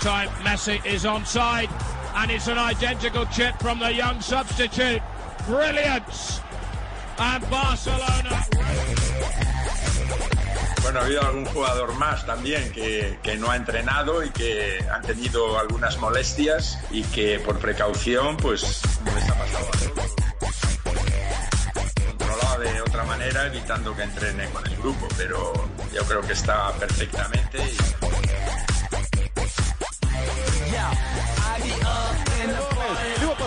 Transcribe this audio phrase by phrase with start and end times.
[0.00, 1.68] Time Messi is onside
[2.14, 5.02] and it's an identical chip from the young substitute.
[5.46, 6.40] Brilliance.
[7.18, 8.46] And Barcelona.
[10.82, 15.02] Bueno, ha habido algún jugador más también que, que, no ha entrenado y que han
[15.02, 19.66] tenido algunas molestias y que por precaución, pues, no les ha pasado.
[22.06, 25.52] Controlado de otra manera, evitando que entrene con el grupo, pero
[25.92, 27.58] yo creo que está perfectamente.
[27.58, 27.87] Y...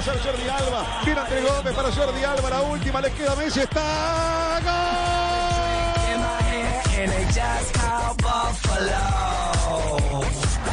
[0.01, 1.01] Pasar Jordi Alba.
[1.05, 2.49] Viene entre Gómez para Jordi Alba.
[2.49, 3.59] La última le queda Messi.
[3.59, 4.57] Está.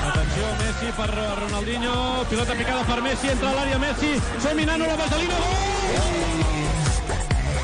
[0.09, 4.97] Atenció Messi per Ronaldinho, pilota picada per Messi, entra a l'àrea Messi, som Minano, la
[4.97, 5.35] vaselina,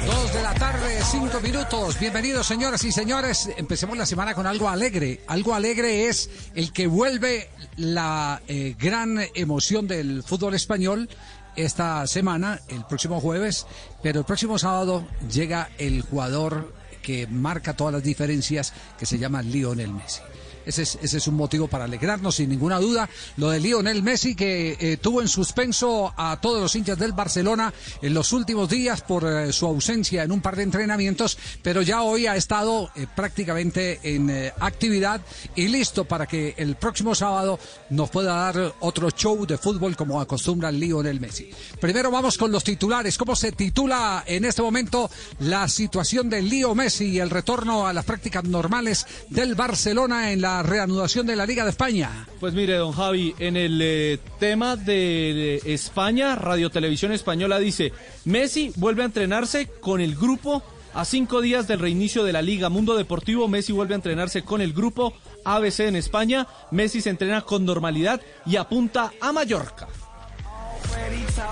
[0.04, 1.98] Dos de la tarde, cinco minutos.
[1.98, 3.48] Bienvenidos, señoras y señores.
[3.56, 5.22] Empecemos la semana con algo alegre.
[5.28, 11.08] Algo alegre es el que vuelve la eh, gran emoción del fútbol español
[11.56, 13.66] esta semana, el próximo jueves,
[14.02, 19.42] pero el próximo sábado llega el jugador que marca todas las diferencias, que se llama
[19.42, 20.22] Lionel Messi.
[20.66, 23.08] Ese es, ese es, un motivo para alegrarnos, sin ninguna duda.
[23.36, 27.72] Lo de Lionel Messi, que eh, tuvo en suspenso a todos los hinchas del Barcelona
[28.02, 32.02] en los últimos días por eh, su ausencia en un par de entrenamientos, pero ya
[32.02, 34.24] hoy ha estado eh, prácticamente en
[34.60, 35.20] actividad
[35.54, 37.58] y listo para que el próximo sábado
[37.90, 41.50] nos pueda dar otro show de fútbol como acostumbra Lionel Messi.
[41.80, 43.18] Primero vamos con los titulares.
[43.18, 47.92] ¿Cómo se titula en este momento la situación de Leo Messi y el retorno a
[47.92, 52.26] las prácticas normales del Barcelona en la reanudación de la Liga de España?
[52.40, 57.92] Pues mire, don Javi, en el eh, tema de España, Radio Televisión Española dice,
[58.24, 60.62] Messi vuelve a entrenarse con el grupo
[60.94, 63.48] a cinco días del reinicio de la Liga Mundo Deportivo.
[63.48, 65.12] Messi vuelve a entrenarse con el grupo
[65.44, 66.46] ABC en España.
[66.70, 69.88] Messi se entrena con normalidad y apunta a Mallorca.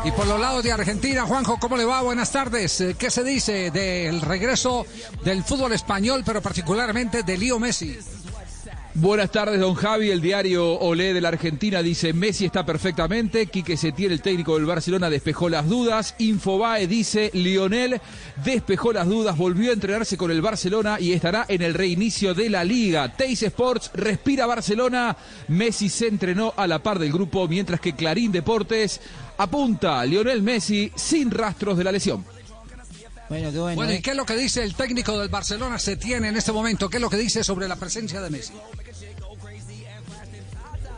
[0.05, 2.03] Y por los lados de Argentina, Juanjo, ¿cómo le va?
[2.03, 2.83] Buenas tardes.
[2.99, 4.87] ¿Qué se dice del regreso
[5.25, 7.99] del fútbol español, pero particularmente de Lío Messi?
[8.95, 10.11] Buenas tardes, don Javi.
[10.11, 13.47] El diario Olé de la Argentina dice Messi está perfectamente.
[13.47, 16.15] Quique Setién, el técnico del Barcelona, despejó las dudas.
[16.19, 18.03] Infobae dice Lionel
[18.45, 22.51] despejó las dudas, volvió a entrenarse con el Barcelona y estará en el reinicio de
[22.51, 23.17] la liga.
[23.17, 25.17] Teis Sports respira Barcelona.
[25.49, 29.01] Messi se entrenó a la par del grupo, mientras que Clarín Deportes
[29.39, 32.23] apunta Lionel Messi sin rastros de la lesión.
[33.32, 35.97] Bueno, qué bueno, bueno, ¿y qué es lo que dice el técnico del Barcelona se
[35.97, 36.91] tiene en este momento?
[36.91, 38.53] ¿Qué es lo que dice sobre la presencia de Messi?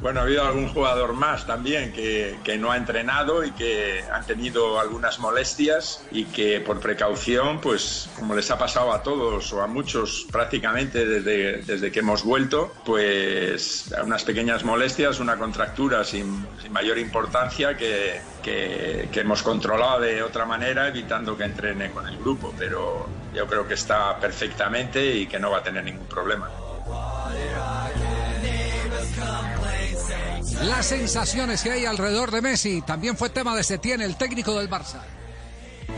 [0.04, 4.26] Bueno, ha habido algún jugador más también que, que, no ha entrenado y que han
[4.26, 9.62] tenido algunas molestias y que por precaución, pues como les ha pasado a todos o
[9.62, 16.46] a muchos prácticamente desde, desde que hemos vuelto, pues unas pequeñas molestias, una contractura sin,
[16.60, 22.06] sin mayor importancia que, que, que hemos controlado de otra manera evitando que entrene con
[22.06, 26.06] el grupo, pero yo creo que está perfectamente y que no va a tener ningún
[26.08, 26.50] problema.
[30.62, 34.70] Las sensaciones que hay alrededor de Messi también fue tema de Setién, el técnico del
[34.70, 35.02] Barça.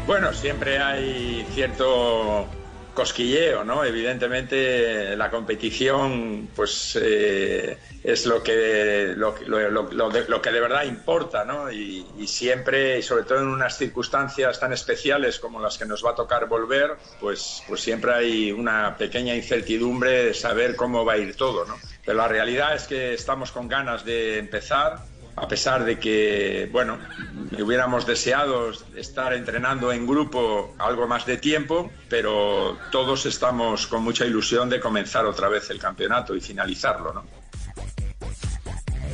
[0.07, 2.47] Bueno, siempre hay cierto
[2.95, 3.85] cosquilleo, ¿no?
[3.85, 10.61] Evidentemente la competición, pues eh, es lo que lo, lo, lo, de, lo, que de
[10.61, 11.71] verdad importa, ¿no?
[11.71, 16.05] Y, y, siempre, y sobre todo en unas circunstancias tan especiales como las que nos
[16.05, 21.13] va a tocar volver, pues, pues siempre hay una pequeña incertidumbre de saber cómo va
[21.13, 21.77] a ir todo, ¿no?
[22.07, 25.01] Pero la realidad es que estamos con ganas de empezar,
[25.35, 26.99] a pesar de que, bueno,
[27.59, 34.25] hubiéramos deseado estar entrenando en grupo algo más de tiempo, pero todos estamos con mucha
[34.25, 37.25] ilusión de comenzar otra vez el campeonato y finalizarlo, ¿no?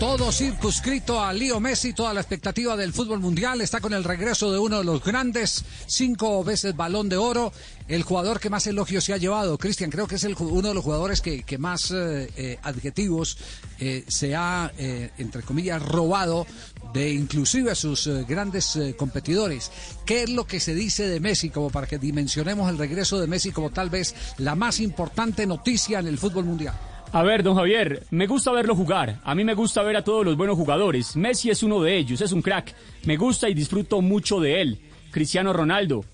[0.02, 4.50] Todo circunscrito a Lío Messi, toda la expectativa del fútbol mundial está con el regreso
[4.50, 7.52] de uno de los grandes, cinco veces balón de oro,
[7.86, 9.56] el jugador que más elogios se ha llevado.
[9.58, 13.38] Cristian, creo que es uno de los jugadores que, que más eh, eh, adjetivos
[13.78, 16.48] eh, se ha, entre comillas, robado
[16.92, 19.70] de inclusive a sus grandes competidores.
[20.04, 23.28] ¿Qué es lo que se dice de Messi como para que dimensionemos el regreso de
[23.28, 26.91] Messi como tal vez la más importante noticia en el fútbol mundial?
[27.14, 29.20] A ver, don Javier, me gusta verlo jugar.
[29.22, 31.14] A mí me gusta ver a todos los buenos jugadores.
[31.14, 32.74] Messi es uno de ellos, es un crack.
[33.04, 34.78] Me gusta y disfruto mucho de él.
[35.10, 36.06] Cristiano Ronaldo.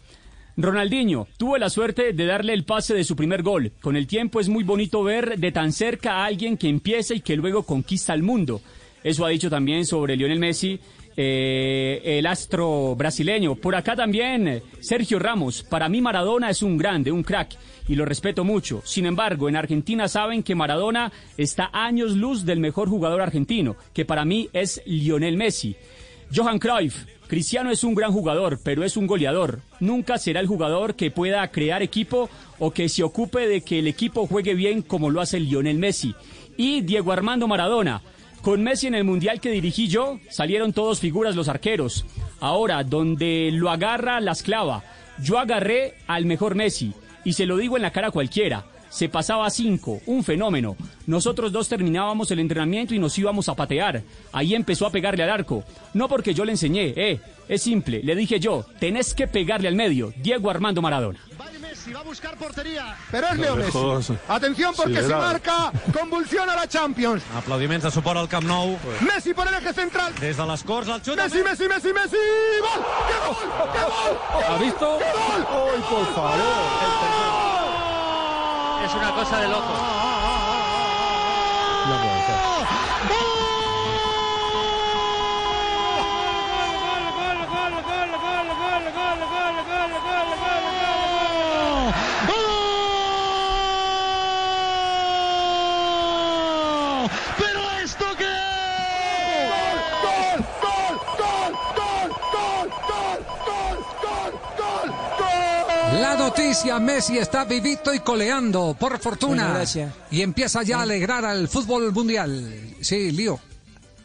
[0.57, 3.71] Ronaldinho, tuve la suerte de darle el pase de su primer gol.
[3.81, 7.21] Con el tiempo es muy bonito ver de tan cerca a alguien que empieza y
[7.21, 8.61] que luego conquista el mundo.
[9.05, 10.81] Eso ha dicho también sobre Lionel Messi
[11.21, 13.57] eh, el astro brasileño.
[13.57, 15.65] Por acá también Sergio Ramos.
[15.65, 17.57] Para mí Maradona es un grande, un crack
[17.89, 18.83] y lo respeto mucho.
[18.85, 24.05] Sin embargo, en Argentina saben que Maradona está años luz del mejor jugador argentino, que
[24.05, 25.75] para mí es Lionel Messi.
[26.33, 29.61] Johan Cruyff, Cristiano es un gran jugador, pero es un goleador.
[29.81, 32.31] Nunca será el jugador que pueda crear equipo
[32.61, 36.15] o que se ocupe de que el equipo juegue bien como lo hace Lionel Messi.
[36.57, 38.03] Y Diego Armando Maradona.
[38.43, 42.07] Con Messi en el Mundial que dirigí yo, salieron todos figuras los arqueros.
[42.41, 44.85] Ahora, donde lo agarra, las clava.
[45.21, 46.95] Yo agarré al mejor Messi,
[47.25, 48.65] y se lo digo en la cara a cualquiera.
[48.91, 50.77] Se pasaba a cinco, un fenómeno.
[51.07, 54.03] Nosotros dos terminábamos el entrenamiento y nos íbamos a patear.
[54.33, 55.65] Ahí empezó a pegarle al arco.
[55.95, 58.03] No porque yo le enseñé, eh, es simple.
[58.03, 60.13] Le dije yo, tenés que pegarle al medio.
[60.17, 61.21] Diego Armando Maradona.
[61.69, 64.15] Messi va a buscar portería, pero es Leo Messi.
[64.27, 67.23] Atención porque si marca, convulsiona la Champions.
[67.37, 68.77] Aplaudiments de suport al Camp Nou.
[69.01, 70.15] Messi por el eje central.
[70.19, 71.17] Des de les Corts, el xut...
[71.17, 72.17] Messi, Messi, Messi, Messi.
[72.61, 72.85] ¡Gol!
[73.09, 73.37] ¡Qué gol!
[73.73, 74.45] ¡Qué gol!
[74.49, 74.99] ¿Ha visto?
[74.99, 75.47] ¡Qué gol!
[75.75, 77.49] ¡Ay, por favor!
[78.85, 80.18] Es una cosa de loco.
[106.29, 109.43] Noticia, Messi está vivito y coleando, por fortuna.
[109.45, 109.93] Bueno, gracias.
[110.11, 112.75] Y empieza ya a alegrar al fútbol mundial.
[112.81, 113.39] Sí, Lío.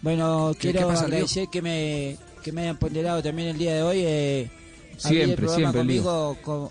[0.02, 1.16] Bueno, ¿Qué- quiero qué pasa, Leo?
[1.18, 4.00] agradecer que me, que me hayan ponderado también el día de hoy.
[4.00, 4.50] Eh,
[4.94, 6.38] el Siempre, programa siempre, conmigo.
[6.44, 6.70] con-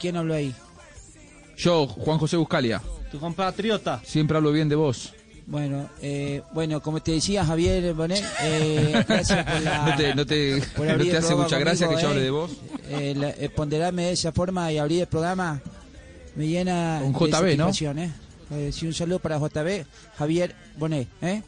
[0.00, 0.54] ¿Quién habló ahí?
[1.56, 2.80] Yo, Juan José Buscalia,
[3.10, 4.00] Tu compatriota.
[4.04, 5.12] siempre hablo bien de vos.
[5.50, 9.86] Bueno, eh, bueno, como te decía Javier Bonet, eh, gracias por la...
[9.86, 12.24] No te, no te, por no hace mucha gracia que yo hable eh.
[12.24, 12.50] de vos.
[12.90, 15.60] Eh, la- eh, ponderarme de esa forma y abrir el programa
[16.36, 17.72] me llena Un de JB, ¿no?
[17.72, 18.12] satisfacción, ¿eh?
[18.72, 19.84] Sí, un saludo para JB,
[20.18, 21.42] Javier Bonet, ¿eh?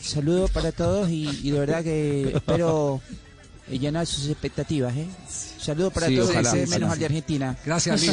[0.00, 3.02] Saludo para todos y, y de verdad que espero
[3.70, 5.06] llenar sus expectativas, ¿eh?
[5.64, 6.66] Saludo para Sí, todos, ojalá, eh, ojalá.
[6.78, 7.56] menos al de Argentina.
[7.64, 8.12] Gracias, Lío.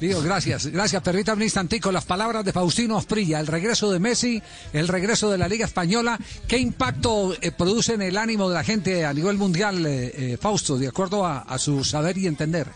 [0.00, 0.66] Lío, gracias.
[0.68, 1.02] Gracias.
[1.02, 3.40] Permítame un instantico las palabras de Faustino Osprilla.
[3.40, 4.42] El regreso de Messi,
[4.72, 6.18] el regreso de la Liga Española.
[6.46, 10.38] ¿Qué impacto eh, produce en el ánimo de la gente a nivel mundial, eh, eh,
[10.40, 12.68] Fausto, de acuerdo a, a su saber y entender?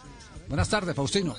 [0.49, 1.35] Buenas tardes, Faustino.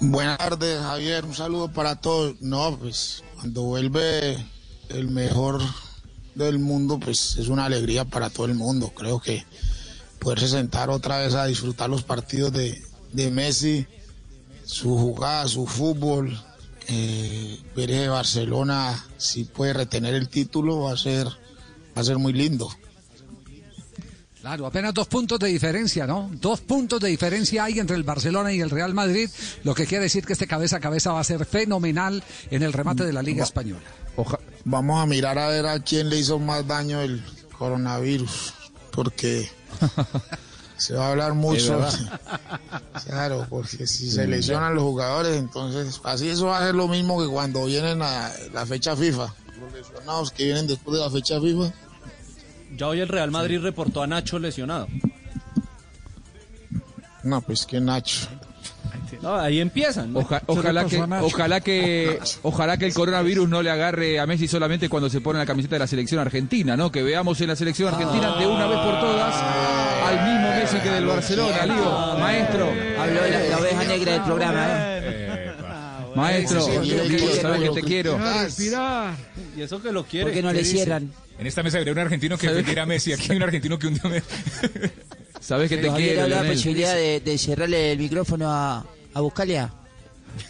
[0.00, 1.24] Buenas tardes, Javier.
[1.24, 2.34] Un saludo para todos.
[2.40, 4.36] No, pues cuando vuelve
[4.88, 5.60] el mejor
[6.34, 8.92] del mundo, pues es una alegría para todo el mundo.
[8.94, 9.44] Creo que
[10.24, 12.82] poderse sentar otra vez a disfrutar los partidos de,
[13.12, 13.86] de Messi,
[14.64, 16.36] su jugada, su fútbol,
[16.88, 22.18] eh, ver ese Barcelona si puede retener el título va a ser va a ser
[22.18, 22.68] muy lindo.
[24.40, 26.30] Claro, apenas dos puntos de diferencia, ¿no?
[26.38, 29.30] Dos puntos de diferencia hay entre el Barcelona y el Real Madrid,
[29.62, 32.74] lo que quiere decir que este cabeza a cabeza va a ser fenomenal en el
[32.74, 33.82] remate de la Liga Española.
[34.16, 37.22] Oja- Vamos a mirar a ver a quién le hizo más daño el
[37.58, 38.52] coronavirus,
[38.94, 39.48] porque
[40.76, 41.80] se va a hablar mucho.
[43.06, 47.20] Claro, porque si se lesionan los jugadores, entonces así eso va a ser lo mismo
[47.20, 49.34] que cuando vienen a la fecha FIFA.
[49.60, 51.72] Los lesionados que vienen después de la fecha FIFA.
[52.76, 54.88] Ya hoy el Real Madrid reportó a Nacho lesionado.
[57.24, 58.28] No, pues que Nacho.
[59.22, 60.12] No, ahí empiezan.
[60.12, 60.20] ¿no?
[60.20, 64.88] Oja- ojalá, que, ojalá, que, ojalá que el coronavirus no le agarre a Messi solamente
[64.88, 66.90] cuando se pone la camiseta de la selección argentina, ¿no?
[66.92, 69.34] Que veamos en la selección argentina de una vez por todas
[70.04, 72.68] al mismo Messi que del Barcelona, Lío, maestro.
[73.00, 75.50] Habló la, la oveja negra del programa, ¿eh?
[76.14, 78.18] Maestro, Lío, sí, sabes que te quiero.
[79.56, 80.26] Y eso que lo quiere.
[80.26, 81.12] ¿Por qué no le cierran?
[81.38, 83.12] En esta mesa habría un argentino que ¿Sabe defendiera a Messi.
[83.12, 84.22] Aquí hay un argentino que un día me...
[85.40, 89.72] Sabes que te quiero, la posibilidad de, de cerrarle el micrófono a, a Buscalia.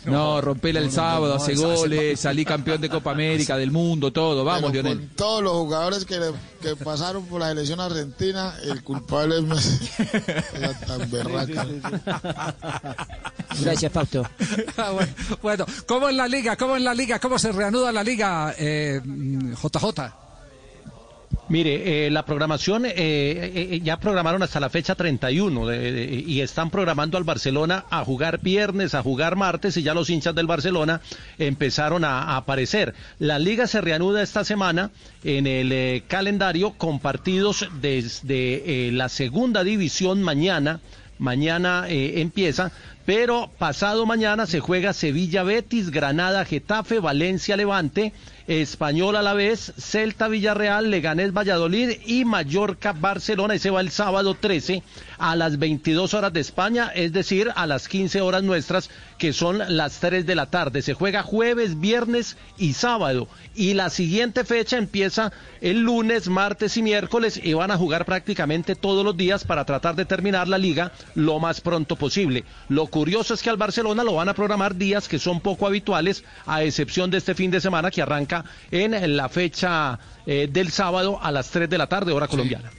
[0.06, 4.42] No, rompela el sábado, hace goles, salí campeón de Copa América, del mundo, todo.
[4.42, 5.06] Vamos, Pero Lionel.
[5.08, 9.42] con todos los jugadores que, le- que pasaron por la selección argentina, el culpable es
[9.42, 9.90] Messi.
[10.54, 11.66] Era tan berraca.
[13.60, 14.26] Gracias, Fausto.
[14.78, 16.56] Ah, bueno, bueno, ¿cómo en la liga?
[16.56, 17.18] ¿Cómo en la liga?
[17.18, 20.23] ¿Cómo se reanuda la liga, eh, JJ?
[21.48, 26.40] Mire, eh, la programación, eh, eh, ya programaron hasta la fecha 31 de- de- y
[26.40, 30.46] están programando al Barcelona a jugar viernes, a jugar martes y ya los hinchas del
[30.46, 31.02] Barcelona
[31.38, 32.94] empezaron a, a aparecer.
[33.18, 34.90] La liga se reanuda esta semana
[35.22, 40.80] en el eh, calendario con partidos desde eh, la segunda división mañana.
[41.18, 42.72] Mañana eh, empieza,
[43.06, 48.12] pero pasado mañana se juega Sevilla Betis, Granada Getafe, Valencia Levante,
[48.46, 53.54] Español a la vez, Celta Villarreal, Leganés Valladolid y Mallorca Barcelona.
[53.54, 54.82] Ese va el sábado 13
[55.18, 59.62] a las 22 horas de España, es decir, a las 15 horas nuestras, que son
[59.68, 60.82] las 3 de la tarde.
[60.82, 63.28] Se juega jueves, viernes y sábado.
[63.54, 68.74] Y la siguiente fecha empieza el lunes, martes y miércoles y van a jugar prácticamente
[68.74, 72.44] todos los días para tratar de terminar la liga lo más pronto posible.
[72.68, 76.24] Lo curioso es que al Barcelona lo van a programar días que son poco habituales,
[76.46, 81.18] a excepción de este fin de semana que arranca en la fecha eh, del sábado
[81.22, 82.70] a las 3 de la tarde, hora colombiana.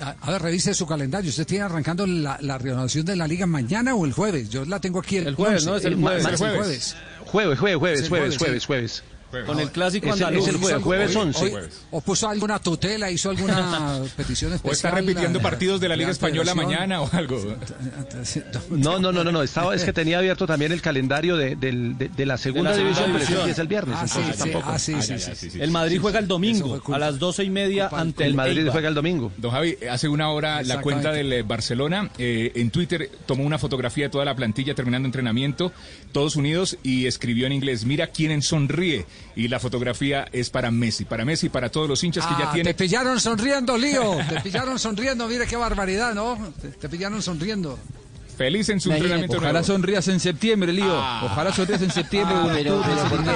[0.00, 1.30] A ver, revise su calendario.
[1.30, 4.48] ¿Usted tiene arrancando la, la reanudación de la liga mañana o el jueves?
[4.50, 5.70] Yo la tengo aquí el, El jueves, 11.
[5.70, 5.76] ¿no?
[5.76, 6.24] Es el jueves.
[6.26, 6.58] El jueves.
[6.58, 6.96] jueves.
[7.26, 9.15] Jueves, jueves, jueves, jueves, jueves, jueves, sí.
[9.30, 9.46] Jueves.
[9.46, 10.48] Con el clásico Es el- andaluz.
[10.48, 11.44] es el jueves, ¿Hizo jueves algo- 11.
[11.44, 13.10] hoy- ¿O puso alguna tutela?
[13.10, 14.70] ¿Hizo alguna petición especial?
[14.70, 17.56] O está repitiendo partidos de la Liga la Española mañana o algo.
[18.70, 19.42] No, no, no, no, no.
[19.42, 23.12] Estaba, es que tenía abierto también el calendario de, del- de- de la segunda división,
[23.12, 23.96] pero el viernes.
[23.98, 24.70] Ah, sí, entonces sí, tampoco.
[24.72, 25.26] ah, sí, Ah, sí, ya, sí.
[25.30, 25.60] ya, sí, sí.
[25.60, 28.58] El Madrid juega el domingo a las doce y media culpa- ante El el Madrid
[28.58, 28.72] Eibar.
[28.72, 29.32] juega el domingo.
[29.36, 33.58] Don Javi, hace una hora la cuenta del eh, Barcelona eh, en Twitter tomó una
[33.58, 35.72] fotografía de toda la plantilla terminando entrenamiento,
[36.12, 39.06] todos unidos, y escribió en inglés, mira quién sonríe.
[39.34, 42.52] Y la fotografía es para Messi, para Messi, para todos los hinchas que ya Ah,
[42.52, 42.72] tiene.
[42.72, 44.16] Te pillaron sonriendo, Lío.
[44.28, 45.26] Te pillaron sonriendo.
[45.28, 46.52] Mire qué barbaridad, ¿no?
[46.60, 47.78] Te, te pillaron sonriendo.
[48.36, 49.06] Feliz en su Imagínate.
[49.14, 49.66] entrenamiento Ojalá nuevo.
[49.66, 50.98] sonrías en septiembre, Lío.
[51.00, 51.22] Ah.
[51.24, 52.36] Ojalá sonrías en septiembre.
[52.38, 53.32] Ah, pero, octubre, pero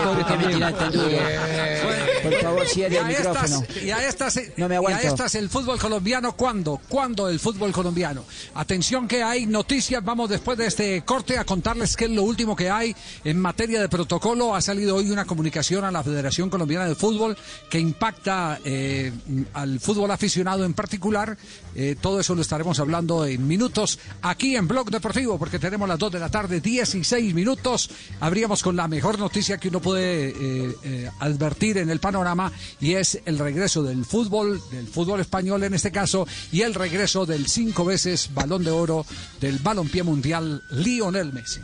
[2.30, 3.66] ¿por favor, cierre Y el a, estas, micrófono.
[3.87, 5.07] y a estas, No me y a aguanto.
[5.07, 6.80] estas el fútbol colombiano, ¿cuándo?
[6.88, 8.25] ¿Cuándo el fútbol colombiano?
[8.54, 12.54] Atención que hay noticias, vamos después de este corte a contarles qué es lo último
[12.54, 14.54] que hay en materia de protocolo.
[14.54, 17.37] Ha salido hoy una comunicación a la Federación Colombiana de Fútbol
[17.71, 19.12] que impacta eh,
[19.54, 21.37] al fútbol aficionado en particular.
[21.75, 26.13] Eh, todo eso lo estaremos hablando en minutos aquí en Deportivo, porque tenemos las 2
[26.13, 27.91] de la tarde, 16 minutos.
[28.21, 32.95] Abríamos con la mejor noticia que uno puede eh, eh, advertir en el panorama y
[32.95, 37.47] es el regreso del fútbol, del fútbol español en este caso, y el regreso del
[37.47, 39.07] cinco veces balón de oro
[39.41, 41.61] del balompié mundial Lionel Messi.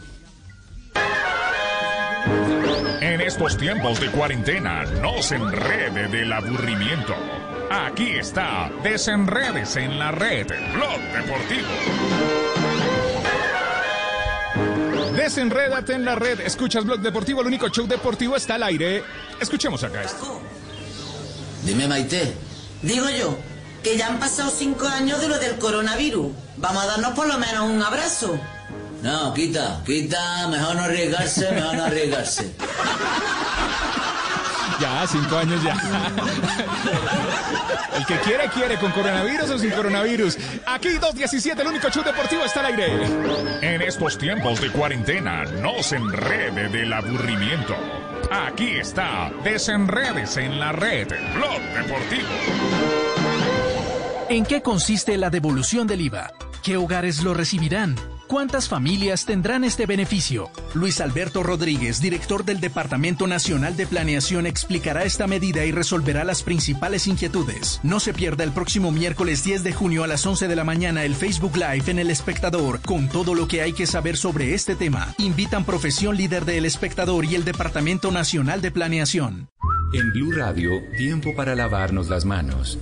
[3.01, 7.15] En estos tiempos de cuarentena, no se enrede del aburrimiento.
[7.71, 12.56] Aquí está, desenredes en la red, Blog Deportivo.
[15.17, 19.03] Desenrédate en la red, escuchas Blog Deportivo, el único show deportivo está al aire.
[19.41, 20.41] Escuchemos acá esto.
[21.65, 22.35] Dime, Maite.
[22.83, 23.37] Digo yo,
[23.83, 26.33] que ya han pasado cinco años de lo del coronavirus.
[26.59, 28.39] Vamos a darnos por lo menos un abrazo.
[29.03, 32.55] No, quita, quita, mejor no arriesgarse, mejor no arriesgarse.
[34.79, 35.75] Ya, cinco años ya.
[37.97, 40.39] El que quiere, quiere, con coronavirus o sin coronavirus.
[40.67, 42.87] Aquí 217, el único show deportivo está al aire.
[43.63, 47.75] En estos tiempos de cuarentena, no se enrede del aburrimiento.
[48.31, 52.29] Aquí está, desenredes en la red, Blog Deportivo.
[54.29, 56.33] ¿En qué consiste la devolución del IVA?
[56.63, 57.95] ¿Qué hogares lo recibirán?
[58.27, 60.51] ¿Cuántas familias tendrán este beneficio?
[60.75, 66.43] Luis Alberto Rodríguez, director del Departamento Nacional de Planeación, explicará esta medida y resolverá las
[66.43, 67.79] principales inquietudes.
[67.85, 71.05] No se pierda el próximo miércoles 10 de junio a las 11 de la mañana
[71.05, 74.75] el Facebook Live en El Espectador con todo lo que hay que saber sobre este
[74.75, 75.15] tema.
[75.19, 79.51] Invitan Profesión Líder de El Espectador y el Departamento Nacional de Planeación.
[79.93, 82.77] En Blue Radio, tiempo para lavarnos las manos.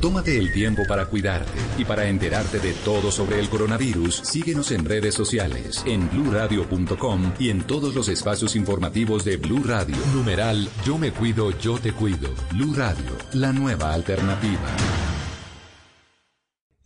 [0.00, 4.14] Tómate el tiempo para cuidarte y para enterarte de todo sobre el coronavirus.
[4.22, 9.96] Síguenos en redes sociales, en bluradio.com y en todos los espacios informativos de Blue Radio.
[10.14, 12.30] Numeral Yo me cuido, yo te cuido.
[12.52, 14.76] Blue Radio, la nueva alternativa.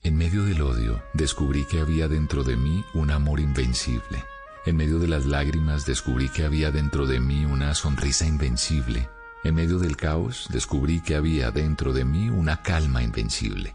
[0.02, 4.24] En medio del odio, descubrí que había dentro de mí un amor invencible.
[4.64, 9.08] En medio de las lágrimas, descubrí que había dentro de mí una sonrisa invencible.
[9.44, 13.74] En medio del caos, descubrí que había dentro de mí una calma invencible.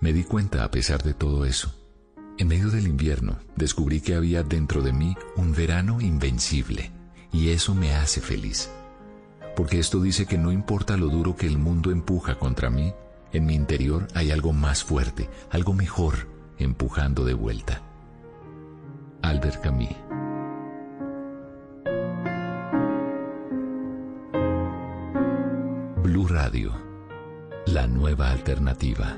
[0.00, 1.74] Me di cuenta a pesar de todo eso.
[2.38, 6.90] En medio del invierno, descubrí que había dentro de mí un verano invencible.
[7.32, 8.70] Y eso me hace feliz.
[9.56, 12.94] Porque esto dice que no importa lo duro que el mundo empuja contra mí,
[13.32, 17.82] en mi interior hay algo más fuerte, algo mejor, empujando de vuelta.
[19.22, 20.03] Albert Camus
[26.04, 26.70] Blue Radio,
[27.64, 29.16] la nueva alternativa.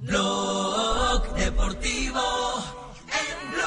[0.00, 2.20] Blog Deportivo
[3.06, 3.62] en Blue.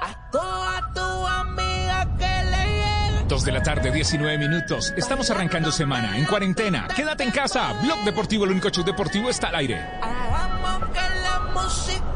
[0.00, 3.24] A toda tu amiga que le.
[3.28, 4.92] Dos de la tarde, 19 minutos.
[4.96, 6.88] Estamos arrancando semana, en cuarentena.
[6.88, 7.72] Quédate en casa.
[7.80, 9.80] Blog Deportivo, el único show deportivo, está al aire.
[10.02, 12.11] Hagamos que la música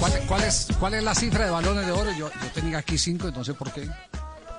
[0.00, 2.10] ¿cuál, cuál- es, ¿cuál es la cifra de balones de oro?
[2.18, 3.88] Yo, yo tenía aquí cinco, sé por qué.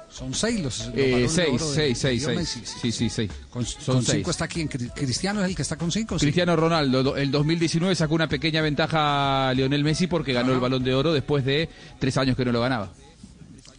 [0.10, 2.38] Son seis los, los Eh, balones de seis, seis, seis, seis.
[2.38, 2.62] Messi.
[2.66, 3.32] Sí, sí, seis.
[3.50, 4.18] Con, Son con seis.
[4.18, 4.66] cinco está aquí.
[4.68, 6.20] Cristiano es el que está con cinco.
[6.20, 6.26] sí.
[6.26, 10.60] Cristiano Ronaldo, do- el 2019 sacó una pequeña ventaja a Lionel Messi porque ganó el
[10.60, 11.70] balón de oro después de
[12.00, 12.92] tres años que no lo ganaba.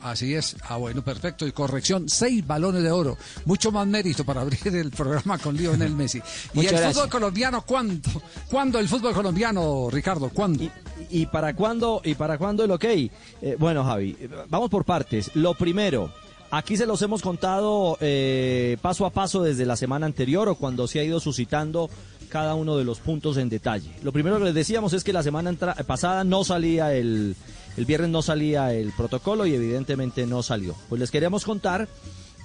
[0.02, 0.56] Así es.
[0.68, 1.46] Ah, bueno, perfecto.
[1.46, 3.16] Y corrección, seis balones de oro.
[3.44, 6.18] Mucho más mérito para abrir el programa con Lionel Messi.
[6.54, 6.94] ¿Y Muchas el gracias.
[6.94, 8.10] fútbol colombiano cuándo?
[8.50, 10.28] ¿Cuándo el fútbol colombiano, Ricardo?
[10.30, 10.64] ¿Cuándo?
[11.10, 12.84] ¿Y para cuándo, y para cuándo el ok?
[12.84, 13.10] Eh,
[13.58, 15.30] bueno, Javi, eh, vamos por partes.
[15.34, 16.12] Lo primero,
[16.50, 20.88] aquí se los hemos contado eh, paso a paso desde la semana anterior o cuando
[20.88, 21.88] se ha ido suscitando
[22.28, 23.90] cada uno de los puntos en detalle.
[24.02, 27.36] Lo primero que les decíamos es que la semana entra- pasada no salía el,
[27.76, 30.74] el viernes no salía el protocolo y evidentemente no salió.
[30.88, 31.88] Pues les queremos contar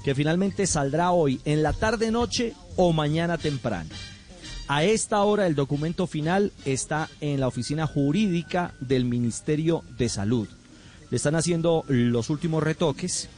[0.03, 3.89] que finalmente saldrá hoy en la tarde noche o mañana temprano.
[4.69, 10.47] A esta hora el documento final está en la oficina jurídica del Ministerio de Salud.
[11.09, 13.29] Le están haciendo los últimos retoques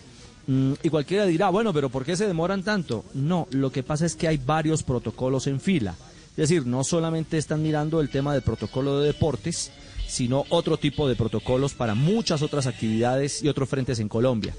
[0.47, 3.05] mm, y cualquiera dirá, bueno, pero ¿por qué se demoran tanto?
[3.13, 5.95] No, lo que pasa es que hay varios protocolos en fila.
[6.31, 9.71] Es decir, no solamente están mirando el tema del protocolo de deportes,
[10.09, 14.55] sino otro tipo de protocolos para muchas otras actividades y otros frentes en Colombia.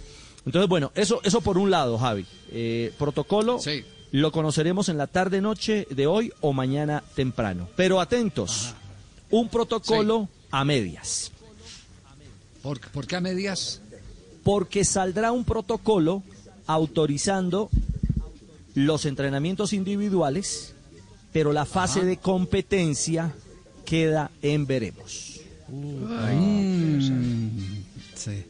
[0.47, 2.25] Entonces, bueno, eso, eso por un lado, Javi.
[2.51, 3.59] Eh, protocolo
[4.13, 7.69] lo conoceremos en la tarde-noche de hoy o mañana temprano.
[7.77, 8.75] Pero atentos,
[9.31, 11.33] un protocolo a medias.
[12.63, 13.81] ¿Por, por qué a medias?
[14.43, 16.23] Porque saldrá un protocolo
[16.67, 17.71] autorizando
[18.75, 20.75] los entrenamientos individuales,
[21.33, 23.35] pero la fase de competencia
[23.85, 25.30] queda en veremos.
[25.71, 27.01] Mm,
[28.15, 28.45] sí.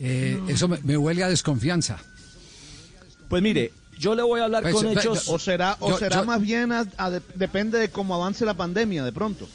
[0.00, 1.98] Eh, eso me, me huele a desconfianza.
[3.28, 5.28] Pues mire, yo le voy a hablar Pues, con ve- hechos.
[5.28, 8.44] O será, o Yo- será yo- más bien, a- a de- depende de cómo avance
[8.44, 9.48] la pandemia de pronto.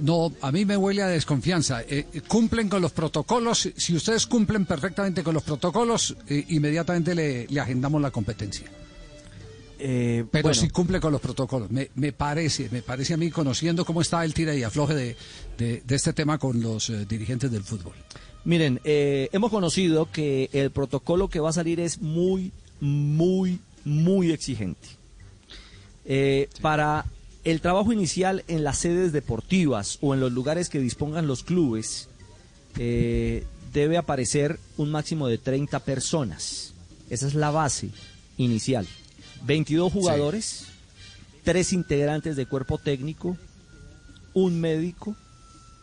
[0.00, 1.82] No, a mí me huele a desconfianza.
[1.82, 3.68] Eh, eh, cumplen con los protocolos.
[3.76, 8.70] Si ustedes cumplen perfectamente con los protocolos, eh, inmediatamente le, le agendamos la competencia.
[9.78, 10.60] Eh, Pero bueno.
[10.60, 11.70] si cumple con los protocolos.
[11.70, 15.16] Me, me parece, me parece a mí, conociendo cómo está el tira y afloje de,
[15.58, 17.94] de- de este tema con los eh, dirigentes del fútbol.
[18.44, 24.30] Miren, eh, hemos conocido que el protocolo que va a salir es muy, muy, muy
[24.32, 24.86] exigente.
[26.60, 27.06] Para
[27.44, 32.08] el trabajo inicial en las sedes deportivas o en los lugares que dispongan los clubes,
[32.76, 36.74] debe aparecer un máximo de 30 personas.
[37.08, 37.88] Esa es la base
[38.36, 38.86] inicial.
[39.46, 40.66] 22 jugadores,
[41.42, 43.36] tres integrantes de cuerpo técnico,
[44.32, 45.14] un médico,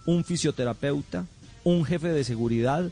[0.05, 1.27] un fisioterapeuta,
[1.63, 2.91] un jefe de seguridad,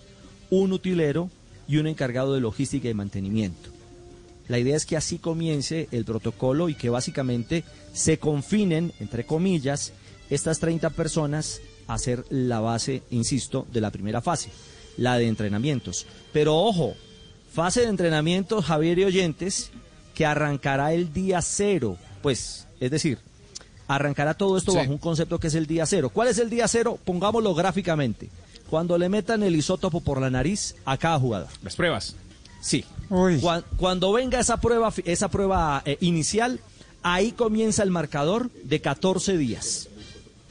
[0.52, 1.30] un utilero
[1.68, 3.72] y un encargado de logística y mantenimiento.
[4.48, 9.94] La idea es que así comience el protocolo y que básicamente se confinen, entre comillas,
[10.30, 14.52] estas 30 personas a ser la base, insisto, de la primera fase,
[14.98, 16.06] la de entrenamientos.
[16.32, 16.94] Pero ojo,
[17.52, 19.72] fase de entrenamientos, Javier y oyentes,
[20.20, 21.96] que arrancará el día cero.
[22.22, 23.20] Pues, es decir,
[23.88, 24.78] arrancará todo esto Sí.
[24.80, 26.10] bajo un concepto que es el día cero.
[26.10, 27.00] ¿Cuál es el día cero?
[27.06, 28.30] Pongámoslo gráficamente.
[28.70, 31.48] Cuando le metan el isótopo por la nariz a cada jugador.
[31.64, 32.18] Las pruebas.
[32.60, 32.84] Sí.
[33.08, 36.60] Cuan- Cuando, venga esa prueba, fi- esa prueba eh, inicial,
[37.02, 39.88] ahí comienza el marcador de 14 días.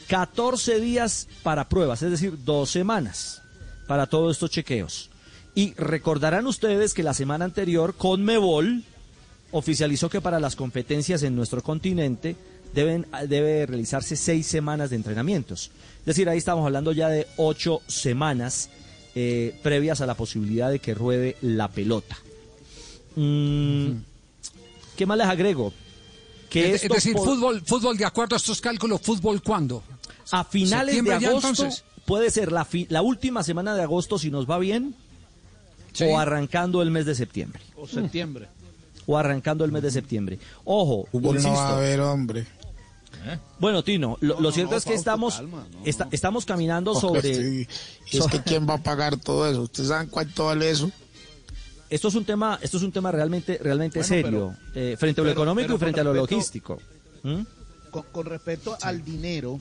[0.08, 3.42] 14 días para pruebas, es decir, dos semanas
[3.86, 5.10] para todos estos chequeos.
[5.54, 8.82] Y recordarán ustedes que la semana anterior, Conmebol
[9.52, 12.36] oficializó que para las competencias en nuestro continente
[12.74, 15.70] deben, debe realizarse seis semanas de entrenamientos.
[16.00, 18.70] Es decir, ahí estamos hablando ya de ocho semanas
[19.14, 22.16] eh, previas a la posibilidad de que ruede la pelota.
[23.16, 23.90] Mm,
[24.96, 25.72] ¿Qué más les agrego?
[26.50, 29.82] Que es, decir, fútbol, fútbol de acuerdo a estos cálculos, fútbol cuándo?
[30.30, 31.84] a finales de ¿Septiembre ya, agosto entonces?
[32.04, 34.94] puede ser la, fi- la última semana de agosto si nos va bien
[36.06, 37.62] o arrancando el mes de septiembre.
[37.76, 38.46] O septiembre.
[39.08, 40.38] O arrancando el mes de septiembre.
[40.64, 42.46] Ojo, Fútbol no va a haber, hombre.
[43.58, 47.06] Bueno, Tino, lo, cierto no, es que Fausto, estamos calma, no, esta- estamos caminando Porque
[47.08, 47.68] sobre estoy-
[48.20, 49.62] es que quién va a pagar todo eso.
[49.62, 50.90] ¿Ustedes saben cuánto vale eso?
[51.90, 55.24] esto es un tema esto es un tema realmente realmente Bueno, serio eh, frente a
[55.24, 56.78] lo pero- económico pero y frente a lo respecto- logístico.
[57.22, 57.40] ¿Mm?
[57.90, 59.58] con, con respecto al dinero,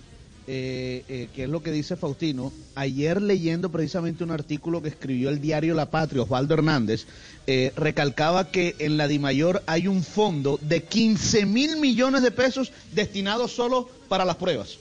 [0.49, 5.41] eh, eh, es lo que dice Faustino, ayer leyendo precisamente un artículo que escribió el
[5.41, 7.05] diario La Patria, Osvaldo Hernández,
[7.47, 12.71] eh, recalcaba que en la DIMAYOR hay un fondo de 15 mil millones de pesos
[12.93, 14.77] destinados solo para las pruebas.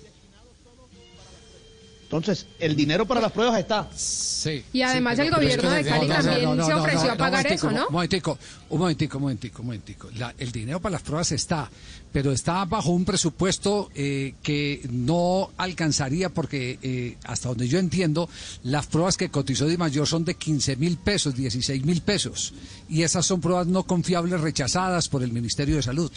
[2.07, 3.89] Entonces, el dinero para las pruebas está.
[3.95, 4.63] Sí.
[4.73, 7.87] Y además el gobierno de Cali también se ofreció a pagar eso, ¿no?
[7.89, 8.39] Un momentico,
[8.69, 10.09] un momentico, un momentico, un momentico.
[10.17, 11.69] La- el dinero para las pruebas está,
[12.13, 18.29] pero está bajo un presupuesto eh, que no alcanzaría porque, eh, hasta donde yo entiendo,
[18.63, 22.55] las pruebas que cotizó Di Mayor son de 15 mil pesos, 16 mil pesos.
[22.89, 26.13] Y esas son pruebas no confiables rechazadas por el Ministerio de Salud.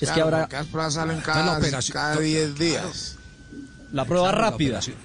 [0.00, 1.60] Es que ahora- Las pruebas salen cada,
[1.92, 3.16] cada 10 días.
[3.92, 4.68] La prueba Claro, la rápida.
[4.78, 4.96] operación-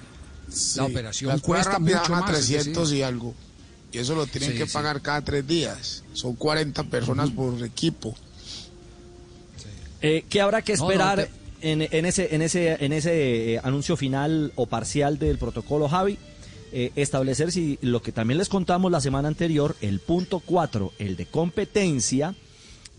[0.50, 3.00] Sí, La operación pruebas cuesta mucho más, es 300 decir.
[3.00, 3.34] y algo.
[3.92, 4.72] Y eso lo tienen Sí, que sí.
[4.72, 6.04] pagar cada tres días.
[6.14, 8.14] Son 40 personas por equipo.
[10.00, 11.28] Eh, ¿Qué habrá que No, no, esperar
[11.60, 16.18] en, en ese, en ese, en ese eh, anuncio final o parcial del protocolo, Javi?
[16.70, 21.16] Eh, establecer si lo que también les contamos la semana anterior, el punto 4, el
[21.16, 22.34] de competencia,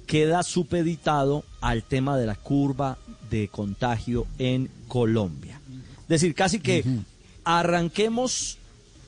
[0.08, 2.98] queda supeditado al tema de la curva
[3.30, 5.59] de contagio en Colombia.
[6.10, 6.84] Es decir, casi que
[7.44, 8.58] arranquemos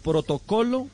[0.03, 0.87] protocolo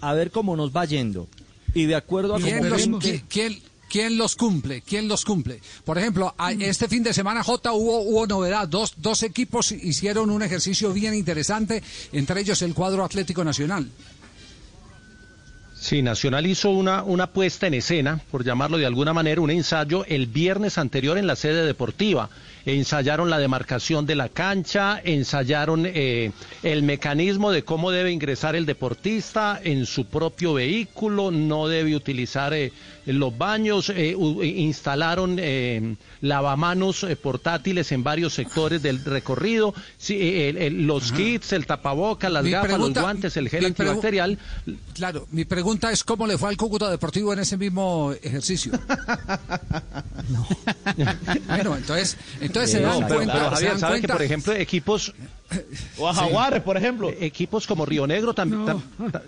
[0.00, 1.26] a ver cómo nos va yendo.
[1.74, 2.88] Y de acuerdo a ¿Quién los,
[3.28, 4.82] quién- quién los cumple?
[4.82, 5.60] ¿Quién los cumple?
[5.84, 8.68] Por ejemplo, a- este fin de semana, J, hubo, hubo novedad.
[8.68, 13.88] Dos, dos equipos hicieron un ejercicio bien interesante, entre ellos el cuadro Atlético Nacional.
[15.80, 20.04] Sí, Nacional hizo una, una puesta en escena, por llamarlo de alguna manera, un ensayo
[20.06, 22.30] el viernes anterior en la sede deportiva.
[22.66, 28.64] Ensayaron la demarcación de la cancha, ensayaron eh, el mecanismo de cómo debe ingresar el
[28.64, 32.72] deportista en su propio vehículo, no debe utilizar eh,
[33.04, 35.38] los baños, eh, instalaron
[36.24, 41.66] lavamanos eh, portátiles en varios sectores del recorrido, sí, eh, el- el- los kits, el
[41.66, 44.38] tapaboca, las Mi gafas, pregunta- los guantes, el gel antibacterial.
[44.94, 48.72] Claro, mi pregunta es cómo le fue al Cúcuta Deportivo en ese mismo ejercicio.
[51.46, 54.22] bueno, entonces, entonces se No, dan pero- cuenta, pero, Javier, dan ¿sabe que, cuenta- por
[54.22, 55.14] ejemplo, equipos...
[55.98, 57.10] O a Jaguares, por ejemplo.
[57.20, 58.82] Equipos como Río Negro también, tam-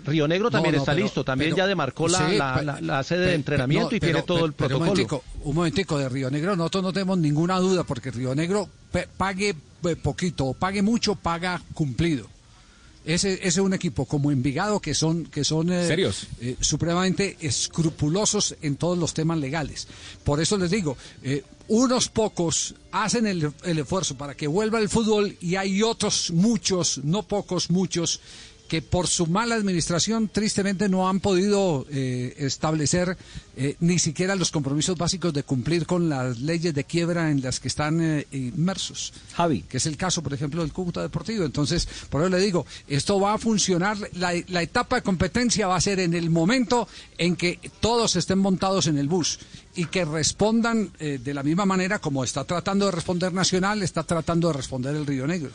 [0.05, 2.55] Río Negro también No, no, está pero- listo, también pero- ya demarcó la, sí, la-
[2.55, 4.77] pe- la- la sede de entrenamiento no, y tiene pero- todo el protocolo.
[4.77, 8.69] Un momentico, un momentico, de Río Negro nosotros no tenemos ninguna duda porque Río Negro
[9.17, 12.27] pague eh, poquito o pague mucho, paga cumplido.
[13.07, 16.27] Ese, ese es un equipo como Envigado que son que son eh, ¿Serios?
[16.41, 19.87] eh, supremamente escrupulosos en todos los temas legales.
[20.25, 24.89] Por eso les digo, eh, unos pocos hacen el, el esfuerzo para que vuelva el
[24.89, 28.19] fútbol y hay otros muchos, no pocos, muchos
[28.67, 33.17] que por su mala administración tristemente no han podido eh, establecer
[33.55, 37.59] eh, ni siquiera los compromisos básicos de cumplir con las leyes de quiebra en las
[37.59, 39.13] que están eh, inmersos.
[39.33, 39.63] Javi.
[39.63, 41.45] Que es el caso, por ejemplo, del Cúcuta Deportivo.
[41.45, 45.75] Entonces, por eso le digo, esto va a funcionar, la, la etapa de competencia va
[45.75, 49.39] a ser en el momento en que todos estén montados en el bus
[49.75, 54.47] y que respondan de la misma manera como está tratando de responder Nacional, está tratando
[54.47, 55.51] de responder el Río Negro.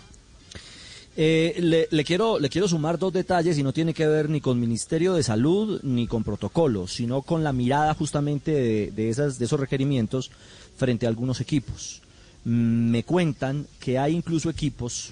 [1.14, 4.40] Eh, le, le quiero, le quiero sumar dos detalles y no tiene que ver ni
[4.40, 9.38] con Ministerio de Salud ni con protocolo, sino con la mirada justamente de, de esas,
[9.38, 10.30] de esos requerimientos
[10.76, 12.00] frente a algunos equipos.
[12.44, 15.10] Mm, Me cuentan que hay incluso equipos,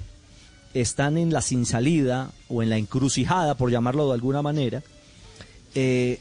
[0.72, 4.82] están en la sin salida o en la encrucijada, por llamarlo de alguna manera,
[5.74, 6.20] eh,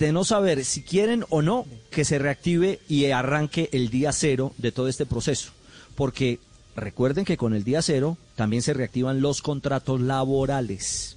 [0.00, 4.52] de no saber si quieren o no que se reactive y arranque el día cero
[4.58, 5.50] de todo este proceso.
[5.94, 6.38] Porque
[6.80, 11.16] recuerden que con el día cero también se reactivan los contratos laborales.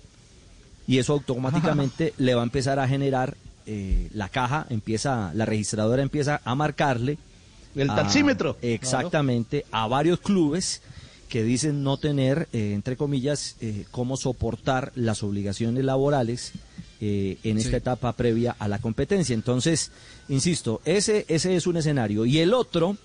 [0.88, 6.02] Y eso automáticamente le va a empezar a generar, eh, la caja empieza, la registradora
[6.02, 7.18] empieza a marcarle.
[7.76, 8.58] El a- taxímetro.
[8.62, 10.82] Exactamente, a varios clubes
[11.30, 16.52] que dicen no tener, eh, entre comillas, eh, cómo soportar las obligaciones laborales
[17.00, 19.34] eh, en esta etapa previa a la competencia.
[19.34, 19.92] Entonces,
[20.28, 22.26] insisto, ese, ese es un escenario.
[22.26, 22.98] Y el otro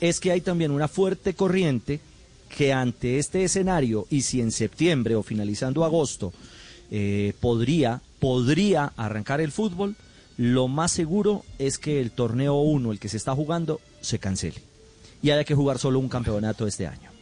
[0.00, 2.00] es que hay también una fuerte corriente
[2.48, 6.32] que ante este escenario, y si en septiembre o finalizando agosto
[6.90, 9.96] eh, podría, podría arrancar el fútbol,
[10.36, 14.62] lo más seguro es que el torneo 1, el que se está jugando, se cancele.
[15.22, 17.15] Y haya que jugar solo un campeonato este año.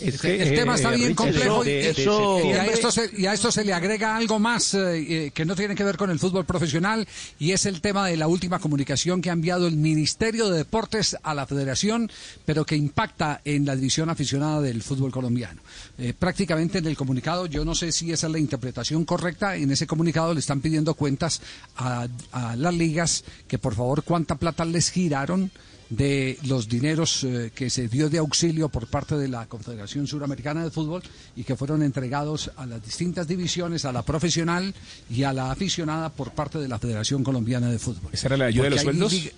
[0.00, 2.66] Es que, el eh, tema está eh, bien Richard, complejo y, de- de y a
[2.66, 5.74] esto se, y a esto se le agrega algo más eh, eh, que no tiene
[5.74, 7.06] que ver con el fútbol profesional
[7.38, 11.16] y es el tema de la última comunicación que ha enviado el Ministerio de Deportes
[11.22, 12.10] a la Federación,
[12.44, 15.60] pero que impacta en la división aficionada del fútbol colombiano.
[15.98, 19.70] Eh, prácticamente en el comunicado, yo no sé si esa es la interpretación correcta, en
[19.70, 21.40] ese comunicado le están pidiendo cuentas
[21.76, 25.50] a, a las ligas que por favor cuánta plata les giraron
[25.90, 30.62] de los dineros eh, que se dio de auxilio por parte de la Confederación Suramericana
[30.64, 31.02] de Fútbol
[31.36, 34.72] y que fueron entregados a las distintas divisiones, a la profesional
[35.10, 38.10] y a la aficionada por parte de la Federación Colombiana de Fútbol.
[38.12, 39.12] ¿Esa era la ayuda de los sueldos?
[39.12, 39.32] lig-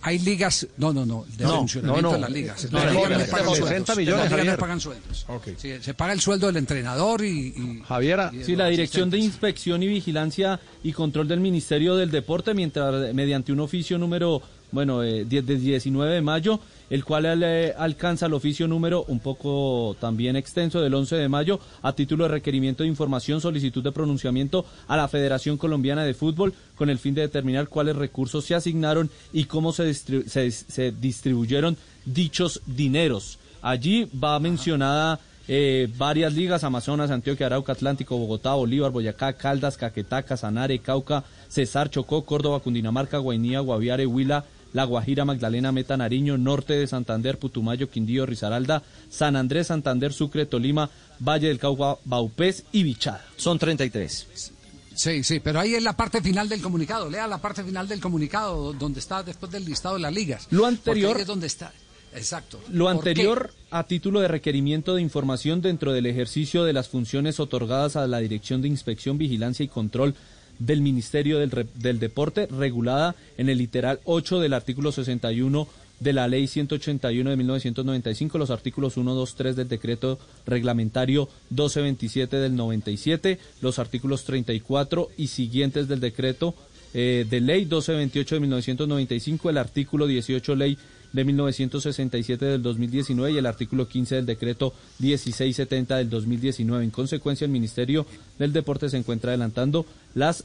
[0.00, 2.14] Hay ligas, no, no, no, de No, funcionamiento no, no.
[2.14, 2.72] de las ligas.
[2.72, 3.68] No, Las no, ligas no, no pagan no, sueldos.
[3.68, 4.58] 60 millones, Las ligas no Javier.
[4.60, 5.26] pagan sueldos.
[5.58, 7.48] Sí, se paga el sueldo del entrenador y...
[7.48, 8.30] y- Javiera.
[8.32, 13.12] y Sí, la Dirección de Inspección y Vigilancia y Control del Ministerio del Deporte, mientras
[13.12, 14.40] mediante un oficio número,
[14.72, 19.20] bueno, eh, 10 de 19 de mayo, el cual eh, alcanza el oficio número un
[19.20, 23.92] poco también extenso del 11 de mayo, a título de requerimiento de información, solicitud de
[23.92, 28.54] pronunciamiento a la Federación Colombiana de Fútbol, con el fin de determinar cuáles recursos se
[28.54, 31.76] asignaron y cómo se, distri- se- se distribuyeron
[32.06, 33.38] dichos dineros.
[33.60, 40.22] Allí va mencionada eh, varias ligas, Amazonas, Antioquia, Arauca, Atlántico, Bogotá, Bolívar, Boyacá, Caldas, Caquetá,
[40.22, 46.74] Casanare, Cauca, Cesar, Chocó, Córdoba, Cundinamarca, Guainía, Guaviare, Huila, La Guajira, Magdalena, Meta, Nariño, Norte
[46.74, 52.82] de Santander, Putumayo, Quindío, Risaralda, San Andrés, Santander, Sucre, Tolima, Valle del Cauca, Baupés y
[52.82, 53.24] Bichada.
[53.36, 54.52] Son 33.
[54.94, 57.08] Sí, sí, pero ahí es la parte final del comunicado.
[57.08, 60.48] Lea la parte final del comunicado donde está después del listado de las ligas.
[60.50, 61.72] Lo anterior- ahí es donde está.
[62.14, 62.58] Exacto.
[62.70, 67.96] Lo anterior a título de requerimiento de información dentro del ejercicio de las funciones otorgadas
[67.96, 70.14] a la Dirección de Inspección, Vigilancia y Control
[70.58, 75.68] del Ministerio del, del Deporte, regulada en el literal 8 del artículo 61
[76.00, 82.36] de la Ley 181 de 1995, los artículos 1, 2, 3 del decreto reglamentario 1227
[82.36, 86.54] del 97, los artículos 34 y siguientes del decreto
[86.94, 90.78] eh, de ley 1228 de 1995, el artículo 18 ley
[91.12, 96.84] de 1967 del 2019 y el artículo 15 del decreto 1670 del 2019.
[96.84, 98.06] En consecuencia, el Ministerio
[98.38, 100.44] del Deporte se encuentra adelantando las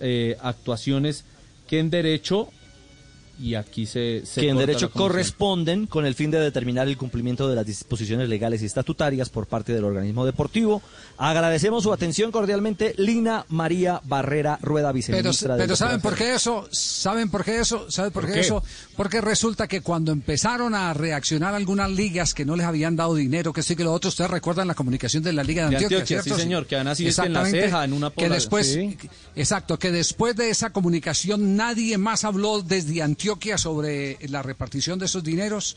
[0.00, 1.24] eh, actuaciones
[1.68, 2.48] que en derecho
[3.40, 7.48] y aquí se, se que en derecho corresponden con el fin de determinar el cumplimiento
[7.48, 10.82] de las disposiciones legales y estatutarias por parte del organismo deportivo.
[11.16, 16.34] Agradecemos su atención cordialmente, Lina María Barrera Rueda, Pero, viceministra del pero ¿saben por qué
[16.34, 16.68] eso?
[16.70, 17.90] ¿Saben por qué eso?
[17.90, 18.62] ¿Saben por, ¿Por qué, eso?
[18.96, 23.54] Porque resulta que cuando empezaron a reaccionar algunas ligas que no les habían dado dinero,
[23.54, 25.98] que sí que lo otro, ustedes recuerdan la comunicación de la Liga de De Antioquia,
[26.00, 26.36] Antioquia, ¿cierto?
[26.36, 28.98] sí, señor, que además sí es que en la ceja, en una que después, sí.
[29.34, 35.06] exacto, que después de esa comunicación nadie más habló desde Antioquia sobre la repartición de
[35.06, 35.76] esos dineros.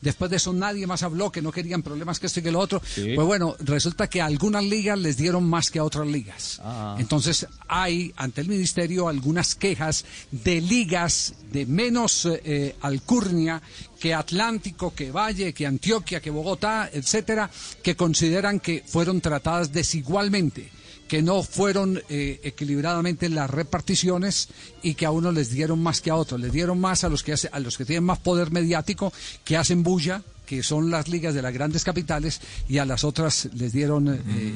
[0.00, 2.60] Después de eso nadie más habló que no querían problemas que esto y que lo
[2.60, 2.82] otro.
[2.84, 3.12] Sí.
[3.14, 6.60] Pues bueno, resulta que a algunas ligas les dieron más que a otras ligas.
[6.62, 6.96] Ah.
[6.98, 13.62] Entonces hay ante el ministerio algunas quejas de ligas de menos eh, alcurnia
[13.98, 17.50] que Atlántico, que Valle, que Antioquia, que Bogotá, etcétera,
[17.82, 20.75] que consideran que fueron tratadas desigualmente
[21.08, 24.48] que no fueron eh, equilibradamente las reparticiones
[24.82, 27.22] y que a unos les dieron más que a otros, les dieron más a los
[27.22, 29.12] que hace- a los que tienen más poder mediático,
[29.44, 33.48] que hacen bulla, que son las ligas de las grandes capitales y a las otras
[33.54, 34.52] les dieron eh,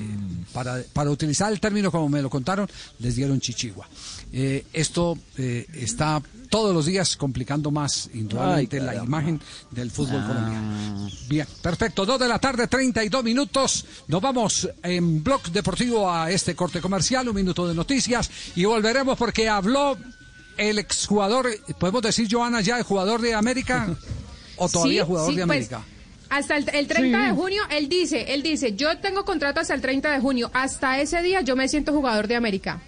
[0.53, 2.69] para, para utilizar el término como me lo contaron,
[3.01, 3.89] les dieron chichigua.
[4.33, 9.41] Eh, esto eh, está todos los días complicando más indudablemente Ay, la imagen
[9.71, 10.27] del fútbol Ah.
[10.29, 11.09] colombiano.
[11.29, 12.07] Bien, perfecto.
[12.07, 13.85] Dos de la tarde, 32 minutos.
[14.09, 19.17] Nos vamos en Blog Deportivo a este corte comercial, un minuto de noticias y volveremos
[19.19, 19.97] porque habló
[20.57, 23.89] el exjugador, ¿podemos decir, Joana, ya el jugador de América?
[24.57, 25.83] ¿O todavía Sí, jugador sí, de pues, América?
[26.29, 27.27] Hasta el, el 30 Sí.
[27.27, 31.01] de junio, él dice, él dice, yo tengo contrato hasta el 30 de junio, hasta
[31.01, 32.81] ese día yo me siento jugador de América.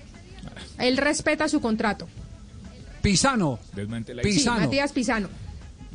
[0.83, 2.09] Él respeta su contrato.
[3.01, 3.59] Pisano.
[3.75, 4.61] Sí, Pisano.
[4.61, 5.29] Matías Pisano.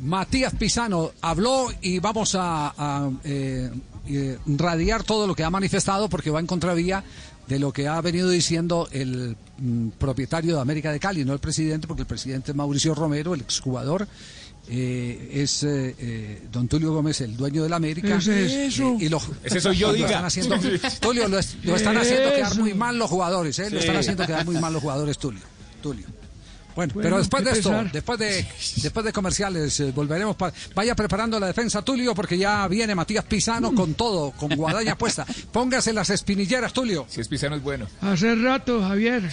[0.00, 3.70] Matías Pisano habló y vamos a, a, eh,
[4.08, 7.04] eh, radiar todo lo que ha manifestado porque va en contravía
[7.48, 11.38] de lo que ha venido diciendo el mm, propietario de América de Cali, no el
[11.38, 14.08] presidente, porque el presidente es Mauricio Romero, el exjugador.
[14.70, 18.16] Eh, es eh, eh, don Tulio Gómez, el dueño de la América.
[18.16, 18.92] Ese es eso.
[19.00, 20.06] Eh, y lo, Ese soy yo, lo diga.
[20.08, 20.56] están haciendo-
[21.00, 23.64] Tulio, lo, es- lo están haciendo quedar muy mal los jugadores, ¿eh?
[23.70, 23.86] Lo Sí.
[23.86, 25.42] están haciendo quedar muy mal los jugadores, Tulio.
[25.82, 26.06] Tulio.
[26.76, 27.90] Bueno, Bueno, pero después de esto, pesar.
[27.90, 28.46] después de
[28.82, 33.24] después de comerciales, eh, volveremos para vaya preparando la defensa Tulio porque ya viene Matías
[33.24, 35.26] Pisano con todo, con guadaña puesta.
[35.50, 37.04] Póngase las espinilleras, Tulio.
[37.08, 37.88] Si es Pisano es bueno.
[38.00, 39.28] Hace rato, Javier.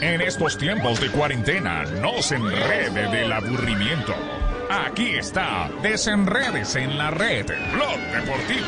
[0.00, 4.14] En estos tiempos de cuarentena, no se enrede del aburrimiento.
[4.70, 8.66] Aquí está, desenredes en la red, Blog Deportivo.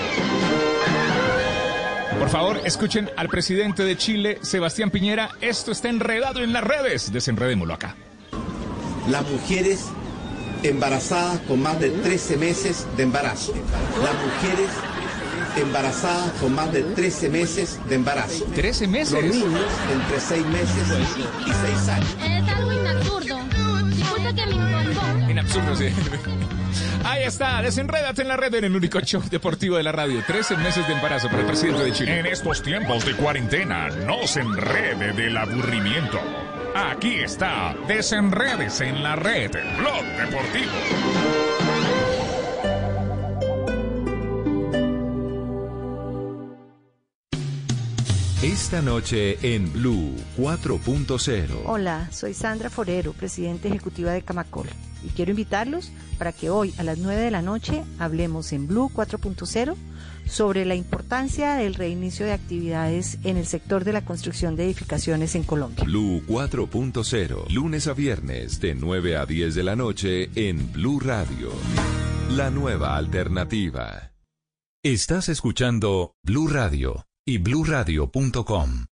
[2.19, 5.31] Por favor, escuchen al presidente de Chile, Sebastián Piñera.
[5.41, 7.13] Esto está enredado en las redes.
[7.13, 7.95] Desenredémoslo acá.
[9.09, 9.87] las mujeres
[10.63, 13.55] embarazadas con más de 13 meses de embarazo.
[14.03, 14.71] Las mujeres
[15.57, 18.45] embarazadas con más de 13 meses de embarazo.
[18.55, 19.13] 13 meses.
[19.13, 20.89] Los niños entre 6 meses
[21.47, 22.17] y 6 años.
[22.25, 23.39] Es algo inabsurdo.
[23.39, 25.31] absurdo que mi bombón.
[25.31, 25.89] En absurdo, sí.
[27.05, 30.23] Ahí está, desenrédate en la red en el único show deportivo de la radio.
[30.27, 32.19] 13 meses de embarazo para el presidente de Chile.
[32.19, 36.19] En estos tiempos de cuarentena, no se enrede del aburrimiento.
[36.75, 40.73] Aquí está, desenredes en la red, Blog Deportivo.
[48.43, 51.63] Esta noche en Blue 4.0.
[51.65, 54.69] Hola, soy Sandra Forero, presidenta ejecutiva de Camacol,
[55.05, 58.93] y quiero invitarlos para que hoy a las 9 de la noche hablemos en Blue
[58.95, 59.75] 4.0
[60.29, 65.35] sobre la importancia del reinicio de actividades en el sector de la construcción de edificaciones
[65.35, 65.83] en Colombia.
[65.83, 71.51] Blue 4.0, lunes a viernes de 9 a 10 de la noche en Blue Radio.
[72.31, 74.13] La nueva alternativa.
[74.85, 78.87] Estás escuchando Blue Radio y bluradio.com.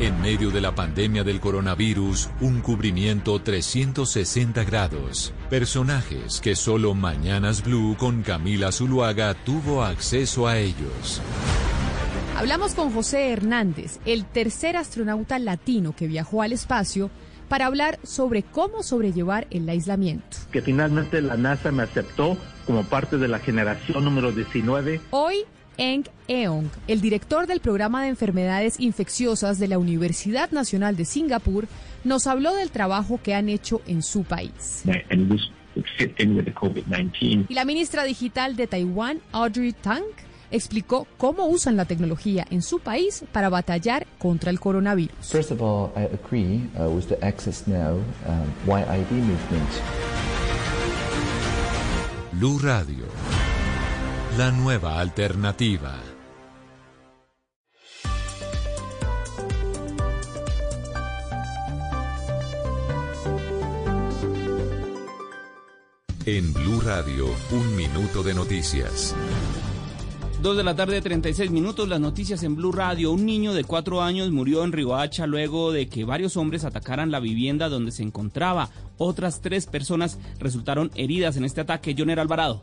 [0.00, 5.32] En medio de la pandemia del coronavirus, un cubrimiento 360 grados.
[5.50, 11.22] Personajes que solo Mañanas Blue con Camila Zuluaga tuvo acceso a ellos.
[12.36, 17.08] Hablamos con José Hernández, el tercer astronauta latino que viajó al espacio,
[17.48, 20.36] para hablar sobre cómo sobrellevar el aislamiento.
[20.50, 25.00] Que finalmente la NASA me aceptó como parte de la generación número 19.
[25.10, 25.44] Hoy
[25.78, 31.68] Eng Eong, el director del programa de enfermedades infecciosas de la Universidad Nacional de Singapur,
[32.04, 34.82] nos habló del trabajo que han hecho en su país.
[37.48, 40.02] Y la ministra digital de Taiwán, Audrey Tang,
[40.50, 45.30] explicó cómo usan la tecnología en su país para batallar contra el coronavirus.
[45.30, 49.68] First of all, I agree uh, with the Access Now um, YID movement.
[52.32, 53.07] Blue Radio.
[54.38, 55.98] La nueva alternativa.
[66.24, 69.12] En Blue Radio, un minuto de noticias.
[70.40, 73.10] Dos de la tarde, 36 minutos, las noticias en Blue Radio.
[73.10, 77.18] Un niño de cuatro años murió en Riohacha luego de que varios hombres atacaran la
[77.18, 78.70] vivienda donde se encontraba.
[78.98, 81.96] Otras tres personas resultaron heridas en este ataque.
[81.98, 82.62] Joner Alvarado.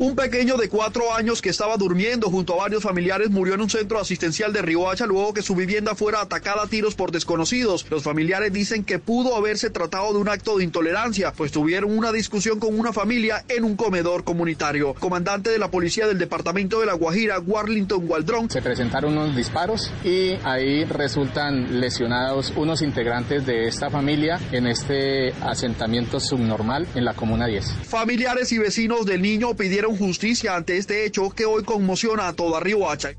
[0.00, 3.68] Un pequeño de cuatro años que estaba durmiendo junto a varios familiares murió en un
[3.68, 7.84] centro asistencial de Riohacha luego que su vivienda fuera atacada a tiros por desconocidos.
[7.90, 12.12] Los familiares dicen que pudo haberse tratado de un acto de intolerancia, pues tuvieron una
[12.12, 14.94] discusión con una familia en un comedor comunitario.
[14.94, 18.48] Comandante de la policía del departamento de La Guajira, Warlington Waldron.
[18.50, 25.32] Se presentaron unos disparos y ahí resultan lesionados unos integrantes de esta familia en este
[25.42, 27.72] asentamiento subnormal en la comuna 10.
[27.82, 32.60] Familiares y vecinos del niño pidieron justicia ante este hecho que hoy conmociona a toda
[32.60, 33.10] Riohacha.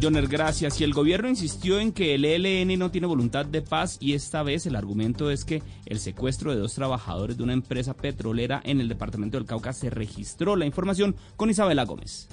[0.00, 0.80] Joner, gracias.
[0.80, 4.42] Y el gobierno insistió en que el ELN no tiene voluntad de paz y esta
[4.42, 8.80] vez el argumento es que el secuestro de dos trabajadores de una empresa petrolera en
[8.80, 10.54] el departamento del Cauca se registró.
[10.56, 12.28] La información con Isabela Gómez.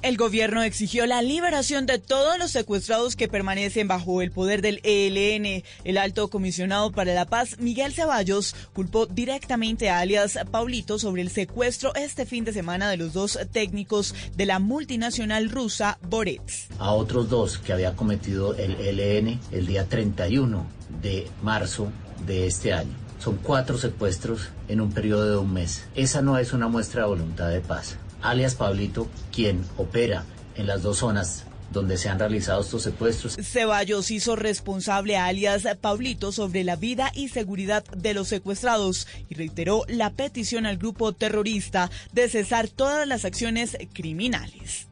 [0.00, 4.80] El gobierno exigió la liberación de todos los secuestrados que permanecen bajo el poder del
[4.84, 5.64] ELN.
[5.82, 11.30] El alto comisionado para la paz, Miguel Ceballos, culpó directamente a alias Paulito sobre el
[11.30, 16.68] secuestro este fin de semana de los dos técnicos de la multinacional rusa Borets.
[16.78, 20.64] A otros dos que había cometido el ELN el día 31
[21.02, 21.90] de marzo
[22.24, 22.94] de este año.
[23.18, 25.86] Son cuatro secuestros en un periodo de un mes.
[25.96, 30.24] Esa no es una muestra de voluntad de paz alias Pablito, quien opera
[30.56, 33.36] en las dos zonas donde se han realizado estos secuestros.
[33.36, 39.34] Ceballos hizo responsable a alias Pablito sobre la vida y seguridad de los secuestrados y
[39.34, 44.87] reiteró la petición al grupo terrorista de cesar todas las acciones criminales.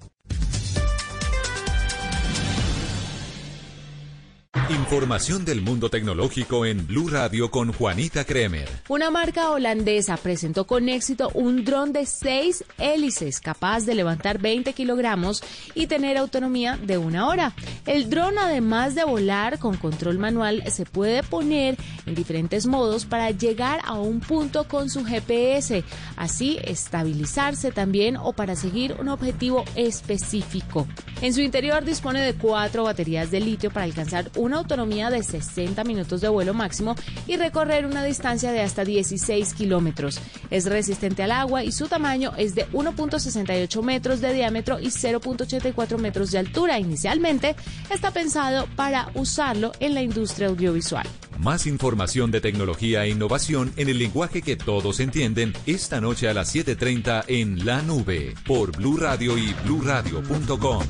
[4.71, 8.69] Información del mundo tecnológico en Blue Radio con Juanita Kremer.
[8.89, 14.73] Una marca holandesa presentó con éxito un dron de seis hélices capaz de levantar 20
[14.73, 17.53] kilogramos y tener autonomía de una hora.
[17.85, 23.31] El dron, además de volar con control manual, se puede poner en diferentes modos para
[23.31, 25.85] llegar a un punto con su GPS,
[26.17, 30.89] así estabilizarse también o para seguir un objetivo específico.
[31.21, 35.85] En su interior dispone de cuatro baterías de litio para alcanzar una autonomía de 60
[35.85, 36.95] minutos de vuelo máximo
[37.27, 40.21] y recorrer una distancia de hasta 16 kilómetros.
[40.51, 45.99] Es resistente al agua y su tamaño es de 1.68 metros de diámetro y 0.84
[45.99, 46.79] metros de altura.
[46.79, 47.57] Inicialmente
[47.91, 51.07] está pensado para usarlo en la industria audiovisual.
[51.39, 56.35] Más información de tecnología e innovación en el lenguaje que todos entienden esta noche a
[56.35, 60.83] las 7:30 en La Nube por Blue Radio y bluradio.com.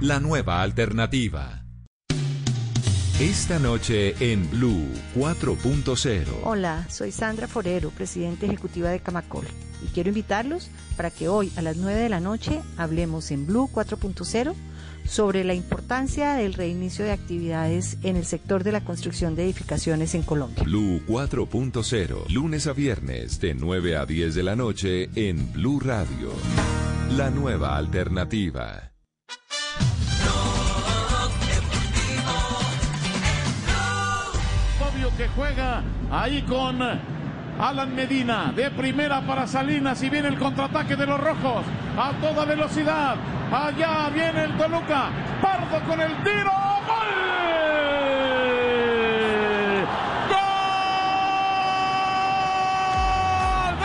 [0.00, 1.65] La nueva alternativa.
[3.20, 6.26] Esta noche en Blue 4.0.
[6.44, 9.46] Hola, soy Sandra Forero, presidente ejecutiva de Camacol,
[9.82, 13.70] y quiero invitarlos para que hoy a las 9 de la noche hablemos en Blue
[13.72, 14.52] 4.0
[15.06, 20.14] sobre la importancia del reinicio de actividades en el sector de la construcción de edificaciones
[20.14, 20.62] en Colombia.
[20.64, 26.32] Blue 4.0, lunes a viernes de 9 a 10 de la noche en Blue Radio.
[27.16, 28.92] La nueva alternativa.
[35.16, 36.78] Que juega ahí con
[37.58, 41.64] Alan Medina de primera para Salinas y viene el contraataque de los rojos
[41.98, 43.16] a toda velocidad.
[43.50, 45.08] Allá viene el Toluca.
[45.40, 46.52] Pardo con el tiro.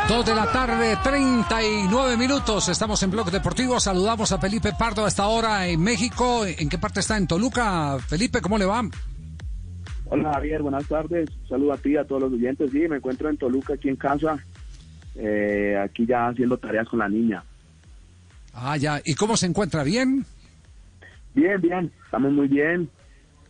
[0.10, 2.68] Dos de la tarde, 39 minutos.
[2.68, 3.80] Estamos en Blog Deportivo.
[3.80, 6.46] Saludamos a Felipe Pardo a esta hora en México.
[6.46, 7.16] ¿En qué parte está?
[7.16, 7.98] En Toluca.
[8.10, 8.84] Felipe, ¿cómo le va?
[10.14, 11.30] Hola Javier, buenas tardes.
[11.48, 12.70] Saludo a ti, a todos los oyentes.
[12.70, 14.38] Sí, me encuentro en Toluca, aquí en casa.
[15.16, 17.42] Eh, aquí ya haciendo tareas con la niña.
[18.54, 19.00] Ah, ya.
[19.06, 19.86] ¿Y cómo se encuentra?
[19.86, 20.26] ¿Bien?
[21.34, 21.90] Bien, bien.
[22.04, 22.90] Estamos muy bien.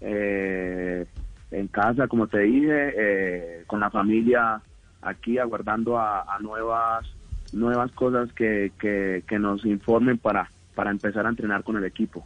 [0.01, 1.03] Eh,
[1.49, 4.61] en casa, como te dije, eh, con la familia
[5.01, 7.07] aquí aguardando a, a nuevas
[7.53, 12.23] nuevas cosas que, que, que nos informen para, para empezar a entrenar con el equipo.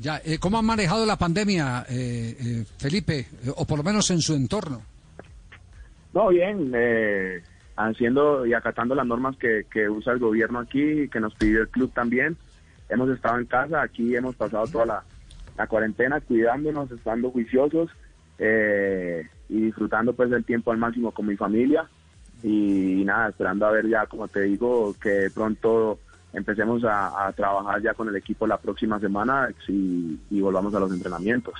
[0.00, 4.10] Ya, eh, ¿cómo han manejado la pandemia, eh, eh, Felipe, eh, o por lo menos
[4.10, 4.82] en su entorno?
[6.12, 7.42] No, bien, eh,
[7.76, 11.62] haciendo y acatando las normas que, que usa el gobierno aquí y que nos pidió
[11.62, 12.36] el club también.
[12.88, 15.04] Hemos estado en casa, aquí hemos pasado toda la,
[15.56, 17.90] la cuarentena cuidándonos, estando juiciosos
[18.38, 21.88] eh, y disfrutando pues del tiempo al máximo con mi familia
[22.42, 25.98] y, nada, esperando a ver ya, como te digo, que pronto
[26.32, 30.80] empecemos a, a trabajar ya con el equipo la próxima semana y, y volvamos a
[30.80, 31.54] los entrenamientos.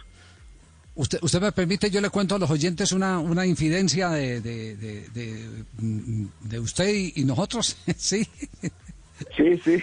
[0.95, 4.77] Usted, usted me permite, yo le cuento a los oyentes una, una infidencia de, de,
[4.77, 8.27] de, de, mm, de usted y, y nosotros, ¿sí?
[9.37, 9.83] Sí, sí.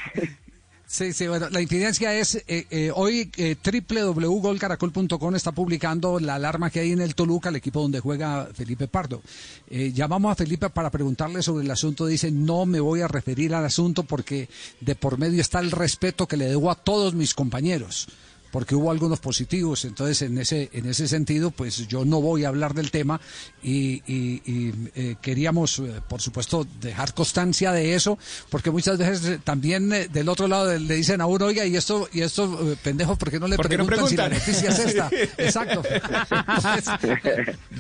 [0.86, 6.70] Sí, sí, bueno, la incidencia es, eh, eh, hoy eh, www.golcaracol.com está publicando la alarma
[6.70, 9.22] que hay en el Toluca, el equipo donde juega Felipe Pardo.
[9.70, 13.56] Eh, llamamos a Felipe para preguntarle sobre el asunto, dice, no me voy a referir
[13.56, 14.50] al asunto porque
[14.82, 18.08] de por medio está el respeto que le debo a todos mis compañeros
[18.54, 22.50] porque hubo algunos positivos, entonces en ese en ese sentido, pues yo no voy a
[22.50, 23.20] hablar del tema
[23.64, 28.20] y, y- y, eh, queríamos, eh, por supuesto, dejar constancia de eso,
[28.52, 31.76] porque muchas veces eh, también eh, del otro lado le dicen a uno, oiga, y
[31.76, 34.30] esto y esto eh, pendejo, ¿por qué no le ¿Por qué no preguntan si la
[34.30, 35.10] noticia es esta?
[35.40, 35.82] Exacto.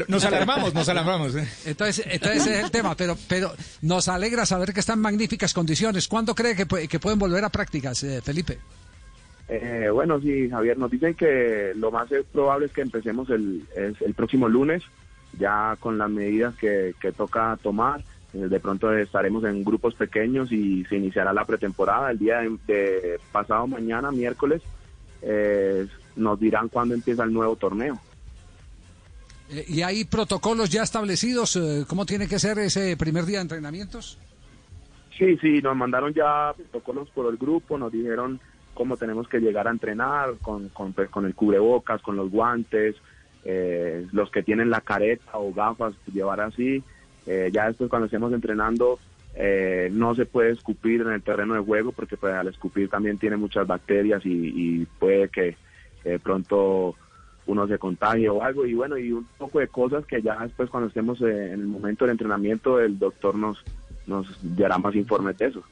[0.07, 1.36] Nos alarmamos, nos alarmamos.
[1.36, 1.47] ¿eh?
[1.65, 5.53] Entonces, entonces ese es el tema, pero pero nos alegra saber que están en magníficas
[5.53, 6.07] condiciones.
[6.07, 8.57] ¿Cuándo cree que, que pueden volver a prácticas, eh, Felipe?
[9.50, 14.14] Eh, bueno, sí, Javier, nos dicen que lo más probable es que empecemos el, el
[14.14, 14.84] próximo lunes,
[15.38, 18.02] ya con las medidas que, que toca tomar.
[18.34, 22.12] Eh, De pronto estaremos en grupos pequeños y se iniciará la pretemporada.
[22.12, 24.62] El día de, de pasado mañana, miércoles,
[25.22, 28.00] eh, nos dirán cuándo empieza el nuevo torneo.
[29.50, 31.58] Eh, ¿Y hay protocolos ya establecidos?
[31.58, 34.18] eh, ¿Cómo tiene que ser ese primer día de entrenamientos?
[35.18, 38.39] Sí, sí, nos mandaron ya protocolos por el grupo, nos dijeron
[38.74, 42.95] cómo tenemos que llegar a entrenar, con, con, pues, el cubrebocas, con los guantes,
[43.45, 46.84] eh, los que tienen la careta o gafas, llevar así.
[47.26, 48.99] Eh, ya después cuando estemos entrenando
[49.36, 53.17] eh, no se puede escupir en el terreno de juego porque pues, al escupir también
[53.17, 55.55] tiene muchas bacterias y, y puede que
[56.03, 56.95] eh, pronto
[57.45, 60.69] uno se contagie o algo y bueno y un poco de cosas que ya después
[60.69, 63.63] cuando estemos en el momento del entrenamiento el doctor nos
[64.05, 65.63] nos dará más informes de eso.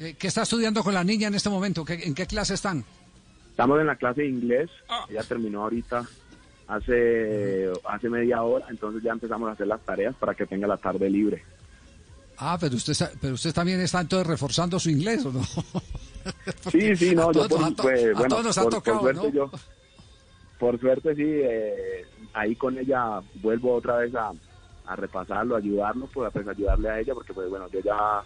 [0.00, 1.84] Eh, ¿Qué está estudiando con la niña en este momento?
[1.84, 2.84] ¿Qué- ¿En qué clase están?
[3.50, 4.68] Estamos en la clase de inglés,
[5.08, 6.04] ella terminó ahorita
[6.66, 10.76] hace hace media hora, entonces ya empezamos a hacer las tareas para que tenga la
[10.76, 11.44] tarde libre.
[12.38, 15.42] Ah, pero usted, pero usted también está entonces reforzando su inglés, ¿o no?
[16.72, 18.62] Sí, sí, no, a yo todos, por, a to- pues, a bueno, todos nos ha
[18.62, 19.32] por, por tocado, suerte ¿no?
[19.34, 19.50] yo,
[20.58, 24.32] por suerte sí, eh, ahí con ella vuelvo otra vez a,
[24.86, 28.22] a repasarlo, ayudarlo, pues, pues ayudarle a ella, porque pues bueno, yo ya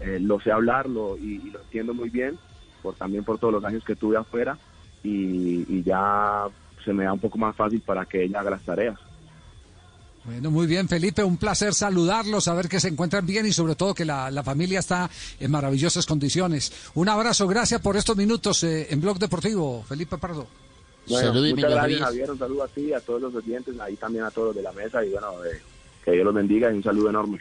[0.00, 2.38] eh, lo sé hablarlo y, y lo entiendo muy bien,
[2.82, 4.58] por también por todos los años que tuve afuera
[5.02, 6.46] y, y ya
[6.84, 8.98] se me da un poco más fácil para que ella haga las tareas.
[10.24, 13.94] Bueno, muy bien, Felipe, un placer saludarlos, saber que se encuentran bien y sobre todo
[13.94, 15.08] que la, la familia está
[15.40, 16.90] en maravillosas condiciones.
[16.94, 20.46] Un abrazo, gracias por estos minutos eh, en Blog Deportivo, Felipe Pardo.
[21.08, 22.30] Bueno, muchas gracias, Javier.
[22.30, 25.02] Un saludo a ti, a todos los oyentes, ahí también a todos de la mesa
[25.02, 25.62] y bueno, eh,
[26.04, 27.38] que Dios los bendiga y un saludo enorme.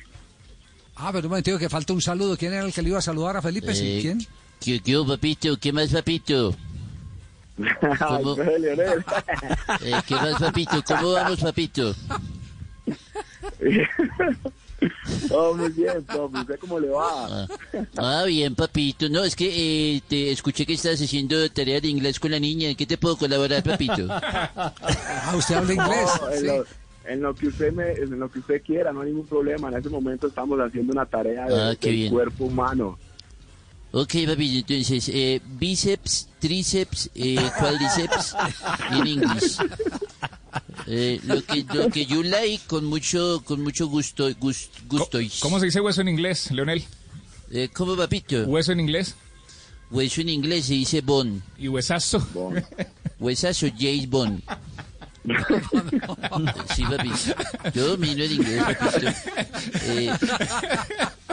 [1.00, 2.36] Ah, pero un momento que falta un saludo.
[2.36, 3.74] ¿Quién era el que le iba a saludar a Felipe?
[3.76, 4.28] Sí, Eh, ¿Quién?
[4.60, 5.58] ¿Qué, qué papito?
[5.58, 6.56] ¿Qué más, papito?
[8.00, 8.36] ¿Cómo?
[8.42, 10.84] Eh, ¿Qué más, papito?
[10.84, 11.96] ¿Cómo vamos, papito?
[15.32, 16.38] Oh, muy bien, profe.
[16.38, 17.48] ¿Usted cómo le va?
[17.98, 19.10] Ah, bien, papito.
[19.10, 22.70] No, es que eh, te escuché que estás haciendo tarea de inglés con la niña.
[22.70, 24.08] ¿En qué te puedo colaborar, papito?
[24.10, 26.10] Ah, usted habla inglés.
[26.22, 26.72] No, en, sí.
[27.08, 29.70] En lo que usted me, en lo que usted quiera, no hay ningún problema.
[29.70, 32.12] En ese momento estamos haciendo una tarea de- Ah, qué del bien.
[32.14, 32.98] cuerpo humano.
[33.92, 38.36] Ok, papito, entonces, eh, bíceps, tríceps, eh, cuádriceps
[38.92, 39.58] en inglés.
[40.88, 45.40] Eh, lo que lo que you like con mucho con mucho gusto gust, gustois.
[45.42, 46.84] ¿Cómo se dice hueso en inglés, Leonel?
[47.52, 48.44] Eh, ¿Cómo, papito?
[48.44, 49.16] ¿Hueso en inglés?
[49.90, 51.42] Hueso en inglés se dice bone.
[51.58, 52.26] ¿Y huesazo?
[53.20, 54.42] Huesazo, James Bond.
[56.76, 57.12] Sí, papi.
[57.74, 59.10] Yo domino el inglés, papito.
[59.88, 60.12] Eh,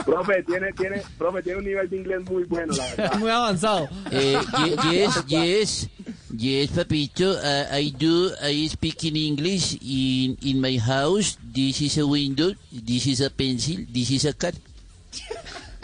[0.05, 3.19] Profe, tiene, tiene, profe, tiene un nivel de inglés muy bueno, la verdad.
[3.19, 3.89] Muy avanzado.
[4.11, 5.89] Eh, ye- yes, yes,
[6.37, 7.31] yes, papito.
[7.31, 8.31] Uh, I do.
[8.43, 11.37] I speak in English in in my house.
[11.53, 12.53] This is a window.
[12.71, 13.77] This is a pencil.
[13.91, 14.55] This is a cat.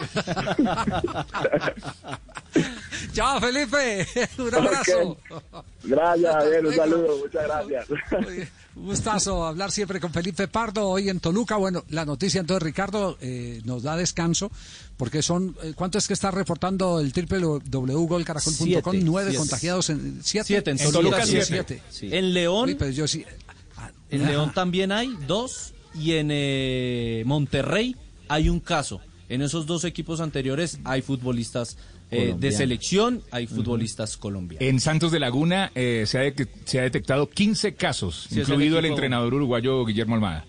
[3.12, 4.06] Chao, Felipe.
[4.38, 5.18] Un abrazo.
[5.84, 7.86] Gracias, Javier, un saludo, muchas gracias.
[8.74, 11.56] Un gustazo hablar siempre con Felipe Pardo hoy en Toluca.
[11.56, 14.50] Bueno, la noticia entonces, Ricardo, eh, nos da descanso
[14.96, 18.66] porque son, eh, ¿cuánto es que está reportando el www.golcaracol.com?
[18.66, 19.38] Siete, Nueve siete.
[19.38, 20.46] contagiados en siete.
[20.46, 21.82] Siete, en Siete, Toluca siete.
[21.90, 22.16] siete.
[22.16, 23.24] En León, Uy, pero yo sí.
[24.10, 24.30] en ah.
[24.30, 27.96] León también hay dos y en eh, Monterrey
[28.28, 29.00] hay un caso.
[29.32, 31.78] En esos dos equipos anteriores hay futbolistas
[32.10, 34.68] eh, de selección, hay futbolistas colombianos.
[34.68, 38.40] En Santos de Laguna eh, se, ha de- se ha detectado 15 casos, Sí, el
[38.42, 40.44] incluido el, entrenador uruguayo Guillermo Almada.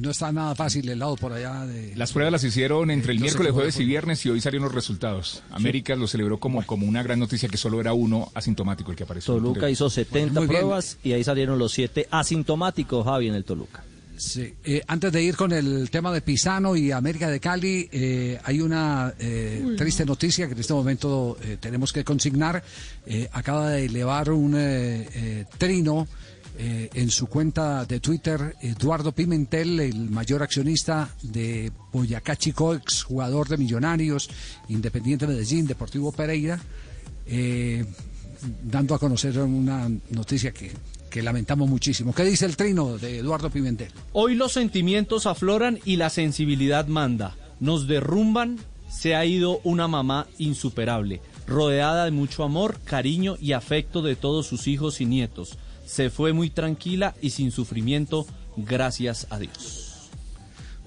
[0.00, 1.94] No está nada fácil el lado por allá de...
[1.94, 5.44] Las pruebas las hicieron entre el miércoles, jueves y viernes y hoy salieron los resultados.
[5.52, 9.04] América lo celebró como, como una gran noticia que solo era uno asintomático el que
[9.04, 9.34] apareció.
[9.34, 10.60] Toluca hizo 70 Muy bien.
[10.62, 13.84] pruebas y ahí salieron los 7 asintomáticos, Javi, en el Toluca.
[14.16, 18.38] Sí, eh, antes de ir con el tema de Pisano y América de Cali, eh,
[18.44, 22.62] hay una eh, triste noticia que en este momento tenemos que consignar.
[23.32, 24.56] Acaba de elevar un
[25.58, 26.06] trino
[26.56, 33.56] en su cuenta de Twitter Eduardo Pimentel, el mayor accionista de Boyacá Chico, exjugador de
[33.56, 34.30] Millonarios,
[34.68, 36.60] Independiente Medellín, Deportivo Pereira,
[38.62, 40.70] dando a conocer una noticia que,
[41.14, 42.12] que lamentamos muchísimo.
[42.12, 43.92] ¿Qué dice el trino de Eduardo Pimentel?
[44.12, 47.36] Hoy los sentimientos afloran y la sensibilidad manda.
[47.60, 48.58] Nos derrumban,
[48.90, 54.48] se ha ido una mamá insuperable, rodeada de mucho amor, cariño y afecto de todos
[54.48, 55.56] sus hijos y nietos.
[55.86, 59.84] Se fue muy tranquila y sin sufrimiento, gracias a Dios.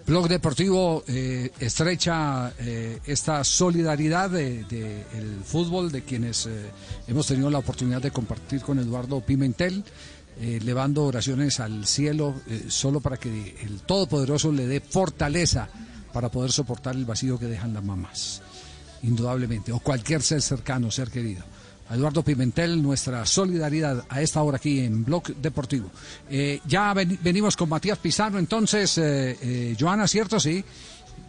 [0.07, 6.71] Blog Deportivo eh, estrecha eh, esta solidaridad del de, el fútbol de quienes eh,
[7.09, 9.83] hemos tenido la oportunidad de compartir con Eduardo Pimentel,
[10.39, 15.67] eh, elevando oraciones al cielo eh, solo para que el Todopoderoso le dé fortaleza
[16.13, 18.41] para poder soportar el vacío que dejan las mamás,
[19.03, 21.43] indudablemente, o cualquier ser cercano, ser querido.
[21.89, 25.89] A Eduardo Pimentel, nuestra solidaridad a esta hora aquí en Blog Deportivo.
[26.29, 28.99] Eh, ya ven- venimos con Matías Pizarro, entonces,
[29.79, 30.39] Joana, ¿cierto?
[30.39, 30.63] Sí.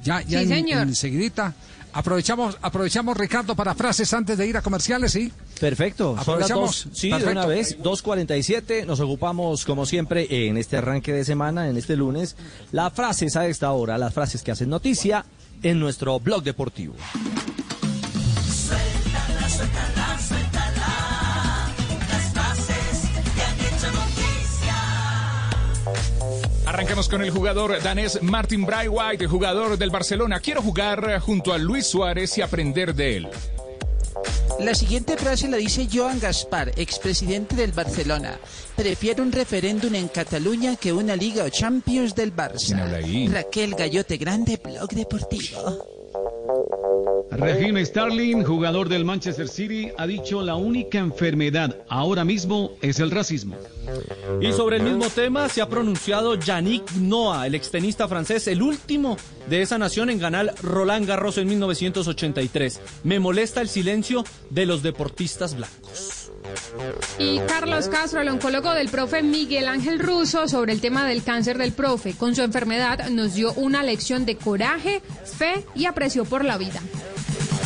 [0.02, 0.82] Ya, ya Sí, en- señor.
[0.82, 1.54] enseguidita.
[1.92, 5.32] Aprovechamos, aprovechamos, Ricardo, para frases antes de ir a comerciales, ¿sí?
[5.58, 6.84] Perfecto, Aprovechamos.
[6.84, 11.68] dos, sí, de una vez, 2.47, nos ocupamos como siempre en este arranque de semana,
[11.68, 12.36] en este lunes,
[12.72, 15.24] las frases a esta hora, las frases que hacen noticia
[15.62, 16.94] en nuestro blog deportivo.
[18.46, 21.74] Suéltala, suéltala, suéltala.
[22.08, 24.76] Las frases que han hecho noticia.
[26.66, 30.38] Arrancamos con el jugador danés Martin Braithwaite, jugador del Barcelona.
[30.40, 33.28] Quiero jugar junto a Luis Suárez y aprender de él.
[34.60, 38.38] La siguiente frase la dice Joan Gaspar, expresidente del Barcelona.
[38.76, 42.76] Prefiero un referéndum en Cataluña que una Liga o Champions del Barça.
[43.32, 45.97] Raquel Gallote Grande, Blog Deportivo.
[47.30, 53.10] Raheem Sterling, jugador del Manchester City, ha dicho la única enfermedad ahora mismo es el
[53.10, 53.56] racismo.
[54.40, 59.16] Y sobre el mismo tema se ha pronunciado Yannick Noah, el extenista francés, el último
[59.48, 62.80] de esa nación en ganar Roland Garros en 1983.
[63.04, 66.17] Me molesta el silencio de los deportistas blancos.
[67.18, 71.58] Y Carlos Castro, el oncólogo del profe Miguel Ángel Russo, sobre el tema del cáncer
[71.58, 72.14] del profe.
[72.14, 76.80] Con su enfermedad nos dio una lección de coraje, fe y aprecio por la vida.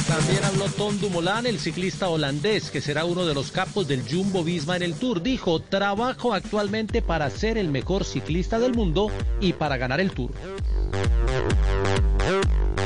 [0.09, 4.45] También habló Tom Dumoulin, el ciclista holandés, que será uno de los capos del Jumbo
[4.45, 5.23] Visma en el Tour.
[5.23, 9.11] Dijo, trabajo actualmente para ser el mejor ciclista del mundo
[9.41, 10.31] y para ganar el Tour.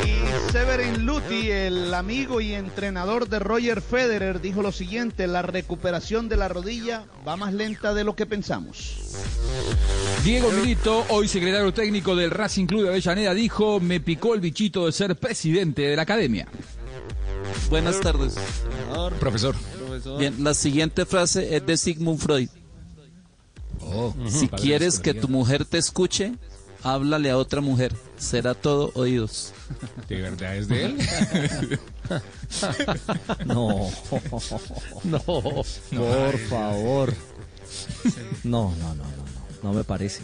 [0.04, 6.28] Y Severin Luti, el amigo y entrenador de Roger Federer, dijo lo siguiente, la recuperación
[6.28, 8.96] de la rodilla va más lenta de lo que pensamos.
[10.24, 14.86] Diego Milito, hoy secretario técnico del Racing Club de Avellaneda, dijo, me picó el bichito
[14.86, 16.48] de ser presidente de la academia.
[17.70, 18.36] Buenas tardes.
[19.20, 19.54] Profesor.
[20.18, 22.48] Bien, la siguiente frase es de Sigmund Freud.
[23.80, 26.34] Oh, si quieres que tu mujer te escuche,
[26.86, 27.92] háblale a otra mujer.
[28.16, 29.52] Será todo oídos.
[30.08, 30.98] ¿De verdad es de él?
[33.44, 33.90] No.
[35.02, 35.18] No.
[35.20, 37.12] Por favor.
[38.44, 39.62] No, no, no, no, no.
[39.64, 40.22] No me parece.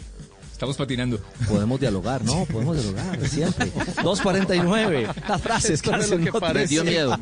[0.53, 1.19] Estamos patinando.
[1.49, 2.45] Podemos dialogar, ¿no?
[2.45, 3.69] Podemos dialogar, siempre.
[4.01, 5.09] 249.
[5.27, 6.53] Las frases que hacen lo que noticia.
[6.53, 7.19] Me dio miedo.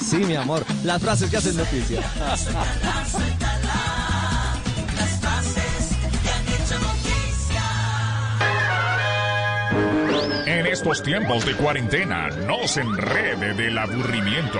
[0.00, 0.64] Sí, mi amor.
[0.84, 2.00] Las frases que hacen noticia.
[10.72, 14.58] Estos tiempos de cuarentena, no se enrede del aburrimiento.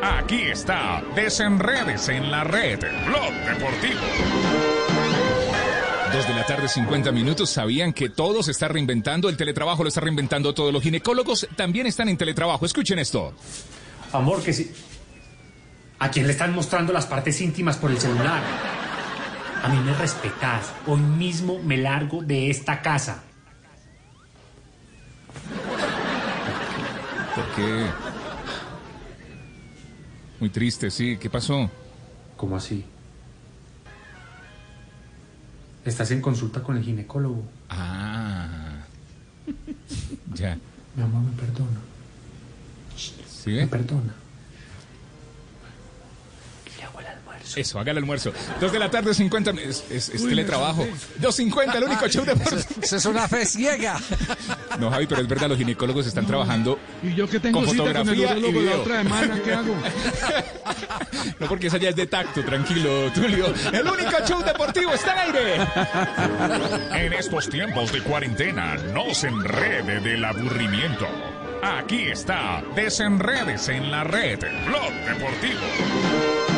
[0.00, 4.00] Aquí está, desenredes en la red, Blog Deportivo.
[6.12, 7.50] Dos de la tarde, 50 minutos.
[7.50, 9.28] ¿Sabían que todo se está reinventando?
[9.28, 10.70] El teletrabajo lo está reinventando todo.
[10.70, 12.64] Los ginecólogos también están en teletrabajo.
[12.64, 13.34] Escuchen esto.
[14.12, 14.72] Amor, que si...
[15.98, 18.42] ¿A quién le están mostrando las partes íntimas por el celular?
[19.62, 20.72] A mí me respetás.
[20.86, 23.24] Hoy mismo me largo de esta casa.
[27.34, 27.86] ¿Por qué?
[30.40, 31.16] Muy triste, sí.
[31.18, 31.70] ¿Qué pasó?
[32.36, 32.84] ¿Cómo así?
[35.84, 37.42] Estás en consulta con el ginecólogo.
[37.68, 38.84] Ah.
[40.34, 40.56] Ya.
[40.94, 41.80] Mi amor, me perdona.
[42.96, 43.50] ¿Sí?
[43.52, 44.14] Me perdona.
[47.56, 48.32] Eso, haga el almuerzo.
[48.60, 49.50] Dos de la tarde, 50.
[49.52, 50.86] Es, es, es teletrabajo.
[51.20, 52.32] 2.50, el único show de
[52.82, 53.98] Esa es una fe ciega.
[54.78, 57.82] No, Javi, pero es verdad, los ginecólogos están trabajando Y yo que tengo con cita
[57.82, 58.80] con el fotografía y urólogo la video.
[58.82, 59.74] otra semana, ¿qué hago?
[61.40, 63.46] No, porque esa ya es de tacto, tranquilo, Tulio.
[63.72, 65.56] El único show deportivo está al aire.
[66.92, 71.06] En estos tiempos de cuarentena, no se enrede del aburrimiento.
[71.62, 76.57] Aquí está, desenredes en la red, Blog Deportivo.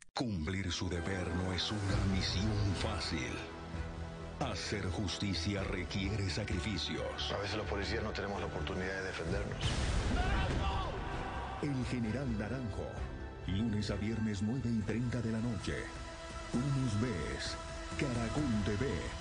[0.13, 2.51] Cumplir su deber no es una misión
[2.81, 3.31] fácil.
[4.41, 7.31] Hacer justicia requiere sacrificios.
[7.31, 9.65] A veces los policías no tenemos la oportunidad de defendernos.
[11.61, 12.87] El General Naranjo,
[13.47, 15.75] lunes a viernes 9 y 30 de la noche.
[16.51, 17.55] Tú nos ves,
[17.97, 19.20] Caracol TV.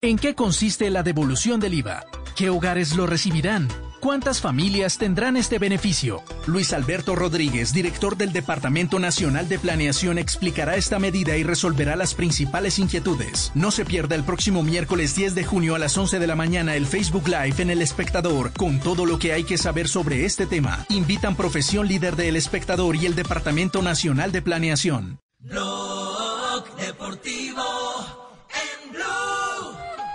[0.00, 2.04] ¿En qué consiste la devolución del IVA?
[2.36, 3.66] ¿Qué hogares lo recibirán?
[3.98, 6.22] ¿Cuántas familias tendrán este beneficio?
[6.46, 12.14] Luis Alberto Rodríguez, director del Departamento Nacional de Planeación, explicará esta medida y resolverá las
[12.14, 13.50] principales inquietudes.
[13.56, 16.76] No se pierda el próximo miércoles 10 de junio a las 11 de la mañana
[16.76, 20.46] el Facebook Live en El Espectador con todo lo que hay que saber sobre este
[20.46, 20.86] tema.
[20.90, 25.18] Invitan Profesión Líder de El Espectador y el Departamento Nacional de Planeación.
[25.40, 28.17] Blog Deportivo.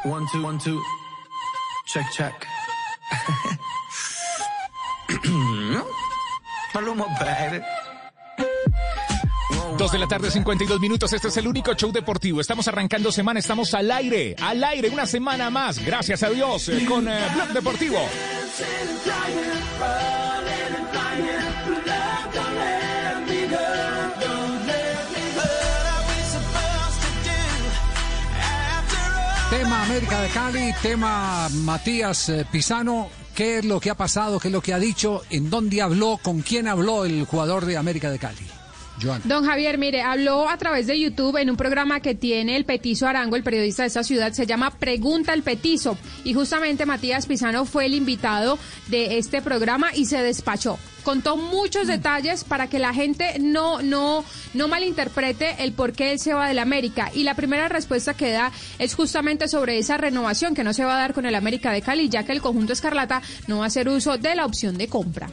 [0.06, 0.82] One, two, one, two.
[1.86, 2.46] Check, check.
[6.74, 7.64] Maluma, baby.
[9.78, 11.14] Dos de la tarde, 52 minutos.
[11.14, 12.42] Este es el único show deportivo.
[12.42, 15.80] Estamos arrancando semana, estamos al aire, al aire, una semana más.
[15.80, 18.00] Gracias a Dios, eh, con eh, Blog Deportivo.
[29.84, 33.10] América de Cali, tema Matías eh, Pisano.
[33.36, 34.40] ¿Qué es lo que ha pasado?
[34.40, 35.24] ¿Qué es lo que ha dicho?
[35.30, 36.18] ¿En dónde habló?
[36.24, 38.53] ¿Con quién habló el jugador de América de Cali?
[39.26, 43.08] Don Javier, mire, habló a través de YouTube en un programa que tiene el Petizo
[43.08, 45.98] Arango, el periodista de esta ciudad, se llama Pregunta el Petizo.
[46.24, 50.80] Y justamente Matías Pisano fue el invitado de este programa y se despachó.
[51.04, 54.24] Contó muchos detalles para que la gente no, no,
[54.54, 57.12] no malinterprete el por qué él se va del América.
[57.14, 60.96] Y la primera respuesta que da es justamente sobre esa renovación que no se va
[60.96, 63.68] a dar con el América de Cali, ya que el conjunto Escarlata no va a
[63.68, 65.30] hacer uso de la opción de compra.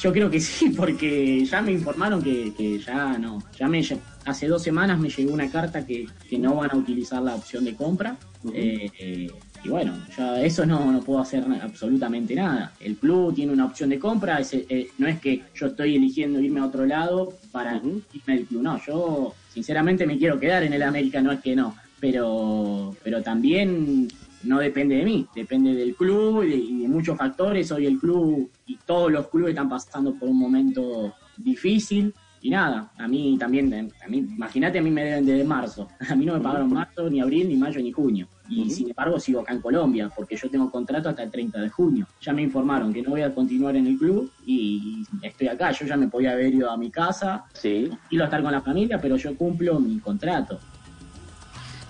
[0.00, 3.42] Yo creo que sí, porque ya me informaron que, que ya no.
[3.58, 3.82] Ya me
[4.24, 7.64] hace dos semanas me llegó una carta que, que no van a utilizar la opción
[7.64, 8.16] de compra.
[8.52, 9.30] Eh, eh,
[9.64, 12.72] y bueno, ya eso no, no puedo hacer absolutamente nada.
[12.80, 16.38] El club tiene una opción de compra, ese, eh, no es que yo estoy eligiendo
[16.38, 20.74] irme a otro lado para irme del club, no, yo sinceramente me quiero quedar en
[20.74, 24.08] el América, no es que no, pero, pero también
[24.42, 27.72] no depende de mí, depende del club y de, y de muchos factores.
[27.72, 32.14] Hoy el club y todos los clubes están pasando por un momento difícil.
[32.40, 35.88] Y nada, a mí también, a mí, imagínate, a mí me deben desde marzo.
[36.10, 38.28] A mí no me pagaron marzo, ni abril, ni mayo, ni junio.
[38.50, 41.70] Y sin embargo sigo acá en Colombia, porque yo tengo contrato hasta el 30 de
[41.70, 42.06] junio.
[42.20, 45.70] Ya me informaron que no voy a continuar en el club y estoy acá.
[45.70, 47.90] Yo ya me podía haber ido a mi casa, sí.
[48.10, 50.60] y estar con la familia, pero yo cumplo mi contrato.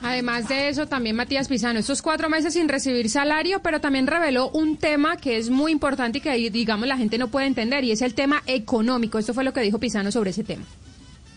[0.04, 4.50] Además de eso, también Matías Pizano, estos cuatro meses sin recibir salario, pero también reveló
[4.50, 7.90] un tema que es muy importante y que, digamos, la gente no puede entender, y
[7.90, 9.18] es el tema económico.
[9.18, 10.62] Esto fue lo que dijo Pizano sobre ese tema.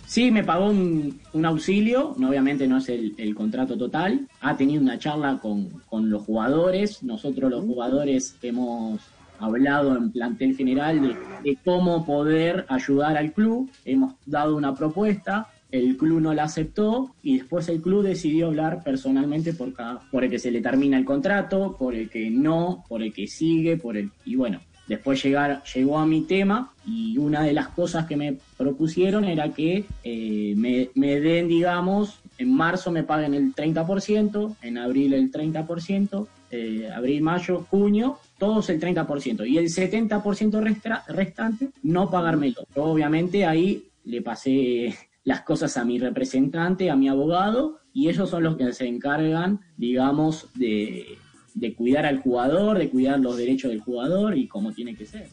[0.06, 4.28] Sí, me pagó un, un auxilio, obviamente no es el, contrato total.
[4.42, 7.04] Ha tenido una charla con, con los jugadores.
[7.04, 9.00] Nosotros los jugadores hemos
[9.40, 13.70] hablado en plantel general de cómo poder ayudar al club.
[13.86, 18.84] Hemos dado una propuesta, el club no la aceptó y después el club decidió hablar
[18.84, 22.84] personalmente por, cada, por el que se le termina el contrato, por el que no,
[22.88, 24.10] por el que sigue, por el...
[24.26, 28.38] Y bueno, Después llegar, llegó a mi tema y una de las cosas que me
[28.56, 35.14] propusieron era que eh, me, den, digamos, en marzo me paguen el 30%, en abril
[35.14, 39.46] el 30%, eh, abril, mayo, junio, todos el 30%.
[39.46, 42.66] Y el 70% restra- restante no pagármelo.
[42.74, 44.96] Yo obviamente ahí le pasé
[45.28, 49.60] las cosas a mi representante, a mi abogado, y ellos son los que se encargan,
[49.76, 51.18] digamos, de,
[51.54, 55.28] de cuidar al jugador, de cuidar los derechos del jugador y como tiene que ser.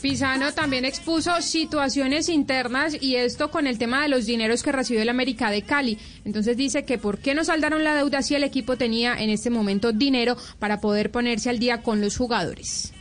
[0.00, 5.02] Pizano también expuso situaciones internas y esto con el tema de los dineros que recibió
[5.02, 5.98] el América de Cali.
[6.24, 9.50] Entonces dice que por qué no saldaron la deuda si el equipo tenía en este
[9.50, 12.94] momento dinero para poder ponerse al día con los jugadores.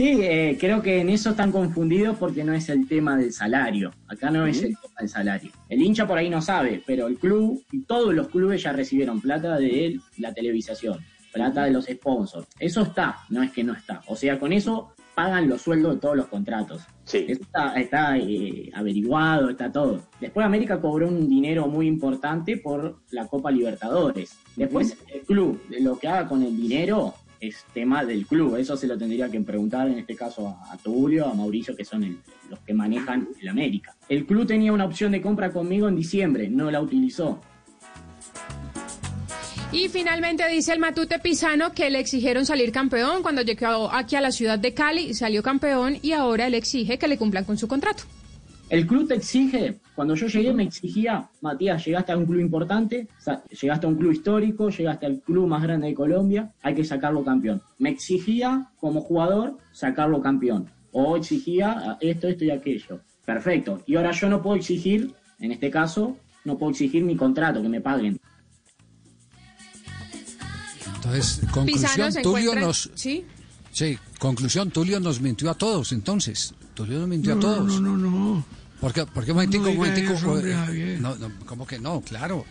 [0.00, 3.92] Sí, eh, creo que en eso están confundidos porque no es el tema del salario.
[4.08, 5.50] Acá no es el tema del salario.
[5.68, 9.20] El hincha por ahí no sabe, pero el club y todos los clubes ya recibieron
[9.20, 11.00] plata de la televisación,
[11.34, 12.48] plata de los sponsors.
[12.58, 14.00] Eso está, no es que no está.
[14.06, 16.80] O sea, con eso pagan los sueldos de todos los contratos.
[17.04, 20.00] Eso está, está, eh, averiguado, está todo.
[20.18, 24.34] Después América cobró un dinero muy importante por la Copa Libertadores.
[24.56, 28.56] Después el club, de lo que haga con el dinero es tema del club.
[28.56, 31.84] Eso se lo tendría que preguntar en este caso a, a Tulio, a Mauricio, que
[31.84, 32.18] son el-
[32.50, 33.94] los que manejan el América.
[34.08, 37.40] El club tenía una opción de compra conmigo en diciembre, no la utilizó.
[39.72, 44.20] Y finalmente dice el Matute Pizano que le exigieron salir campeón cuando llegó aquí a
[44.20, 47.68] la ciudad de Cali, salió campeón y ahora él exige que le cumplan con su
[47.68, 48.02] contrato.
[48.70, 53.08] El club te exige, cuando yo llegué me exigía, Matías, llegaste a un club importante,
[53.60, 57.24] llegaste a un club histórico, llegaste al club más grande de Colombia, hay que sacarlo
[57.24, 57.60] campeón.
[57.78, 60.70] Me exigía como jugador sacarlo campeón.
[60.92, 63.00] O exigía esto, esto y aquello.
[63.24, 63.82] Perfecto.
[63.86, 67.68] Y ahora yo no puedo exigir, en este caso, no puedo exigir mi contrato, que
[67.68, 68.20] me paguen.
[70.96, 72.90] Entonces, conclusión, Tulio nos...
[72.94, 73.24] Sí.
[73.72, 76.54] Sí, conclusión, Tulio nos mintió a todos, entonces.
[76.74, 77.80] Tulio nos mintió a No, todos.
[77.80, 78.44] no, no, no.
[78.44, 78.59] ¿Por
[78.92, 81.00] qué, por qué, momentico, No diga momentico, eso, hombre, eh, Javier.
[81.00, 82.00] no, no, ¿Cómo que no?
[82.00, 82.44] Claro.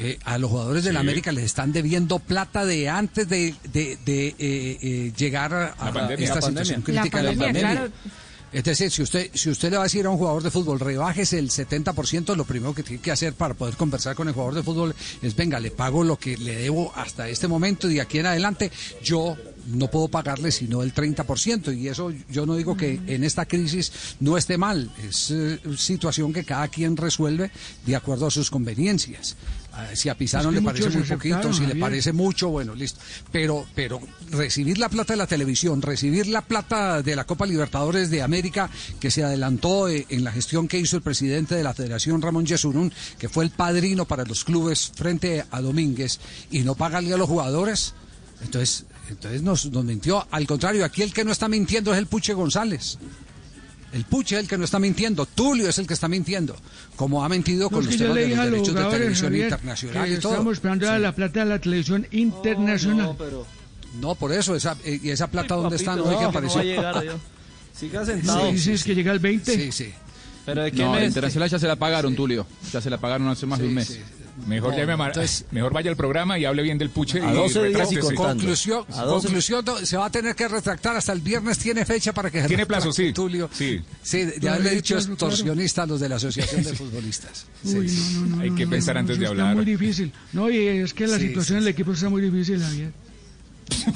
[0.00, 0.98] Eh, a los jugadores del Sí.
[1.00, 4.34] América les están debiendo plata de antes de, de- de, eh,
[4.80, 6.24] eh, llegar a, pandemia.
[6.24, 7.02] esta La situación pandemia.
[7.02, 7.90] crítica La de la pandemia, pandemia.
[7.90, 8.18] claro.
[8.50, 10.80] Es decir, si usted, si usted le va a decir a un jugador de fútbol,
[10.80, 14.54] rebajes el 70%, lo primero que tiene que hacer para poder conversar con el jugador
[14.54, 18.00] de fútbol es, venga, le pago lo que le debo hasta este momento y de
[18.00, 18.70] aquí en adelante
[19.04, 19.36] yo
[19.68, 21.76] no puedo pagarle sino el 30%.
[21.76, 26.32] Y eso yo no digo que en esta crisis no esté mal, es eh, situación
[26.32, 27.50] que cada quien resuelve
[27.84, 29.36] de acuerdo a sus conveniencias.
[29.72, 32.74] Ah, Si a Pizarro Es que le parece muy poquito, si le parece mucho, bueno,
[32.74, 33.00] listo.
[33.30, 34.00] Pero, pero
[34.30, 38.70] recibir la plata de la televisión, recibir la plata de la Copa Libertadores de América,
[38.98, 42.46] que se adelantó eh, en la gestión que hizo el presidente de la Federación, Ramón
[42.46, 46.18] Yesurún, que fue el padrino para los clubes frente a Domínguez,
[46.50, 47.94] y no pagarle a los jugadores,
[48.42, 50.26] entonces, entonces nos, nos mintió.
[50.30, 52.98] Al contrario, aquí el que no está mintiendo es el Puche González.
[53.92, 56.54] El Puche es el que no está mintiendo, Tulio es el que está mintiendo,
[56.94, 60.04] como ha mentido No, con es los temas de los derechos de televisión Javier, internacional
[60.08, 60.32] que y todo.
[60.32, 63.16] estamos esperando a la plata de la televisión internacional.
[63.98, 65.96] No, por eso, esa, eh, ¿y esa plata dónde está?
[65.96, 66.62] No, ¿y qué no, apareció?
[66.62, 67.16] no va a llegar.
[67.74, 68.46] Siga sentado.
[68.48, 69.54] Sí, dices que llega el 20.
[69.54, 69.92] Sí, sí.
[70.44, 71.08] ¿Pero de qué No, la mes?
[71.08, 72.46] internacional ya se la pagaron, Tulio.
[72.70, 73.98] Ya se la pagaron hace más de un mes.
[74.46, 77.20] Mejor, No, llame a entonces- mejor vaya al programa y hable bien del puche.
[77.20, 77.96] A y 12 días y.
[78.14, 81.84] Conclusión, A dos- conclusión, no, se va a tener que retractar hasta el viernes, tiene
[81.84, 83.12] fecha para que se Tiene plazo, sí.
[83.12, 83.50] Tulio.
[83.52, 83.80] Sí.
[84.02, 87.46] Sí, de Claro, haberle dicho extorsionista a los de la Asociación de Futbolistas.
[87.64, 87.72] Uy,
[88.14, 89.46] no, no, no, Hay no, que no, pensar no, antes de hablar.
[89.48, 90.12] Está muy difícil.
[90.32, 92.92] No, y es que la Sí, situación sí, del equipo está muy difícil, Javier.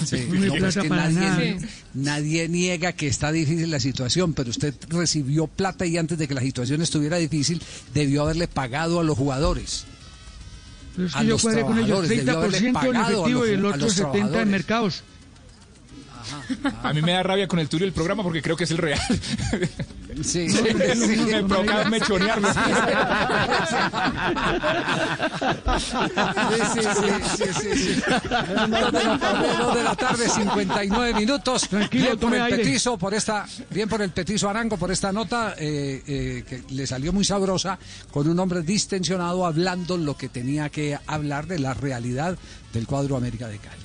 [0.04, 1.66] Sí, No es que nadie, nada.
[1.94, 6.34] nadie niega que está difícil la situación, pero usted recibió plata y antes de que
[6.34, 7.62] la situación estuviera difícil,
[7.94, 9.86] debió haberle pagado a los jugadores.
[10.94, 13.02] Pero es A que yo los cuadré con ellos trabajadores, debió haberle 30% en a
[13.02, 15.02] efectivo y el a otro los 70% en mercados.
[16.82, 18.78] A mí me da rabia con el Tulio el programa porque creo que es el
[18.78, 19.00] real.
[20.22, 20.58] Sí, Sí,
[20.94, 21.16] sí.
[21.30, 22.48] me provoca mechonearlo.
[22.52, 22.60] Sí,
[27.60, 28.02] sí, sí.
[28.68, 31.68] Dos de la tarde, dos de la tarde, 59 minutos.
[31.68, 35.54] Tranquilo, bien por el petizo, por esta, bien por el petizo Arango, por esta nota
[35.58, 37.78] eh, eh, que le salió muy sabrosa,
[38.10, 42.36] con un hombre distensionado hablando lo que tenía que hablar de la realidad
[42.72, 43.82] del cuadro América de Cali.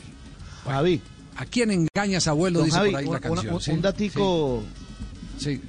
[0.66, 1.02] Javi.
[1.38, 2.64] ¿A quién engañas, abuelo?
[2.64, 3.60] Dice por ahí la canción.
[3.78, 4.64] un datico.
[5.38, 5.62] Sí.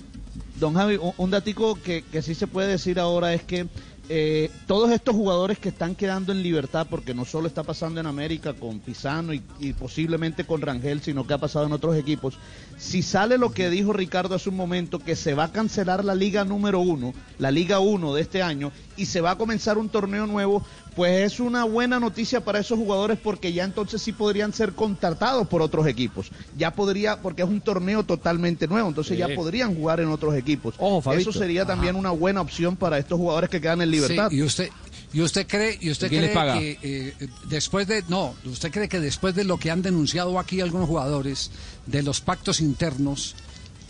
[0.59, 3.69] Don Javi, un, datico que, que sí se puede decir ahora es que
[4.11, 8.07] eh, todos estos jugadores que están quedando en libertad, porque no solo está pasando en
[8.07, 12.39] América con Pisano y, y posiblemente con Rangel, sino que ha pasado en otros equipos,
[12.79, 16.15] si sale lo que dijo Ricardo hace un momento, que se va a cancelar la
[16.15, 19.91] Liga número uno, la Liga 1 de este año, y se va a comenzar un
[19.91, 20.65] torneo nuevo,
[20.99, 25.47] pues es una buena noticia para esos jugadores porque ya entonces sí podrían ser contratados
[25.47, 26.31] por otros equipos.
[26.57, 29.19] Ya podría, porque es un torneo totalmente nuevo, entonces Sí.
[29.21, 30.75] ya podrían jugar en otros equipos.
[30.77, 31.31] Fabito.
[31.31, 34.29] Eso sería también una buena opción para estos jugadores que quedan en libertad.
[34.31, 34.71] Sí, y usted
[35.13, 36.59] y usted cree y usted ¿Quién cree les paga?
[36.59, 40.61] que eh, después de no, usted cree que después de lo que han denunciado aquí
[40.61, 41.51] algunos jugadores
[41.87, 43.37] de los pactos internos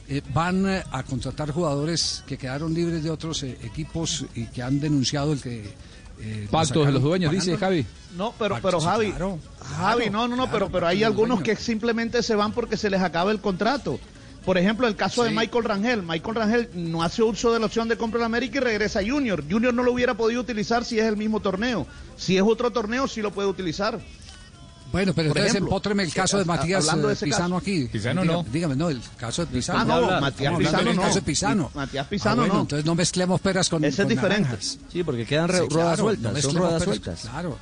[0.09, 4.63] eh, van eh, a contratar jugadores que quedaron libres de otros eh, equipos y que
[4.63, 5.75] han denunciado el que
[6.21, 7.57] eh, Pactos de los dueños, dice.
[7.57, 7.87] Javi.
[8.17, 11.05] No, pero, Ah, pero Javi, claro, Javi, claro, no, no, no, claro, pero, pero hay
[11.05, 14.01] algunos que simplemente se van porque se les acaba el contrato.
[14.45, 15.31] Por ejemplo, el caso de.
[15.31, 16.03] Michael Rangel.
[16.03, 19.03] Michael Rangel no hace uso de la opción de compra en América y regresa a
[19.07, 19.45] Junior.
[19.49, 21.87] Junior no lo hubiera podido utilizar si es el mismo torneo.
[22.17, 24.01] Si es otro torneo, sí lo puede utilizar.
[24.91, 27.57] Bueno, pero Por entonces ejemplo, empótreme el caso de Matías hablando de eh, Pisano caso.
[27.57, 27.85] aquí.
[27.93, 28.51] Pisano dígame, no.
[28.51, 29.79] Dígame, no, el caso de Pisano.
[29.81, 31.03] Ah, no, Matías Pisano no.
[31.03, 31.71] caso de Pisano.
[31.75, 32.61] Matías Ah, Pisano bueno, no.
[32.63, 34.43] Entonces no mezclemos peras con Ese es con diferente.
[34.49, 34.79] naranjas.
[34.93, 37.21] Sí, porque quedan Sí, ruedas claro, sueltas, no son ruedas peras, sueltas.
[37.31, 37.59] Claro.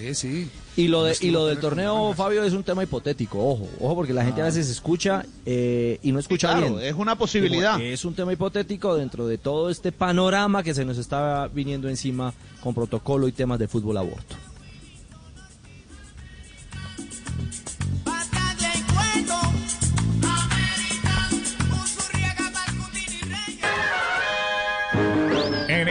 [0.00, 0.50] Sí, sí.
[0.76, 2.12] Y lo, de, y lo del torneo.
[2.14, 6.10] Fabio, es un tema hipotético, ojo, ojo, porque la gente a veces escucha eh, y
[6.10, 6.86] no escucha claro, bien.
[6.88, 7.74] es una posibilidad.
[7.74, 11.88] Como Es un tema hipotético dentro de todo este panorama que se nos está viniendo
[11.88, 14.34] encima con protocolo y temas de fútbol aborto.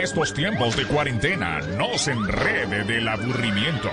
[0.09, 3.91] Estos tiempos de cuarentena, no se enrede del aburrimiento.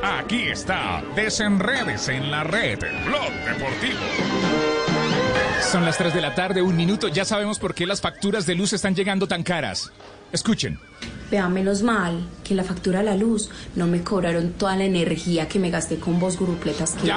[0.00, 3.98] Aquí está, desenredes en la red, Blog Deportivo.
[5.60, 7.08] Son las 3 de la tarde, un minuto.
[7.08, 9.90] Ya sabemos por qué las facturas de luz están llegando tan caras.
[10.30, 10.78] Escuchen.
[11.30, 14.84] Vea, menos mal que en la factura de la luz no me cobraron toda la
[14.84, 17.08] energía que me gasté con vos grupletas que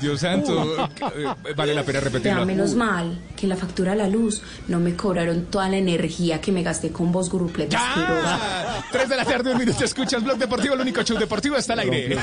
[0.00, 2.46] Dios santo, eh, vale la pena Vea, repetirlo.
[2.46, 6.40] menos mal que en la factura de la luz no me cobraron toda la energía
[6.40, 9.84] que me gasté con vos grupletas Ah, 3 de la tarde, un minuto.
[9.84, 12.16] Escuchas Blog Deportivo, el único show deportivo está al aire.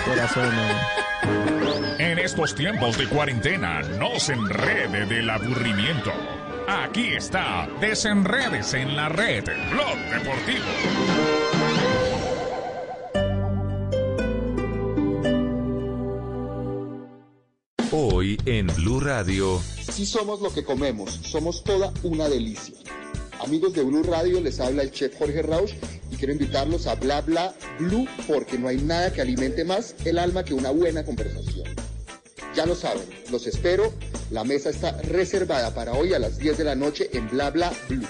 [1.99, 6.11] En estos tiempos de cuarentena, no se enrede del aburrimiento.
[6.69, 10.65] Aquí está, desenredes en la red, Blog Deportivo.
[17.89, 22.75] Hoy en Blue Radio, Sí somos lo que comemos, somos toda una delicia.
[23.39, 25.71] Amigos de Blue Radio, les habla el chef Jorge Rausch
[26.11, 30.19] y quiero invitarlos a Bla Bla Blue porque no hay nada que alimente más el
[30.19, 31.86] alma que una buena conversación.
[32.57, 33.93] Ya lo saben, los espero.
[34.31, 37.71] La mesa está reservada para hoy a las 10 de la noche en Bla Bla
[37.87, 38.07] Blue.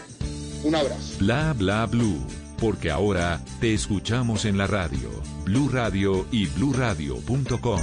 [0.63, 1.17] Un abrazo.
[1.19, 2.25] Bla Bla Blue,
[2.57, 5.09] porque ahora te escuchamos en la radio,
[5.43, 7.81] Blue Radio y bluradio.com.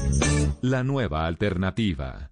[0.63, 2.31] La nueva alternativa.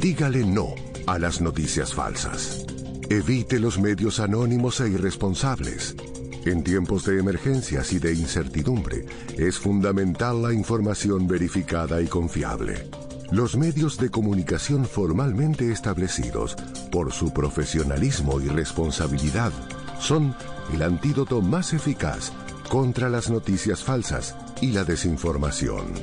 [0.00, 0.72] Dígale no
[1.08, 2.64] a las noticias falsas.
[3.12, 5.96] Evite los medios anónimos e irresponsables.
[6.44, 9.04] En tiempos de emergencias y de incertidumbre,
[9.36, 12.88] es fundamental la información verificada y confiable.
[13.32, 16.54] Los medios de comunicación formalmente establecidos,
[16.92, 19.50] por su profesionalismo y responsabilidad,
[19.98, 20.32] son
[20.72, 22.30] el antídoto más eficaz
[22.68, 25.94] contra las noticias falsas y la desinformación.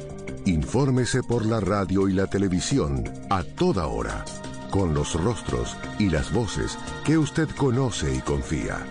[0.45, 4.26] Infórmese por la radio y la televisión a toda hora,
[4.70, 8.86] con los rostros y las voces que usted conoce y confía.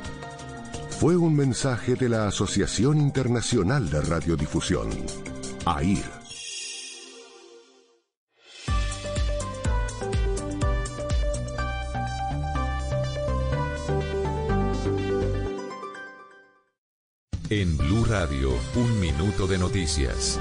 [0.99, 4.89] Fue un mensaje de la Asociación Internacional de Radiodifusión,
[5.67, 6.17] AIR.
[17.49, 20.41] En Blue Radio, un minuto de noticias.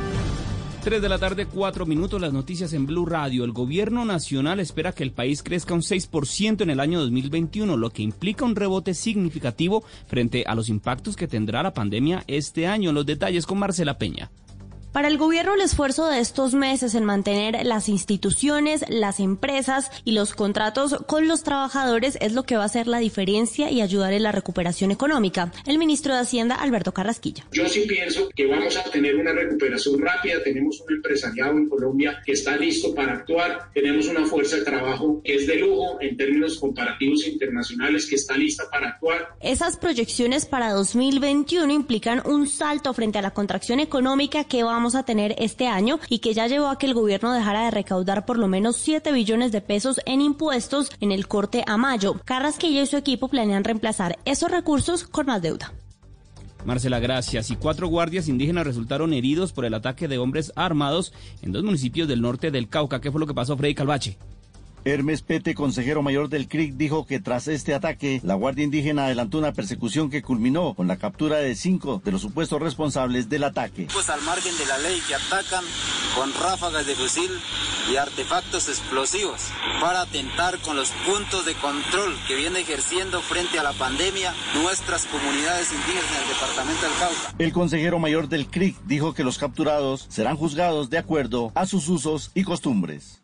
[0.85, 3.43] 3 de la tarde, 4 minutos, las noticias en Blue Radio.
[3.43, 7.89] El gobierno nacional espera que el país crezca un 6% en el año 2021, lo
[7.89, 12.93] que implica un rebote significativo frente a los impactos que tendrá la pandemia este año.
[12.93, 14.29] Los detalles con Marcela Peña.
[14.95, 20.13] Para el gobierno el esfuerzo de estos meses en mantener las instituciones, las empresas y
[20.13, 24.13] los contratos con los trabajadores es lo que va a hacer la diferencia y ayudar
[24.13, 25.51] en la recuperación económica.
[25.65, 27.43] El ministro de Hacienda, Alberto Carrasquilla.
[27.51, 30.41] Yo sí pienso que vamos a tener una recuperación rápida.
[30.45, 33.71] Tenemos un empresariado en Colombia que está listo para actuar.
[33.73, 38.37] Tenemos una fuerza de trabajo que es de lujo en términos comparativos internacionales que está
[38.37, 39.35] lista para actuar.
[39.41, 45.03] Esas proyecciones para 2021 implican un salto frente a la contracción económica que vamos a
[45.03, 48.37] tener este año y que ya llevó a que el gobierno dejara de recaudar por
[48.37, 52.21] lo menos 7 billones de pesos en impuestos en el corte a mayo.
[52.25, 55.73] Carrasquilla y su equipo planean reemplazar esos recursos con más deuda.
[56.65, 57.51] Marcela, gracias.
[57.51, 62.07] Y cuatro guardias indígenas resultaron heridos por el ataque de hombres armados en dos municipios
[62.07, 63.01] del norte del Cauca.
[63.01, 64.17] ¿Qué fue lo que pasó, Freddy Calvache?
[64.87, 69.39] Hermes Pete, consejero mayor del CRIC, dijo que tras este ataque, la Guardia Indígena adelantó
[69.39, 73.87] una persecución que culminó con la captura de cinco de los supuestos responsables del ataque.
[73.91, 75.63] Pues al margen de la ley que atacan
[76.13, 77.31] con ráfagas de fusil
[77.91, 79.41] y artefactos explosivos
[79.81, 85.05] para atentar con los puntos de control que viene ejerciendo frente a la pandemia nuestras
[85.05, 87.35] comunidades indígenas en el departamento del Cauca.
[87.39, 91.89] El consejero mayor del CRIC dijo que los capturados serán juzgados de acuerdo a sus
[91.89, 93.23] usos y costumbres.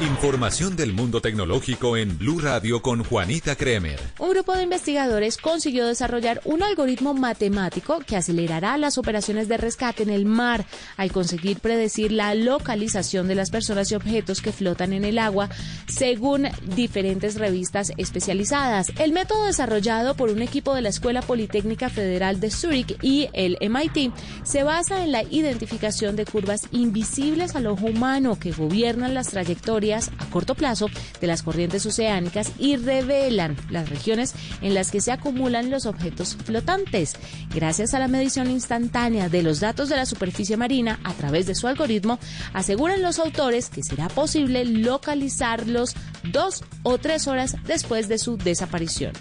[0.00, 3.98] Información del mundo tecnológico en Blue Radio con Juanita Kremer.
[4.18, 10.04] Un grupo de investigadores consiguió desarrollar un algoritmo matemático que acelerará las operaciones de rescate
[10.04, 10.64] en el mar
[10.96, 15.48] al conseguir predecir la localización de las personas y objetos que flotan en el agua
[15.88, 18.92] según diferentes revistas especializadas.
[18.98, 23.56] El método desarrollado por un equipo de la Escuela Politécnica Federal de Zurich y el
[23.60, 24.12] MIT
[24.44, 29.77] se basa en la identificación de curvas invisibles al ojo humano que gobiernan las trayectorias
[29.78, 30.88] a corto plazo
[31.20, 36.36] de las corrientes oceánicas y revelan las regiones en las que se acumulan los objetos
[36.44, 37.14] flotantes.
[37.54, 41.54] Gracias a la medición instantánea de los datos de la superficie marina a través de
[41.54, 42.18] su algoritmo,
[42.52, 49.12] aseguran los autores que será posible localizarlos dos o tres horas después de su desaparición.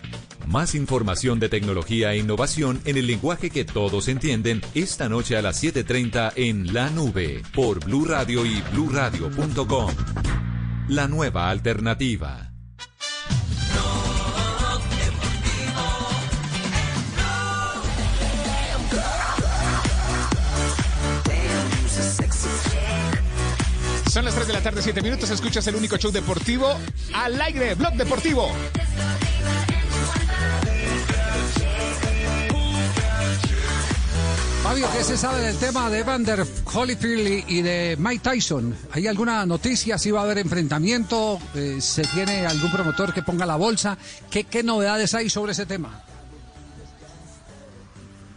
[0.47, 5.41] Más información de tecnología e innovación en el lenguaje que todos entienden esta noche a
[5.41, 9.91] las 7:30 en La Nube por Blue Radio y bluradio.com.
[10.87, 12.53] La nueva alternativa.
[24.09, 25.29] Son las 3 de la tarde, 7 minutos.
[25.29, 26.79] Escuchas el único show deportivo
[27.13, 28.49] al aire, Blog Deportivo.
[34.67, 38.75] Fabio, ¿qué se sabe del tema de Evander Holyfield y de Mike Tyson?
[38.91, 39.97] ¿Hay alguna noticia?
[39.97, 41.39] ¿Si va a haber enfrentamiento?
[41.55, 43.97] Eh, ¿Se tiene algún promotor que ponga la bolsa?
[44.29, 46.03] ¿Qué, novedades hay sobre ese tema?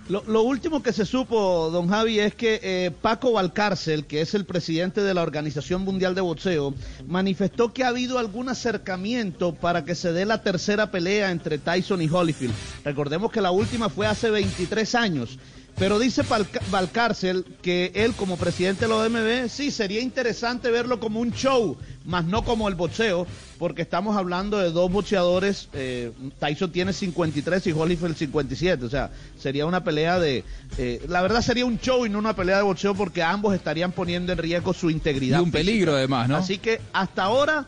[0.08, 4.32] Lo, lo último que se supo, don Javi, es que eh, Paco Valcárcel, que es
[4.34, 6.74] el presidente de la Organización Mundial de Boxeo,
[7.08, 12.00] manifestó que ha habido algún acercamiento para que se dé la tercera pelea entre Tyson
[12.00, 12.54] y Holyfield.
[12.84, 15.36] Recordemos que la última fue hace 23 años.
[15.80, 16.22] Pero dice
[16.70, 21.74] Valcárcel que él como presidente de la OMB, sí, sería interesante verlo como un show,
[22.04, 23.26] más no como el boxeo,
[23.58, 29.10] porque estamos hablando de dos boxeadores, eh, Tyson tiene 53 y Holyfield 57, o sea,
[29.38, 30.44] sería una pelea de,
[30.76, 33.92] eh, la verdad sería un show y no una pelea de boxeo porque ambos estarían
[33.92, 35.38] poniendo en riesgo su integridad.
[35.38, 35.58] Y un física.
[35.60, 36.36] peligro además, ¿no?
[36.36, 37.66] Así que hasta ahora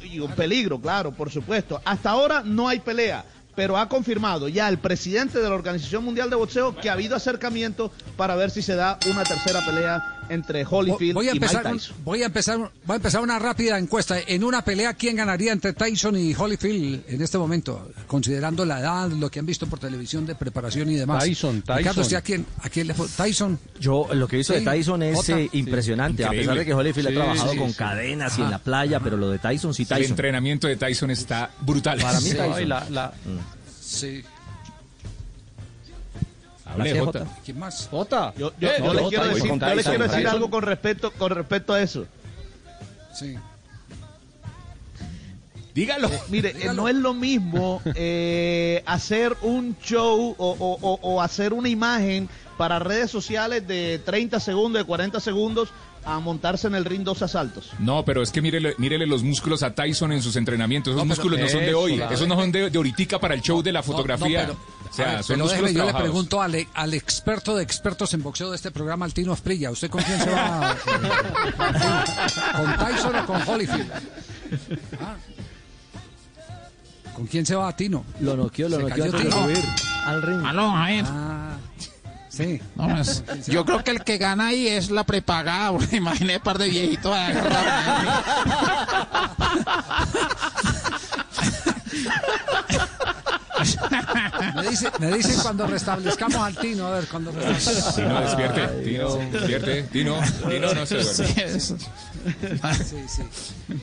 [0.00, 1.80] y un peligro, claro, por supuesto.
[1.84, 3.24] Hasta ahora no hay pelea,
[3.54, 7.16] pero ha confirmado ya el presidente de la Organización Mundial de Boxeo que ha habido
[7.16, 11.44] acercamiento para ver si se da una tercera pelea entre Holyfield Voy a y Mike
[11.46, 11.96] empezar, un- Tyson.
[12.04, 14.16] voy a empezar, voy a empezar una rápida encuesta.
[14.26, 17.90] En una pelea, ¿quién ganaría entre Tyson y Holyfield en este momento?
[18.06, 21.24] Considerando la edad, lo que han visto por televisión de preparación y demás.
[21.24, 22.00] Tyson, Ricardo, Tyson.
[22.02, 23.06] ¿usted a quién, a quién le fue?
[23.08, 23.58] Tyson.
[23.78, 25.38] Yo lo que he visto Sí, de Tyson es Jota.
[25.40, 27.76] eh, impresionante, a pesar de que Holyfield Sí, ha trabajado sí, con sí.
[27.76, 30.10] cadenas y en la playa, pero lo de Tyson sí El Tyson.
[30.12, 31.98] entrenamiento de Tyson está brutal.
[32.00, 32.36] Para mí Sí.
[32.36, 32.62] Tyson.
[32.62, 33.38] Y la- Mm.
[33.80, 34.22] Sí.
[36.72, 37.26] Hable, Jota.
[37.44, 37.88] ¿Quién más?
[37.90, 38.32] Jota.
[38.36, 40.50] Yo, yo- Eh, yo no, les no, quiero Tyson, decir, yo les quiero decir algo
[40.50, 42.06] con respecto, con respecto a eso.
[43.14, 43.36] Sí.
[45.74, 46.08] Dígalo.
[46.08, 51.22] Eh, mire, eh, no es lo mismo eh, hacer un show o, o- o- o
[51.22, 55.70] hacer una imagen para redes sociales de 30 segundos, de 40 segundos,
[56.04, 57.70] a montarse en el ring dos asaltos.
[57.78, 60.92] No, pero es que mírele, mírele los músculos a Tyson en sus entrenamientos.
[60.94, 61.96] Esos No, pero músculos no son de hoy.
[61.96, 62.14] claro.
[62.14, 64.46] Esos no son de, de ahoritica para el show de la fotografía.
[64.46, 64.58] No, no,
[64.90, 67.62] o sea, a ver, son pero músculos déjeme, yo le pregunto al, al experto de
[67.62, 70.74] expertos en boxeo de este programa, al Tino Asprilla, ¿usted con quién se va?
[70.74, 73.92] eh, ¿Con Tyson o con Holyfield?
[75.00, 75.16] Ah.
[77.14, 78.04] ¿Con quién se va, Tino?
[78.20, 79.12] Lo noqueó, lo noqueó al
[80.22, 80.44] ring.
[80.46, 81.04] Aló, Javier.
[81.06, 81.49] Ah,
[82.40, 82.60] sí.
[82.76, 83.02] No,
[83.46, 86.68] yo creo que el que gana ahí es la prepagada, porque imaginé un par de
[86.68, 88.24] viejitos agarrados.
[94.54, 97.94] Me dice, me dice cuando restablezcamos al Tino, a ver, cuando restablezcamos.
[97.94, 98.66] Tino, despierte.
[98.82, 99.82] Tino, despierte.
[99.84, 101.60] Tino, Tino, no se duerme.
[101.60, 103.22] Sí, sí.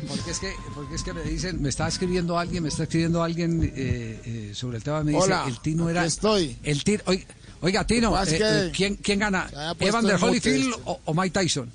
[0.08, 3.24] Porque es que, porque es que me dicen, me está escribiendo alguien, me está escribiendo
[3.24, 6.06] alguien eh, eh, sobre el tema, me dice, Hola, el Tino era...
[6.06, 6.58] estoy.
[6.64, 7.26] El Tino, oiga,
[7.62, 9.50] oiga, Tino, pasa eh, que ¿quién, ¿quién gana?
[9.80, 11.72] ¿Evander Holyfield o, o Mike Tyson?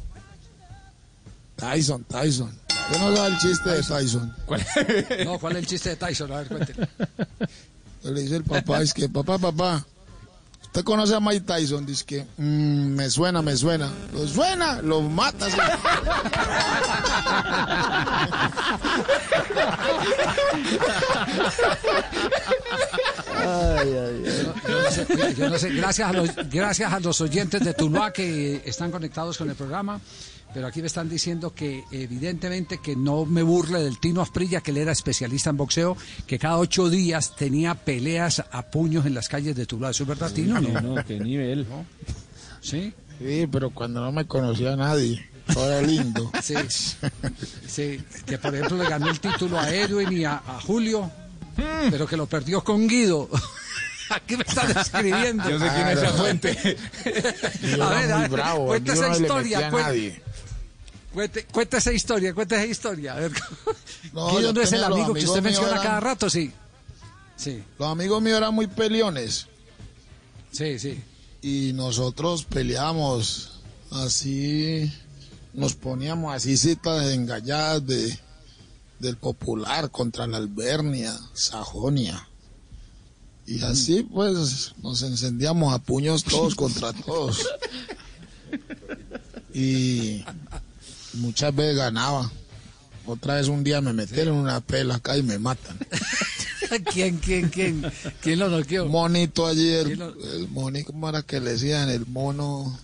[1.56, 2.50] Tyson, Tyson.
[2.92, 4.34] Yo no sabe el chiste de Tyson.
[5.24, 6.32] No, ¿cuál es el chiste de Tyson?
[6.32, 6.88] A ver, cuénteme.
[8.02, 9.86] Le dice el papá, es que, papá, papá,
[10.72, 11.84] ¿usted conoce a Mike Tyson?
[11.84, 13.90] Dice que, "Mm, me suena, me suena.
[14.14, 15.50] Lo suena, lo mata.
[15.50, 15.58] sí".
[24.62, 27.74] Yo no sé, oiga, yo no sé, gracias a, los, gracias a los oyentes de
[27.74, 30.00] Tuluá que están conectados con el programa,
[30.54, 34.70] pero aquí me están diciendo que evidentemente que no me burle del Tino Asprilla, que
[34.70, 35.96] él era especialista en boxeo,
[36.26, 39.90] que cada ocho días tenía peleas a puños en las calles de Tuluá.
[39.90, 40.60] ¿Eso es verdad, Tino?
[40.60, 41.66] No, No, qué nivel.
[42.60, 42.92] ¿Sí?
[43.18, 46.30] Sí, pero cuando no me conocía nadie, todo era lindo.
[46.42, 46.54] Sí,
[47.66, 51.10] sí, que por ejemplo le ganó el título a Edwin y a, a Julio,
[51.90, 53.28] pero que lo perdió con Guido.
[54.10, 55.48] Aquí me están escribiendo.
[55.48, 56.76] Yo sé quién es esa fuente.
[57.76, 59.70] Yo A ver, muy a ver, bravo, cuenta yo esa no le historia, metía a
[59.70, 59.92] cuenta.
[61.12, 63.12] Cuente, cuente esa historia, cuente esa historia.
[63.14, 63.32] A ver,
[64.12, 66.50] No, Guido yo no es el amigo que usted menciona eran- cada rato, sí.
[67.36, 69.48] Sí, Los amigos míos eran muy peleones
[70.52, 71.02] sí, sí.
[71.40, 73.60] y nosotros peleábamos
[73.90, 74.92] así,
[75.52, 78.16] nos poníamos así citas engalladas de,
[79.00, 82.28] del popular contra la Albernia, Sajonia.
[83.44, 87.44] Y así pues nos encendíamos a puños todos contra todos.
[89.52, 90.24] Y
[91.14, 92.30] muchas veces ganaba.
[93.06, 95.76] Otra vez un día me metieron una pela acá y me matan.
[96.92, 97.84] ¿Quién, quién, quién?
[98.20, 98.86] ¿Quién lo noqueó?
[98.86, 101.90] monito allí, el, ¿Quién lo- el moni, ¿cómo era que le decían?
[101.90, 102.78] El mono.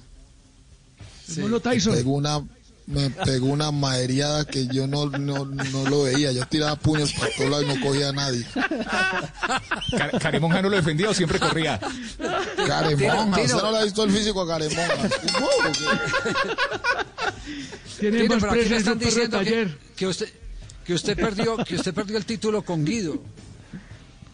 [1.29, 1.95] El mono Tyson.
[1.95, 2.43] Pegó una,
[2.89, 6.33] me pegó una maderiada que yo no, no, no lo veía.
[6.33, 8.47] Yo tiraba puños para todos lados y no cogía a nadie.
[9.97, 11.79] Car- Caremonja no lo defendía o siempre corría.
[12.67, 15.09] Caremonja, ¿usted no le ha visto el físico a Caremonja?
[18.01, 19.79] Tiene más presencia están diciendo que, taller.
[19.97, 20.29] que usted
[20.85, 23.21] que usted perdió que usted perdió el título con Guido.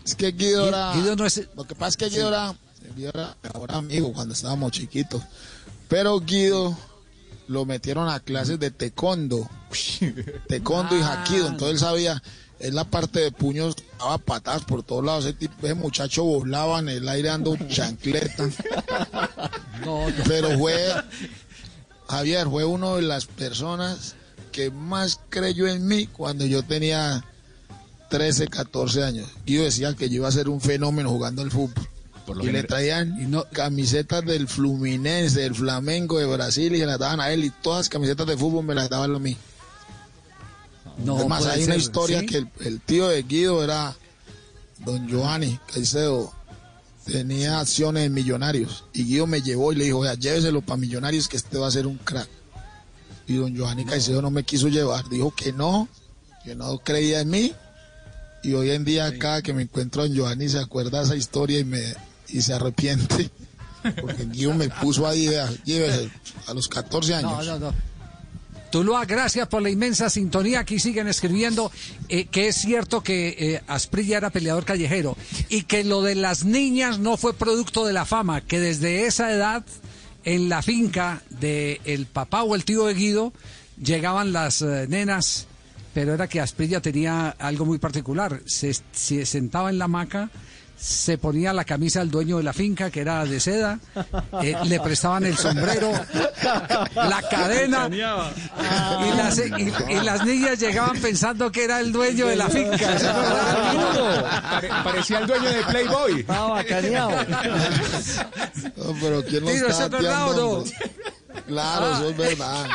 [0.05, 0.93] Es que Guido era...
[0.95, 2.55] Guido no es Lo que pasa es que Guido era,
[2.95, 5.23] Guido era mejor amigo cuando estábamos chiquitos.
[5.89, 6.77] Pero Guido
[7.49, 9.49] lo metieron a clases de taekwondo.
[10.49, 11.49] taekwondo y hapkido.
[11.49, 12.23] Entonces él sabía,
[12.61, 15.25] en la parte de puños daba patadas por todos lados.
[15.25, 18.49] Ese, tipo, ese muchacho volaba en el aire dando chancleta.
[19.85, 20.25] No, no.
[20.27, 20.79] Pero fue,
[22.09, 24.15] Javier, fue uno de las personas
[24.51, 27.23] que más creyó en mí cuando yo tenía
[28.09, 29.29] 13, 14 años.
[29.45, 31.87] Guido decía que yo iba a ser un fenómeno jugando al fútbol.
[32.27, 33.17] Por lo Y le traían
[33.53, 37.45] camisetas del Fluminense, del Flamengo, de Brasil y se las daban a él.
[37.45, 39.37] Y todas las camisetas de fútbol me las daban a mí.
[41.05, 42.27] No Además, hay una historia ¿sí?
[42.27, 43.95] que el, el tío de Guido era
[44.79, 46.33] don Giovanni Caicedo.
[47.05, 48.85] Tenía acciones en Millonarios.
[48.95, 51.71] Y Guido me llevó y le dijo, "Vea, lléveselo para Millonarios que este va a
[51.71, 52.29] ser un crack.
[53.27, 55.09] Y don Giovanni Caicedo no me quiso llevar.
[55.09, 55.89] Dijo que no,
[56.45, 57.53] que no creía en mí.
[58.43, 61.17] Y hoy en día, cada que me encuentro a don Giovanni, se acuerda de esa
[61.17, 61.81] historia y, me,
[62.35, 63.31] y se arrepiente.
[64.01, 67.47] Porque Guido me puso ahí, a los 14 años.
[67.47, 67.95] No, no, no.
[68.71, 70.59] Tuluá, gracias por la inmensa sintonía.
[70.61, 71.71] Aquí siguen escribiendo
[72.09, 75.17] eh, que es cierto que eh, Asprilla era peleador callejero
[75.49, 79.31] y que lo de las niñas no fue producto de la fama, que desde esa
[79.31, 79.65] edad
[80.25, 83.33] en la finca del el papá o el tío de Guido
[83.81, 85.47] llegaban las eh, nenas,
[85.93, 88.41] pero era que Asprilla tenía algo muy particular.
[88.45, 90.31] Se, se sentaba en la hamaca,
[90.79, 93.79] se ponía la camisa al dueño de la finca, que era de seda,
[94.43, 95.91] eh, le prestaban el sombrero,
[96.95, 102.37] la cadena, y las, y- y las niñas llegaban pensando que era el dueño de
[102.37, 102.77] la finca.
[104.51, 106.21] Pare- parecía el dueño de Playboy.
[106.21, 107.11] Estaba bacaneado.
[108.77, 110.49] No, pero ¿quién lo Tiro, está ¿eso es verdad o ateando, no?
[110.59, 110.73] hombre?
[111.47, 111.93] Claro, Ah.
[111.99, 112.67] eso es verdad.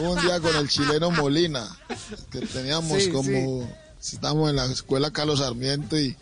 [0.00, 1.66] Hubo un día con el chileno Molina,
[2.30, 3.68] que teníamos Sí, como,
[4.00, 6.16] estábamos en la escuela Carlos Sarmiento y,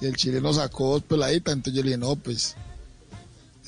[0.00, 2.56] y el chileno sacó dos peladitas, entonces yo le dije, no, pues,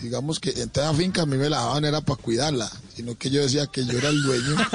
[0.00, 3.30] digamos que en toda finca a mí me la daban era para cuidarla, sino que
[3.30, 4.56] yo decía que yo era el dueño.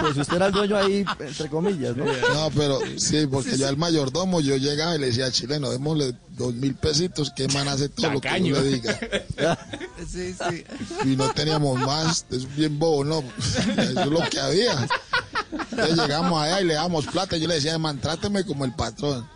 [0.00, 2.04] Pues usted era el dueño ahí, entre comillas, ¿no?
[2.04, 6.14] No, pero sí, porque yo al mayordomo yo llegaba y le decía al chileno, démosle
[6.30, 8.98] dos mil pesitos, que man hace todo lo que yo le diga.
[10.06, 10.64] Sí, sí.
[11.04, 13.24] y no teníamos más, es bien bobo, no,
[13.76, 14.86] eso es lo que había.
[15.70, 18.72] Entonces llegamos allá y le damos plata, y yo le decía, man, tráteme como el
[18.72, 19.28] patrón.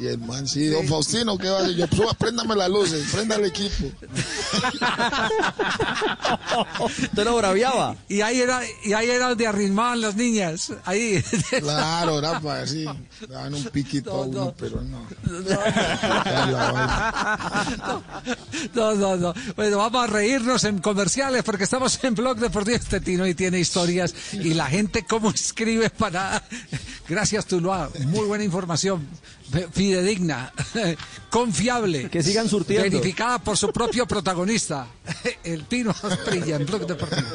[0.00, 1.76] Y el man, sí, don Faustino, ¿qué va a hacer?
[1.76, 3.84] Yo, suba, préndame las luces, prenda el equipo.
[6.84, 7.96] Usted lo braviaba.
[8.08, 10.72] Y ahí era, y ahí era donde arritmaban las niñas.
[10.86, 11.22] Ahí.
[11.60, 12.86] Claro, era para así,
[13.28, 15.06] daban un piquito a uno, pero no.
[18.74, 19.34] No, no, no.
[19.54, 24.14] Bueno, vamos a reírnos en comerciales porque estamos en Blog Deportivo Estetino y tiene historias.
[24.32, 26.42] Y la gente, ¿cómo escribe para.?
[27.08, 27.90] Gracias, Tuluá.
[28.06, 29.06] Muy buena información.
[29.72, 30.52] Fidedigna,
[31.30, 32.08] confiable.
[32.08, 32.84] Que sigan surtiendo.
[32.84, 34.86] Verificada por su propio protagonista,
[35.44, 37.28] el Pino Asprilla en Blog Deportivo.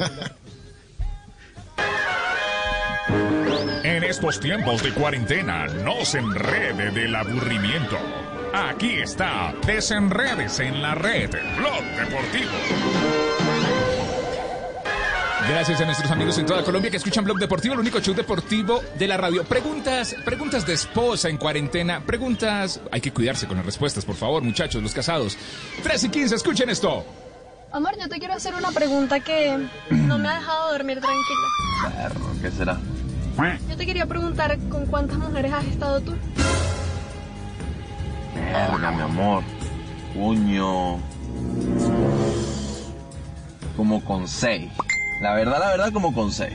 [3.82, 7.96] En estos tiempos de cuarentena, no se enrede del aburrimiento.
[8.52, 13.55] Aquí está, desenredes en la red, Blog Deportivo.
[15.48, 18.82] Gracias a nuestros amigos en toda Colombia que escuchan Blog Deportivo, el único show deportivo
[18.98, 19.44] de la radio.
[19.44, 22.80] Preguntas, preguntas de esposa en cuarentena, preguntas...
[22.90, 25.38] Hay que cuidarse con las respuestas, por favor, muchachos, los casados.
[25.82, 27.04] 3 y 15, escuchen esto.
[27.72, 31.96] Amor, yo te quiero hacer una pregunta que no me ha dejado dormir tranquila.
[31.96, 32.78] Perro, ¿qué será?
[33.68, 36.14] Yo te quería preguntar con cuántas mujeres has estado tú.
[38.34, 39.44] Verga, mi amor.
[40.14, 40.98] Puño.
[43.76, 44.70] Como con seis.
[45.20, 46.54] La verdad, la verdad, como con seis.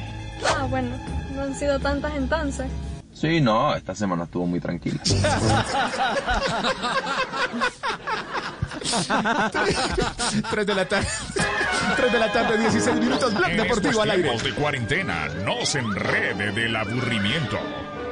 [0.58, 0.90] Ah, bueno,
[1.36, 2.68] no han sido tantas entonces.
[3.14, 5.00] Sí, no, esta semana estuvo muy tranquila.
[10.52, 11.08] 3 de la tarde.
[11.98, 14.24] 3 de la tarde, 16 minutos, Blog En Deportivo al aire.
[14.24, 17.58] tiempos de cuarentena, no se enrede del aburrimiento.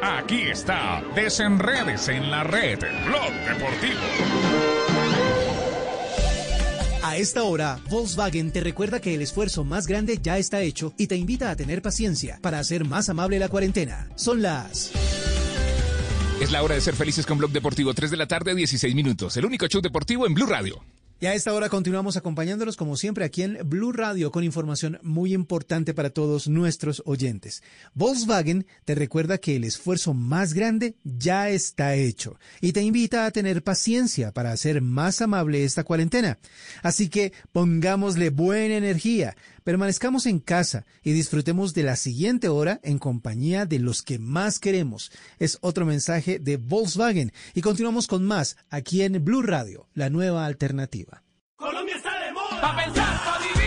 [0.02, 4.79] Aquí está, desenredes en la red, Blog Deportivo.
[7.10, 11.08] A esta hora, Volkswagen te recuerda que el esfuerzo más grande ya está hecho y
[11.08, 14.08] te invita a tener paciencia para hacer más amable la cuarentena.
[14.14, 14.92] Son las...
[16.40, 19.36] Es la hora de ser felices con Blog Deportivo, 3 de la tarde, 16 minutos.
[19.38, 20.84] El único show deportivo en Blue Radio.
[21.22, 25.34] Y a esta hora continuamos acompañándolos como siempre aquí en Blue Radio con información muy
[25.34, 27.62] importante para todos nuestros oyentes.
[27.94, 33.32] Volkswagen te recuerda que el esfuerzo más grande ya está hecho y te invita a
[33.32, 36.40] tener paciencia para hacer más amable esta cuarentena.
[36.84, 39.36] Así que pongámosle buena energía,
[39.70, 44.58] permanezcamos en casa y disfrutemos de la siguiente hora en compañía de los que más
[44.58, 45.12] queremos.
[45.38, 50.48] Es otro mensaje de Volkswagen y continuamos con más aquí en Blue Radio, la nueva
[50.48, 51.22] alternativa.
[51.56, 52.84] Colombia está de moda.
[52.84, 53.59] Pensar, pa'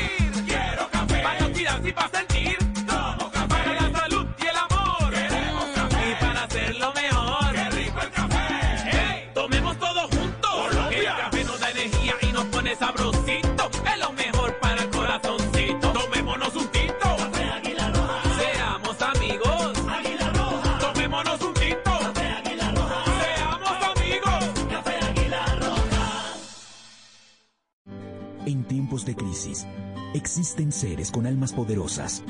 [28.46, 29.66] En tiempos de crisis,
[30.14, 32.24] existen seres con almas poderosas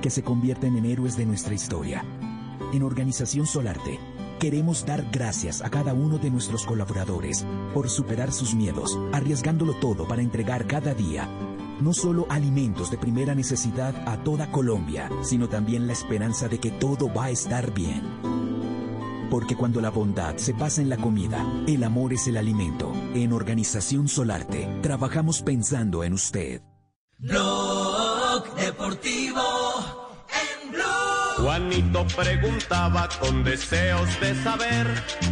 [0.00, 2.02] que se convierten en héroes de nuestra historia.
[2.72, 3.98] En Organización Solarte,
[4.38, 10.08] queremos dar gracias a cada uno de nuestros colaboradores por superar sus miedos, arriesgándolo todo
[10.08, 11.28] para entregar cada día
[11.80, 16.70] no solo alimentos de primera necesidad a toda Colombia, sino también la esperanza de que
[16.70, 18.02] todo va a estar bien.
[19.30, 22.92] Porque cuando la bondad se pasa en la comida, el amor es el alimento.
[23.14, 26.62] En Organización Solarte, trabajamos pensando en usted.
[27.18, 29.40] Blog Deportivo
[30.28, 31.44] en Blue.
[31.44, 34.86] Juanito preguntaba con deseos de saber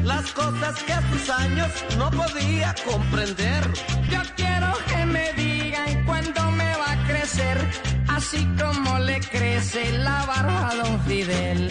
[0.04, 3.64] las cosas que a sus años no podía comprender.
[4.10, 7.58] Yo quiero que me digan cuándo me va a crecer,
[8.06, 11.70] así como le crece la barba a don Fidel.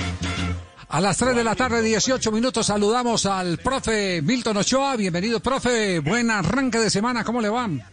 [0.90, 4.96] A las 3 de la tarde, 18 minutos, saludamos al profe Milton Ochoa.
[4.96, 6.00] Bienvenido, profe.
[6.00, 7.26] Buen arranque de semana.
[7.26, 7.84] ¿Cómo le van?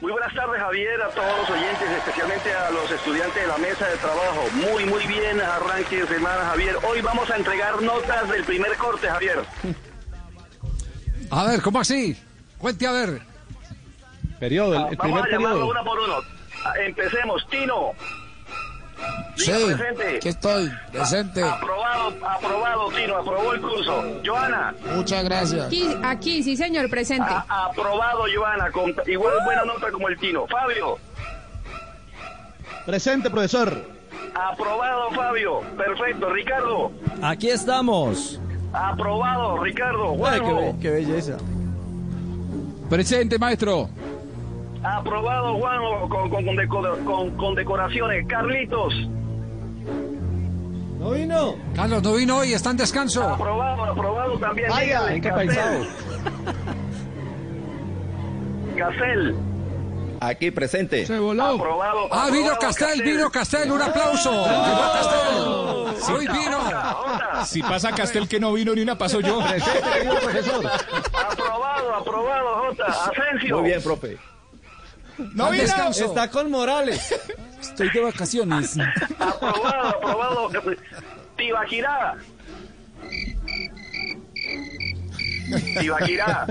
[0.00, 3.86] Muy buenas tardes, Javier, a todos los oyentes, especialmente a los estudiantes de la mesa
[3.86, 4.44] de trabajo.
[4.52, 6.76] Muy, muy bien, arranque de semana, Javier.
[6.88, 9.44] Hoy vamos a entregar notas del primer corte, Javier.
[11.30, 12.20] A ver, ¿cómo así?
[12.58, 13.22] Cuente a ver.
[14.40, 16.16] Periodo, Ah, vamos a llamarlo uno por uno.
[16.64, 17.46] Ah, Empecemos.
[17.48, 17.92] Tino.
[19.36, 20.16] Sí, presente.
[20.18, 21.42] aquí estoy, presente.
[21.42, 24.04] Aprobado, aprobado, Tino, aprobó el curso.
[24.24, 24.74] Joana.
[24.94, 25.66] Muchas gracias.
[25.66, 27.28] Aquí, aquí, sí, señor, presente.
[27.28, 30.46] A- aprobado, Joana, con igual buena nota como el Tino.
[30.46, 30.98] Fabio.
[32.86, 33.84] Presente, profesor.
[34.34, 35.60] Aprobado, Fabio.
[35.76, 36.30] Perfecto.
[36.32, 36.92] Ricardo.
[37.22, 38.40] Aquí estamos.
[38.72, 40.14] Aprobado, Ricardo.
[40.26, 41.36] Ay, qué belleza.
[42.90, 43.88] Presente, maestro.
[44.84, 48.26] Aprobado, Juanjo, con, con, con, deco- con- con decoraciones.
[48.28, 48.94] Carlitos.
[50.98, 51.54] ¿No vino?
[51.74, 53.22] Carlos, no vino hoy, está en descanso.
[53.28, 54.70] Aprobado, aprobado también.
[54.70, 55.84] Vaya, ¿en qué paisado?
[60.20, 61.04] Aquí presente.
[61.04, 62.08] Aprobado.
[62.10, 64.44] Ah, vino Castel, vino Castel, un aplauso.
[64.44, 66.14] Castel.
[66.14, 66.58] Hoy vino.
[67.44, 69.40] Si pasa Castel que no vino ni una, paso yo.
[69.40, 70.64] Aprobado,
[71.94, 72.86] aprobado, Jota.
[72.86, 73.58] Asensio.
[73.58, 74.16] Muy bien, profe.
[75.18, 75.64] No vino.
[75.90, 77.14] Está con Morales.
[77.60, 78.76] Estoy de vacaciones.
[79.18, 80.50] Aprobado, aprobado.
[81.36, 82.16] Tibaquirá.
[85.78, 86.46] Tibaquirá.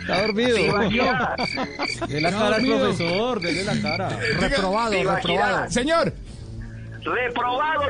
[0.00, 0.56] Está dormido.
[0.56, 1.36] Tibaquirá.
[2.08, 4.08] De la cara al profesor, dele la cara.
[4.38, 5.16] Reprobado, Tibaquirá.
[5.36, 5.70] reprobado.
[5.70, 6.12] Señor.
[7.02, 7.82] Reprobado,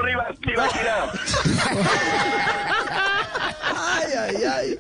[0.42, 1.12] Tibaquirá.
[3.92, 4.78] Ay, ay, ay.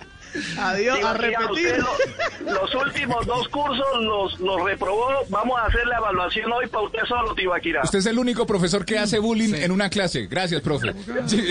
[0.58, 1.80] Adiós, a Tibaquirá, repetir.
[1.80, 5.08] usted los últimos dos cursos los, los reprobó.
[5.28, 7.82] Vamos a hacer la evaluación hoy para usted solo, Tibaquirá.
[7.84, 10.26] Usted es el único profesor que hace bullying en una clase.
[10.26, 10.94] Gracias, profe.
[11.26, 11.48] Sí.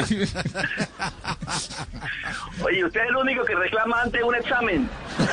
[2.64, 4.90] Oye, usted es el único que reclama ante un examen.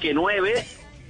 [0.00, 0.64] que 9.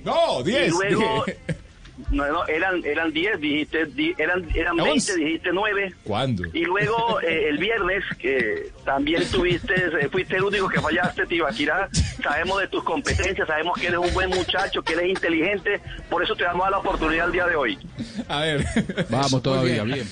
[0.05, 0.66] No, 10.
[0.66, 1.24] Y luego,
[2.11, 5.16] no, no, eran, eran 10, dijiste, di- eran, eran 20, Once.
[5.16, 5.94] dijiste 9.
[6.05, 6.44] ¿Cuándo?
[6.53, 11.89] Y luego eh, el viernes, que también tuviste, eh, fuiste el único que fallaste, Tibaquirá.
[12.23, 15.81] Sabemos de tus competencias, sabemos que eres un buen muchacho, que eres inteligente,
[16.11, 17.78] por eso te damos la oportunidad el día de hoy.
[18.28, 18.65] A ver.
[19.09, 20.07] Vamos todavía, bien.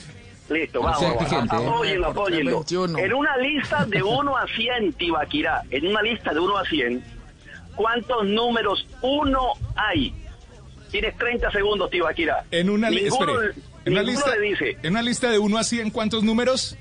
[0.51, 1.01] Listo, No vamos.
[1.03, 1.23] vamos.
[1.23, 1.67] exigente, ¿eh?
[1.67, 2.51] Apóyenlo, apóyenlo.
[2.57, 2.99] 21.
[2.99, 7.05] En una lista de 1 a 100, Tibaquirá, en una lista de 1 a 100,
[7.77, 9.41] ¿cuántos números 1
[9.77, 10.13] hay?
[10.91, 12.45] Tienes 30 segundos, Tibaquirá.
[12.51, 15.59] En una, Ninguno, espere, en una ninguno lista, le dice en una lista de 1
[15.59, 16.77] a 100, ¿cuántos números?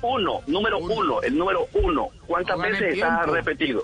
[0.00, 2.08] 1, número 1, el número 1.
[2.26, 3.82] ¿Cuántas veces está repetido?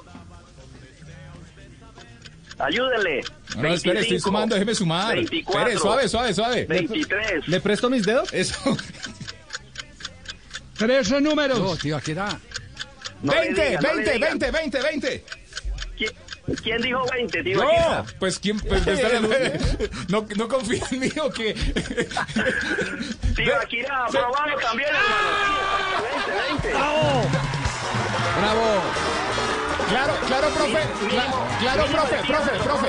[2.59, 3.22] Ayúdenle.
[3.56, 5.14] No, no, espere, estoy 25, sumando, déjeme sumar.
[5.14, 6.66] 24, Espere, suave, suave, suave.
[6.66, 7.48] 23.
[7.48, 8.32] ¿Le presto mis dedos?
[8.32, 8.76] Eso.
[10.76, 11.59] Trece números.
[11.59, 11.74] No,
[13.32, 14.39] le 20, digan, no le 20, digan.
[14.39, 15.24] 20, 20, 20.
[16.62, 17.98] ¿Quién, dijo 20, Tibaquirá?
[18.02, 18.82] No, pues quién, pues,
[20.09, 21.55] no, no confía en mí o qué.
[23.35, 26.05] Tibaquirá, aprobado también, hermano.
[26.52, 26.78] 20, 20.
[28.39, 28.82] Bravo.
[29.89, 30.82] Claro, claro, profe.
[31.11, 32.89] cla- claro, profe, profe, profe.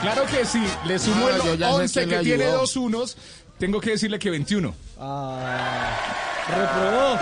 [0.00, 3.16] Claro que si le sumo Ah, el ya sé 11 quién que tiene dos unos,
[3.58, 4.74] tengo que decirle que 21.
[5.00, 5.90] Ah,
[6.48, 7.18] reprobó.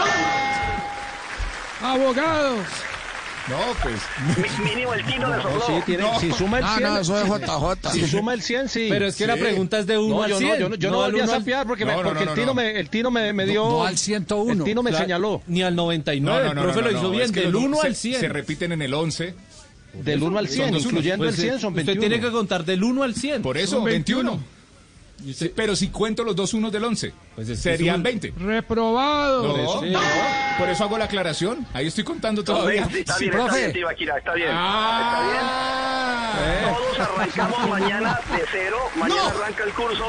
[1.83, 2.67] Abogados.
[3.49, 4.01] No, pues.
[4.65, 5.66] Mínimo el tino le No, sobró.
[5.66, 6.83] sí, tiene, si suma el No, 100.
[6.95, 7.91] no, eso es JJ.
[7.93, 8.87] Si suma el 100, sí.
[8.91, 10.51] Pero es que la pregunta es de 1 no, al yo 100.
[10.51, 12.09] no, yo no, yo no, del volví a uno al- sapear porque, me- No, no,
[12.09, 12.55] porque no, el Tino, no.
[12.55, 13.69] me, el Tino me, me dio.
[13.69, 14.53] No al 101.
[14.53, 15.43] El Tino me Claro, señaló.
[15.47, 16.43] Ni al 99.
[16.43, 17.87] No, no, no, el profe no, lo no, hizo no, bien, del los 1 se-
[17.87, 18.21] al 100.
[18.21, 19.35] Se repiten en el 11.
[19.93, 20.85] Del 1 al 100, dos unos.
[20.87, 22.01] incluyendo el 100, son usted 21.
[22.01, 23.43] tiene que contar del 1 al 100.
[23.43, 24.41] Por eso, Son 21.
[25.19, 25.35] 21.
[25.35, 28.35] Sí, Pero si cuento los dos unos del 11, Pues serían es un- 20.
[28.36, 29.43] Reprobado.
[29.57, 29.91] No, Sí.
[29.91, 30.01] no,
[30.59, 31.66] por eso hago la aclaración.
[31.73, 32.86] Ahí estoy contando todavía.
[32.91, 33.73] Sí, está Sí, bien, está profe.
[33.73, 34.49] bien, está bien.
[34.53, 36.32] Ah.
[36.35, 36.74] Está bien.
[36.74, 38.77] Todos arrancamos mañana de cero.
[38.97, 39.28] Mañana No.
[39.28, 40.05] arranca el curso.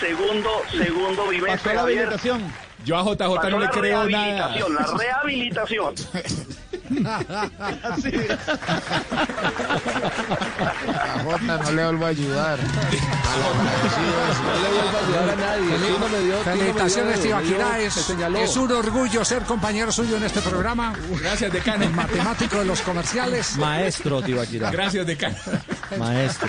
[0.00, 2.52] Segundo, segundo Pasó bimestre, la habilitación.
[2.86, 4.48] Yo a JJ Pasó no le la creo nada.
[4.96, 5.94] rehabilitación,
[7.02, 7.18] la
[7.58, 8.38] rehabilitación.
[11.00, 12.58] A Jota no le vuelvo a ayudar.
[12.58, 12.64] No
[14.60, 15.70] le vuelvo a ayudar a nadie.
[15.70, 19.24] Fel- Tú no me dio- tú no me dio Felicitaciones, me Es, es un orgullo
[19.24, 20.94] ser compañero suyo en este programa.
[21.20, 21.84] Gracias, decano.
[21.84, 23.56] El matemático de los comerciales.
[23.56, 24.70] Maestro, Tibaquirá.
[24.70, 25.36] Gracias, decano.
[25.98, 26.48] Maestro.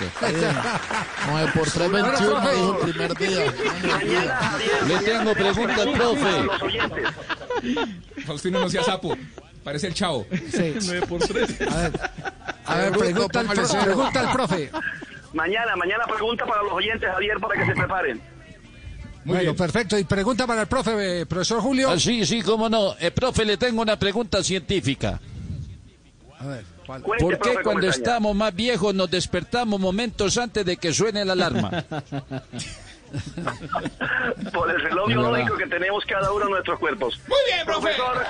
[1.28, 3.52] No, es por 321 dijo el primer día.
[4.88, 6.46] Le tengo pregunta, profe.
[8.26, 9.16] Faustino no sea sapo.
[9.64, 10.26] Parece el chavo.
[10.50, 10.74] Sí.
[10.86, 11.60] 9 por 3.
[11.70, 11.92] A ver,
[12.66, 14.70] a ver pregunta, al pro- pregunta al profe.
[15.32, 18.20] Mañana, mañana pregunta para los oyentes, Javier, para que se preparen.
[19.24, 19.96] bueno, perfecto.
[19.98, 21.90] Y pregunta para el profe, eh, profesor Julio.
[21.90, 22.94] Ah, sí, sí, cómo no.
[22.98, 25.20] Eh, profe, le tengo una pregunta científica.
[26.38, 27.02] A ver, ¿cuál?
[27.02, 31.84] ¿Por qué cuando estamos más viejos nos despertamos momentos antes de que suene la alarma?
[34.52, 37.20] Por el reloj biológico que tenemos cada uno de nuestros cuerpos.
[37.28, 37.80] Muy bien, profe.
[37.94, 38.26] Profesor,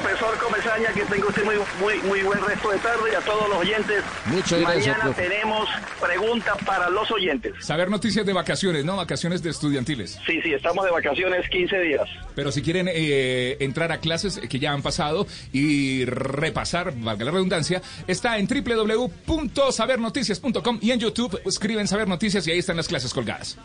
[0.00, 3.48] profesor Comesaña, que tenga usted muy, muy, muy buen resto de tarde y a todos
[3.48, 4.02] los oyentes.
[4.26, 5.22] Muchas gracias, Mañana profe.
[5.28, 5.68] tenemos
[6.00, 7.52] preguntas para los oyentes.
[7.64, 8.96] Saber noticias de vacaciones, ¿no?
[8.96, 10.18] Vacaciones de estudiantiles.
[10.26, 12.08] Sí, sí, estamos de vacaciones 15 días.
[12.34, 17.30] Pero si quieren eh, entrar a clases que ya han pasado y repasar, valga la
[17.32, 23.12] redundancia, está en www.sabernoticias.com y en YouTube escriben Saber Noticias y ahí están las clases
[23.12, 23.58] colgadas.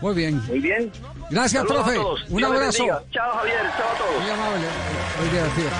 [0.00, 0.42] Muy bien.
[0.46, 0.90] Muy bien.
[1.30, 2.32] Gracias, Saludos profe.
[2.32, 2.84] Un Dios abrazo.
[3.12, 3.60] Chao, Javier.
[3.76, 4.22] Chao a todos.
[4.22, 4.66] Muy amable.
[5.18, 5.70] Muy divertido.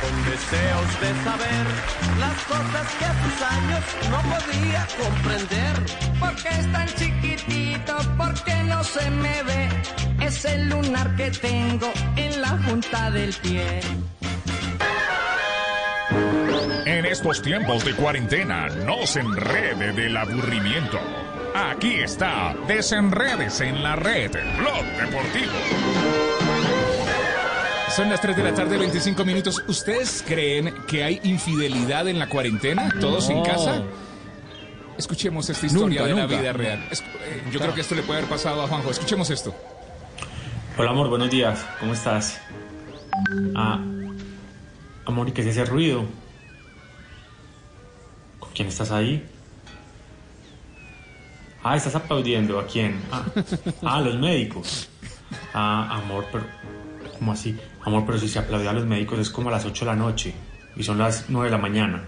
[0.00, 1.66] Con deseos de saber
[2.18, 5.74] las cosas que a tus años no podía comprender.
[6.20, 9.68] Porque es tan chiquitito, porque no se me ve.
[10.20, 13.80] Es el lunar que tengo en la punta del pie.
[16.86, 20.98] En estos tiempos de cuarentena, no se enrede del aburrimiento.
[21.54, 25.52] Aquí está, desenredes en la red, Blog Deportivo.
[27.94, 29.62] Son las 3 de la tarde, 25 minutos.
[29.66, 32.88] ¿Ustedes creen que hay infidelidad en la cuarentena?
[33.00, 33.82] ¿Todos en casa?
[34.96, 36.84] Escuchemos esta historia Nunca, de la vida real.
[36.90, 38.90] Es- eh, yo creo que esto le puede haber pasado a Juanjo.
[38.90, 39.54] Escuchemos esto.
[40.76, 42.40] Hola amor, buenos días, ¿cómo estás?
[43.56, 43.80] Ah,
[45.06, 46.04] amor, ¿y qué es ese ruido?
[48.38, 49.26] ¿Con quién estás ahí?
[51.62, 53.00] Ah, estás aplaudiendo, ¿a quién?
[53.12, 53.24] Ah,
[53.82, 54.88] ah, a los médicos.
[55.52, 56.44] Ah, amor, pero...
[57.18, 57.58] ¿Cómo así?
[57.84, 59.96] Amor, pero si se aplaude a los médicos es como a las 8 de la
[59.96, 60.34] noche
[60.74, 62.02] y son las 9 de la mañana.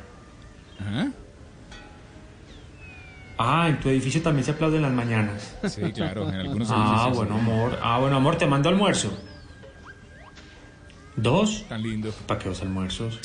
[3.39, 5.55] Ah, en tu edificio también se aplaude en las mañanas.
[5.69, 6.77] Sí, claro, en algunos Ah,
[7.09, 7.17] edificios.
[7.17, 7.79] bueno, amor.
[7.83, 9.13] Ah, bueno, amor, te mando almuerzo.
[11.17, 11.65] ¿Dos?
[11.69, 12.11] Tan lindo.
[12.27, 13.19] ¿Para qué dos almuerzos?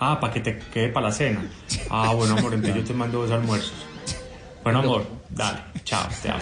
[0.00, 1.40] Ah, para que te quede para la cena.
[1.90, 3.72] Ah, bueno, amor, entonces yo te mando dos almuerzos.
[4.62, 6.40] Bueno, amor, dale, chao, te amo.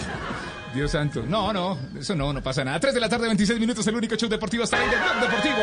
[0.73, 1.23] Dios santo.
[1.27, 2.79] No, no, eso no, no pasa nada.
[2.79, 5.61] 3 de la tarde, 26 minutos, el único show deportivo está ahí de Blog Deportivo.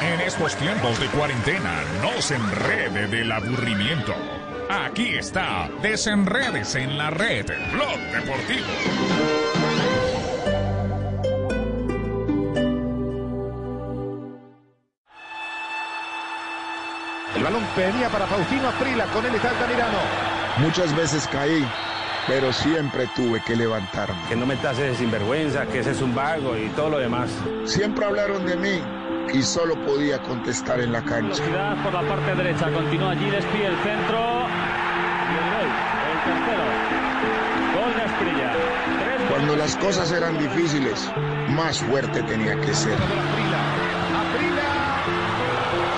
[0.00, 4.14] En estos tiempos de cuarentena, no se enrede del aburrimiento.
[4.70, 8.66] Aquí está, desenredes en la red, Blog Deportivo.
[17.50, 19.98] Balón venía para Faustino Aprila, con él está Altamirano.
[20.58, 21.66] Muchas veces caí,
[22.26, 24.16] pero siempre tuve que levantarme.
[24.28, 27.30] Que no me tases de sinvergüenza, que ese es un vago y todo lo demás.
[27.64, 28.80] Siempre hablaron de mí
[29.32, 31.42] y solo podía contestar en la cancha.
[31.42, 34.46] Velocidad por la parte derecha, continúa allí, despide el centro.
[35.26, 35.68] Y el gol,
[36.10, 36.64] el tercero.
[37.74, 38.52] Gol de Asprilla.
[39.28, 41.10] Cuando las cosas eran difíciles,
[41.48, 42.98] más fuerte tenía que ser.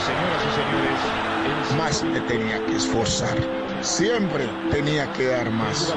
[0.02, 1.31] Señoras y señores,
[1.76, 3.36] Más me tenía que esforzar.
[3.80, 5.94] Siempre tenía que dar más.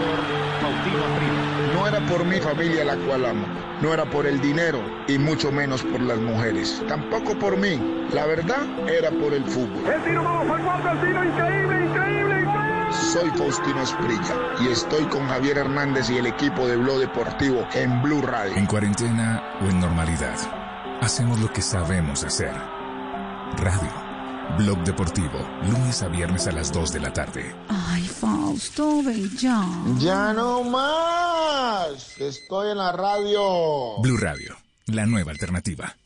[1.74, 3.46] No era por mi familia la cual amo.
[3.82, 6.82] No era por el dinero y mucho menos por las mujeres.
[6.88, 8.08] Tampoco por mí.
[8.12, 9.86] La verdad era por el fútbol.
[9.92, 12.92] El tiro, vamos al el tiro, increíble, increíble, increíble.
[12.92, 18.02] Soy Faustino Esprilla y estoy con Javier Hernández y el equipo de Blog Deportivo en
[18.02, 18.56] Blue Radio.
[18.56, 20.38] En cuarentena o en normalidad,
[21.02, 22.54] hacemos lo que sabemos hacer.
[23.58, 24.05] Radio.
[24.58, 25.40] Blog Deportivo,
[25.70, 27.54] lunes a viernes a las 2 de la tarde.
[27.68, 29.68] Ay, Fausto, ven ya.
[30.00, 32.18] Ya no más.
[32.18, 34.02] Estoy en la radio.
[34.02, 34.56] Blue Radio,
[34.86, 35.98] la nueva alternativa.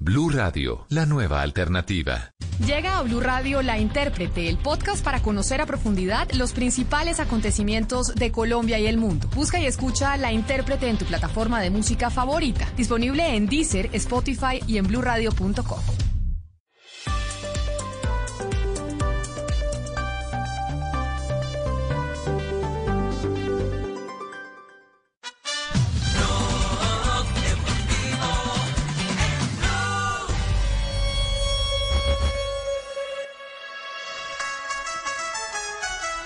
[0.00, 2.30] Blue Radio, la nueva alternativa.
[2.64, 8.14] Llega a Blue Radio La Intérprete, el podcast para conocer a profundidad los principales acontecimientos
[8.14, 9.28] de Colombia y el mundo.
[9.34, 14.60] Busca y escucha La Intérprete en tu plataforma de música favorita, disponible en Deezer, Spotify
[14.66, 16.13] y en bluradio.com.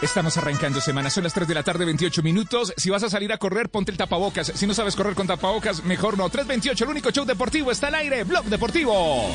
[0.00, 2.72] Estamos arrancando semana, son las 3 de la tarde, 28 minutos.
[2.76, 4.52] Si vas a salir a correr, ponte el tapabocas.
[4.54, 6.28] Si no sabes correr con tapabocas, mejor no.
[6.28, 8.22] 328, el único show deportivo está al aire.
[8.22, 9.34] Blog Deportivo.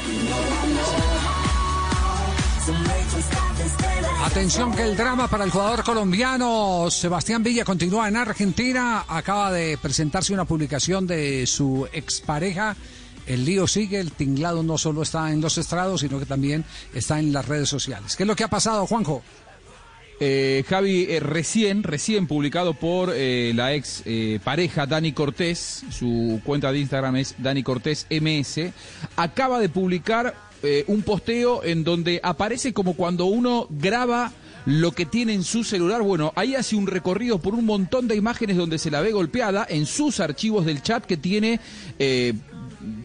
[4.23, 9.03] Atención que el drama para el jugador colombiano Sebastián Villa continúa en Argentina.
[9.09, 12.77] Acaba de presentarse una publicación de su expareja.
[13.27, 16.63] El lío sigue, el tinglado no solo está en los estrados, sino que también
[16.93, 18.15] está en las redes sociales.
[18.15, 19.21] ¿Qué es lo que ha pasado, Juanjo?
[20.25, 26.39] Eh, Javi, eh, recién, recién publicado por eh, la ex eh, pareja Dani Cortés, su
[26.45, 28.71] cuenta de Instagram es Dani Cortés MS,
[29.17, 30.33] acaba de publicar
[30.87, 34.31] un posteo en donde aparece como cuando uno graba
[34.65, 36.01] lo que tiene en su celular.
[36.03, 39.67] Bueno, ahí hace un recorrido por un montón de imágenes donde se la ve golpeada
[39.69, 41.59] en sus archivos del chat que tiene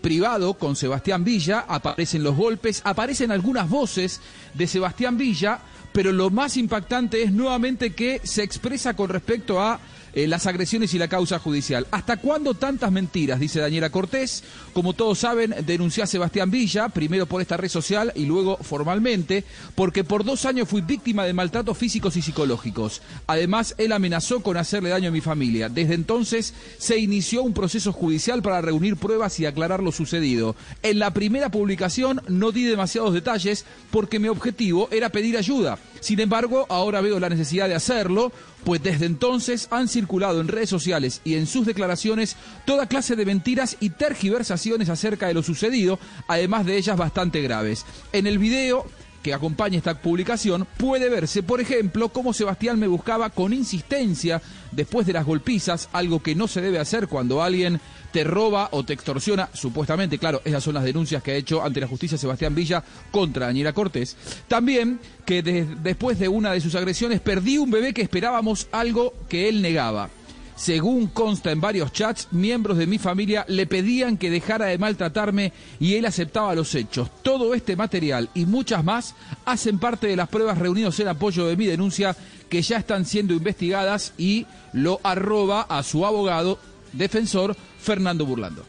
[0.00, 4.20] privado con Sebastián Villa, aparecen los golpes, aparecen algunas voces
[4.54, 5.60] de Sebastián Villa,
[5.98, 9.80] pero lo más impactante es nuevamente que se expresa con respecto a
[10.12, 11.86] eh, las agresiones y la causa judicial.
[11.90, 13.40] ¿Hasta cuándo tantas mentiras?
[13.40, 14.42] Dice Daniela Cortés.
[14.72, 19.44] Como todos saben, denunció a Sebastián Villa, primero por esta red social y luego formalmente,
[19.74, 23.02] porque por dos años fui víctima de maltratos físicos y psicológicos.
[23.26, 25.68] Además, él amenazó con hacerle daño a mi familia.
[25.68, 30.56] Desde entonces se inició un proceso judicial para reunir pruebas y aclarar lo sucedido.
[30.82, 35.78] En la primera publicación no di demasiados detalles porque mi objetivo era pedir ayuda.
[36.00, 38.32] Sin embargo, ahora veo la necesidad de hacerlo,
[38.68, 42.36] pues desde entonces han circulado en redes sociales y en sus declaraciones
[42.66, 47.86] toda clase de mentiras y tergiversaciones acerca de lo sucedido, además de ellas bastante graves.
[48.12, 48.84] En el video
[49.22, 55.06] que acompaña esta publicación puede verse, por ejemplo, cómo Sebastián me buscaba con insistencia después
[55.06, 57.80] de las golpizas, algo que no se debe hacer cuando alguien
[58.12, 61.80] te roba o te extorsiona, supuestamente, claro, esas son las denuncias que ha hecho ante
[61.80, 64.16] la justicia Sebastián Villa contra Daniela Cortés.
[64.48, 69.14] También que de- después de una de sus agresiones perdí un bebé que esperábamos algo
[69.28, 70.08] que él negaba.
[70.56, 75.52] Según consta en varios chats, miembros de mi familia le pedían que dejara de maltratarme
[75.78, 77.08] y él aceptaba los hechos.
[77.22, 79.14] Todo este material y muchas más
[79.44, 82.16] hacen parte de las pruebas reunidas en apoyo de mi denuncia
[82.48, 86.58] que ya están siendo investigadas y lo arroba a su abogado
[86.92, 88.64] defensor Fernando Burlando.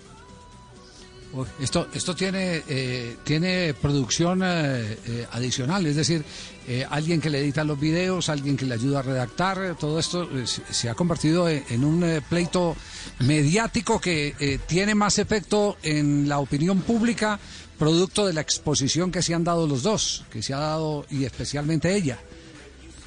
[1.31, 6.23] Uy, Esto, esto tiene, eh, tiene producción eh, eh, adicional, es decir,
[6.67, 10.23] eh, alguien que le edita los videos, alguien que le ayuda a redactar, todo esto
[10.35, 12.75] eh, se, se ha convertido en, en un eh, pleito
[13.19, 17.39] mediático que eh, tiene más efecto en la opinión pública,
[17.77, 21.25] producto de la exposición que se han dado los dos, que se ha dado y
[21.25, 22.17] especialmente ella.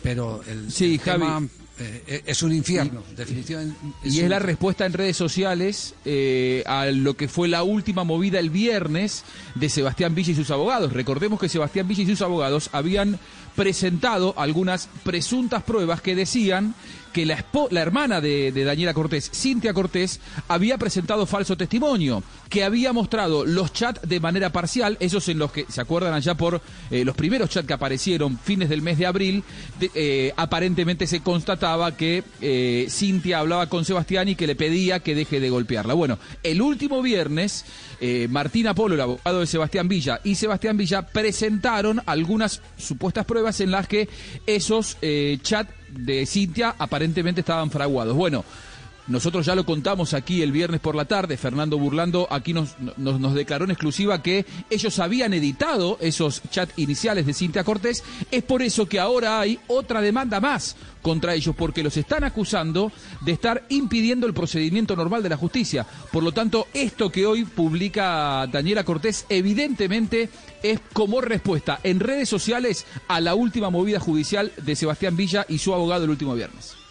[0.03, 1.19] Pero el, Sí, el Javi.
[1.21, 3.79] tema eh, es un infierno, definitivamente.
[4.05, 8.05] Y un es la respuesta en redes sociales eh, a lo que fue la última
[8.05, 9.25] movida el viernes
[9.55, 10.93] de Sebastián Villa y sus abogados.
[10.93, 13.19] Recordemos que Sebastián Villa y sus abogados habían
[13.57, 16.75] presentado algunas presuntas pruebas que decían
[17.13, 17.45] que la,
[17.81, 24.01] hermana de, Daniela Cortés, Cintia Cortés, había presentado falso testimonio, que había mostrado los chats
[24.09, 26.61] de manera parcial, esos en los que, ¿se acuerdan allá por
[26.91, 29.45] eh, los primeros chats que aparecieron fines del mes de abril?
[29.95, 35.15] eh, aparentemente se constataba que eh, Cintia hablaba con Sebastián y que le pedía que
[35.15, 35.95] deje de golpearla.
[35.95, 37.65] Bueno, el último viernes,
[38.01, 43.61] eh, Martín Apolo, el abogado de Sebastián Villa, y Sebastián Villa presentaron algunas supuestas pruebas
[43.61, 44.09] en las que
[44.47, 44.97] esos
[45.43, 48.17] chats de Cintia aparentemente estaban fraguados.
[48.17, 48.45] Bueno,
[49.09, 51.37] nosotros ya lo contamos aquí el viernes por la tarde.
[51.37, 57.27] Fernando Burlando aquí nos, nos, declaró en exclusiva que ellos habían editado esos chats iniciales
[57.27, 58.05] de Cintia Cortés.
[58.31, 62.93] Es por eso que ahora hay otra demanda más contra ellos, porque los están acusando
[63.23, 65.85] de estar impidiendo el procedimiento normal de la justicia.
[66.13, 70.31] Por lo tanto, esto que hoy publica Daniela Cortés, evidentemente
[70.63, 75.59] es como respuesta en redes sociales a la última movida judicial de Sebastián Villa y
[75.59, 76.82] su abogado el último viernes.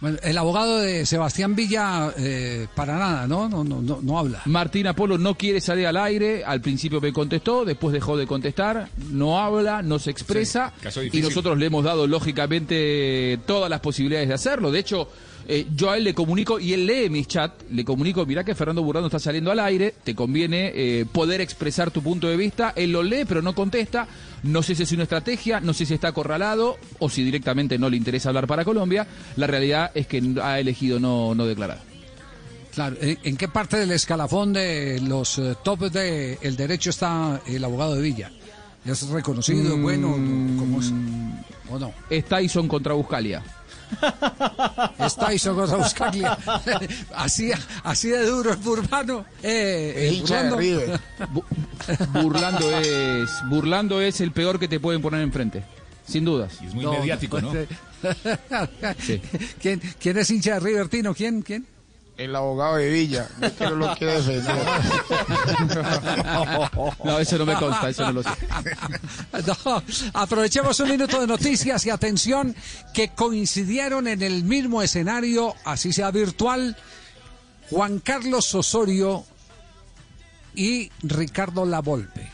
[0.00, 3.48] Bueno, el abogado de Sebastián Villa, eh, para nada, ¿no?
[3.48, 4.40] No, no, no, no habla.
[4.46, 8.88] Martín Apolo no quiere salir al aire, al principio me contestó, después dejó de contestar,
[9.10, 14.28] no habla, no se expresa Sí, y nosotros le hemos dado lógicamente todas las posibilidades
[14.28, 14.70] de hacerlo.
[14.72, 15.08] De hecho,
[15.48, 18.54] eh, yo a él le comunico y él lee mis chats, le comunico, mira que
[18.54, 22.72] Fernando Burrando está saliendo al aire, te conviene eh, poder expresar tu punto de vista,
[22.76, 24.06] él lo lee pero no contesta,
[24.42, 27.88] no sé si es una estrategia, no sé si está acorralado o si directamente no
[27.90, 29.06] le interesa hablar para Colombia,
[29.36, 31.80] la realidad es que ha elegido no, no declarar.
[32.74, 37.96] Claro, ¿en, qué parte del escalafón de los eh, tops del derecho está el abogado
[37.96, 38.30] de Villa?
[38.84, 39.82] ¿Ya es reconocido, Mm.
[39.82, 40.08] bueno,
[40.58, 40.92] cómo es?
[41.68, 41.92] ¿O no?
[42.08, 43.42] Es Tyson contra Buscalia.
[44.98, 46.38] Es Tyson contra Buscaglia.
[47.14, 47.50] así,
[47.84, 49.24] así de duro es Burbano.
[49.42, 50.56] Eh, El eh, de Burlando.
[50.58, 51.00] River.
[51.32, 51.44] Bu-
[52.22, 55.62] Burlando es, Burlando es el peor que te pueden poner enfrente.
[56.06, 56.52] sin dudas.
[56.62, 57.52] Y es muy mediático, ¿no?
[58.98, 59.20] Sí.
[59.60, 61.14] ¿Quién, ¿Quién es hincha de River, Tino?
[61.14, 61.42] ¿Quién?
[61.42, 61.66] ¿Quién?
[62.20, 64.54] El abogado de Villa, no quiero lo quiere defender.
[67.02, 68.28] No, eso no me consta, eso no lo sé.
[69.64, 69.82] No,
[70.12, 72.54] aprovechemos un minuto de noticias y atención
[72.92, 76.76] que coincidieron en el mismo escenario, así sea virtual,
[77.70, 79.24] Juan Carlos Osorio
[80.54, 82.28] y Ricardo Lavolpe.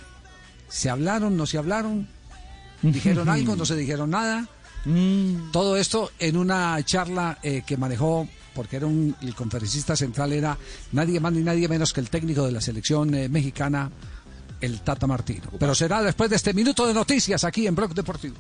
[0.69, 2.09] ¿Se hablaron, no se hablaron?
[2.83, 4.49] ¿Dijeron algo, no se dijeron nada?
[5.53, 8.27] Todo esto en una charla eh, que manejó,
[8.57, 10.57] porque era un, el conferencista central era
[10.93, 13.91] nadie más ni nadie menos que el técnico de la selección eh, mexicana,
[14.61, 15.51] el Tata Martino.
[15.59, 18.37] Pero será después de este minuto de noticias aquí en Blog Deportivo.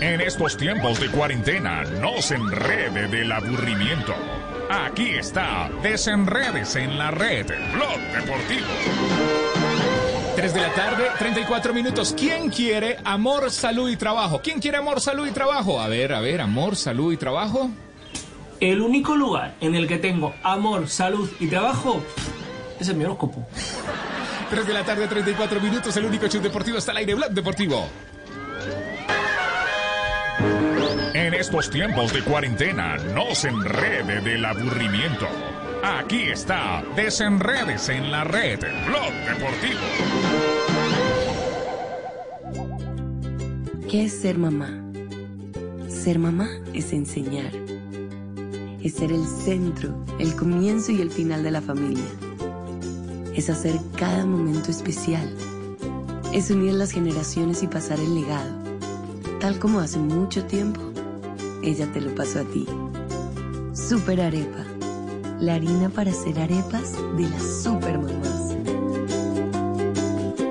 [0.00, 4.14] En estos tiempos de cuarentena, no se enrede del aburrimiento.
[4.68, 9.85] Aquí está, desenredes en la red, Blog Deportivo.
[10.36, 12.14] 3 de la tarde, 34 minutos.
[12.14, 14.42] ¿Quién quiere amor, salud y trabajo?
[14.42, 15.80] ¿Quién quiere amor, salud y trabajo?
[15.80, 17.70] A ver, a ver, amor, salud y trabajo.
[18.60, 22.02] El único lugar en el que tengo amor, salud y trabajo
[22.78, 23.46] es el mi horóscopo.
[24.50, 25.96] 3 de la tarde, 34 minutos.
[25.96, 27.88] El único show deportivo está al aire, Blog Deportivo.
[31.14, 35.26] En estos tiempos de cuarentena, no se enrede del aburrimiento.
[35.82, 39.80] Aquí está, desenredes en la red, Blog Deportivo.
[43.88, 44.82] ¿Qué es ser mamá?
[45.88, 47.52] Ser mamá es enseñar.
[48.82, 52.04] Es ser el centro, el comienzo y el final de la familia.
[53.34, 55.32] Es hacer cada momento especial.
[56.32, 58.52] Es unir las generaciones y pasar el legado.
[59.40, 60.80] Tal como hace mucho tiempo,
[61.62, 62.66] ella te lo pasó a ti.
[63.72, 64.65] Super Arepa.
[65.40, 68.56] La harina para hacer arepas de las super mamás.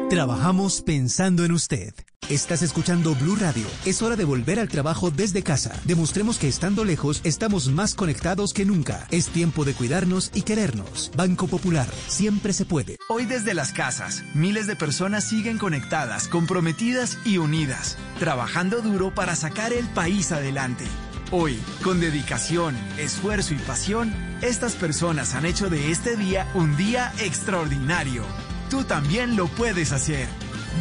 [0.09, 1.93] Trabajamos pensando en usted.
[2.29, 3.65] Estás escuchando Blue Radio.
[3.85, 5.79] Es hora de volver al trabajo desde casa.
[5.85, 9.07] Demostremos que estando lejos estamos más conectados que nunca.
[9.09, 11.11] Es tiempo de cuidarnos y querernos.
[11.15, 11.87] Banco Popular.
[12.07, 12.97] Siempre se puede.
[13.09, 19.35] Hoy desde las casas, miles de personas siguen conectadas, comprometidas y unidas, trabajando duro para
[19.35, 20.85] sacar el país adelante.
[21.31, 27.11] Hoy, con dedicación, esfuerzo y pasión, estas personas han hecho de este día un día
[27.19, 28.23] extraordinario.
[28.69, 30.27] Tú también lo puedes hacer.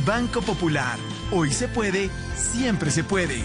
[0.06, 0.98] Banco Popular.
[1.32, 3.42] Hoy se puede, siempre se puede.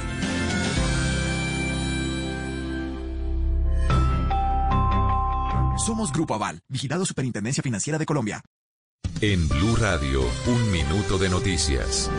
[5.77, 8.41] Somos Grupo Aval, vigilado Superintendencia Financiera de Colombia.
[9.21, 12.09] En Blue Radio, un minuto de noticias.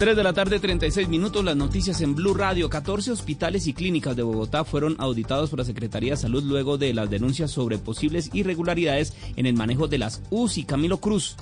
[0.00, 2.70] 3 de la tarde, 36 minutos, las noticias en Blue Radio.
[2.70, 6.94] 14 hospitales y clínicas de Bogotá fueron auditados por la Secretaría de Salud luego de
[6.94, 10.64] las denuncias sobre posibles irregularidades en el manejo de las UCI.
[10.64, 11.36] Camilo Cruz.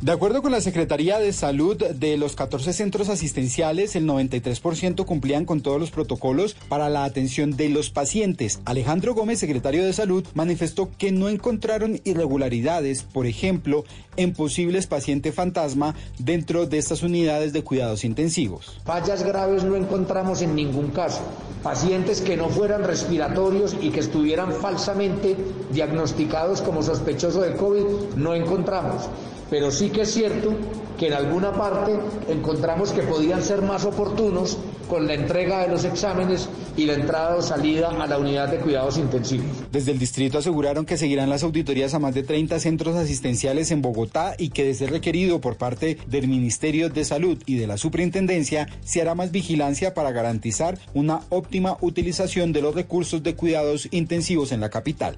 [0.00, 5.46] De acuerdo con la Secretaría de Salud, de los 14 centros asistenciales, el 93% cumplían
[5.46, 8.60] con todos los protocolos para la atención de los pacientes.
[8.66, 13.84] Alejandro Gómez, secretario de Salud, manifestó que no encontraron irregularidades, por ejemplo,
[14.16, 18.80] en posibles pacientes fantasma dentro de estas unidades de cuidados intensivos.
[18.84, 21.22] Fallas graves no encontramos en ningún caso.
[21.62, 25.34] Pacientes que no fueran respiratorios y que estuvieran falsamente
[25.72, 29.08] diagnosticados como sospechosos de COVID no encontramos.
[29.54, 30.52] Pero sí que es cierto
[30.98, 31.96] que en alguna parte
[32.28, 34.58] encontramos que podían ser más oportunos
[34.88, 38.58] con la entrega de los exámenes y la entrada o salida a la unidad de
[38.58, 39.46] cuidados intensivos.
[39.70, 43.80] Desde el distrito aseguraron que seguirán las auditorías a más de 30 centros asistenciales en
[43.80, 47.76] Bogotá y que de ser requerido por parte del Ministerio de Salud y de la
[47.76, 53.86] Superintendencia se hará más vigilancia para garantizar una óptima utilización de los recursos de cuidados
[53.92, 55.16] intensivos en la capital.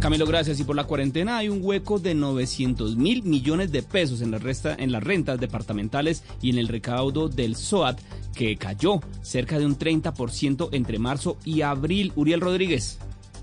[0.00, 0.60] Camilo, gracias.
[0.60, 4.38] Y por la cuarentena hay un hueco de 900 mil millones de pesos en, la
[4.38, 7.98] resta, en las rentas departamentales y en el recaudo del SOAT,
[8.34, 12.12] que cayó cerca de un 30% entre marzo y abril.
[12.14, 12.98] Uriel Rodríguez.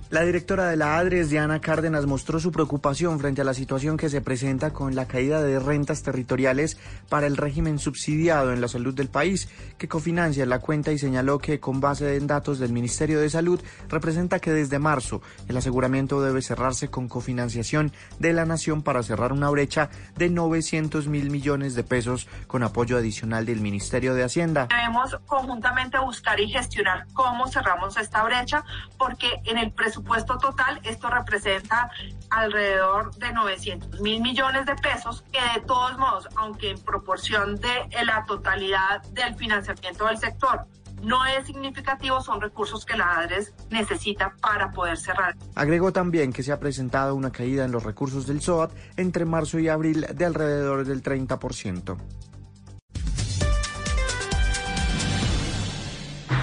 [0.09, 4.09] La directora de la ADRES, Diana Cárdenas, mostró su preocupación frente a la situación que
[4.09, 6.77] se presenta con la caída de rentas territoriales
[7.09, 9.49] para el régimen subsidiado en la salud del país,
[9.80, 13.59] que cofinancia la cuenta y señaló que con base en datos del Ministerio de Salud
[13.89, 19.34] representa que desde marzo el aseguramiento debe cerrarse con cofinanciación de la nación para cerrar
[19.34, 24.67] una brecha de 900 mil millones de pesos con apoyo adicional del Ministerio de Hacienda.
[24.69, 28.63] Debemos conjuntamente buscar y gestionar cómo cerramos esta brecha,
[28.99, 31.89] porque en el presupuesto presupuesto total, esto representa
[32.30, 37.88] alrededor de 900 mil millones de pesos, que de todos modos, aunque en proporción de
[38.05, 40.65] la totalidad del financiamiento del sector,
[41.01, 45.35] no es significativo, son recursos que la ADRES necesita para poder cerrar.
[45.55, 49.59] Agregó también que se ha presentado una caída en los recursos del SOAT entre marzo
[49.59, 51.97] y abril de alrededor del 30%.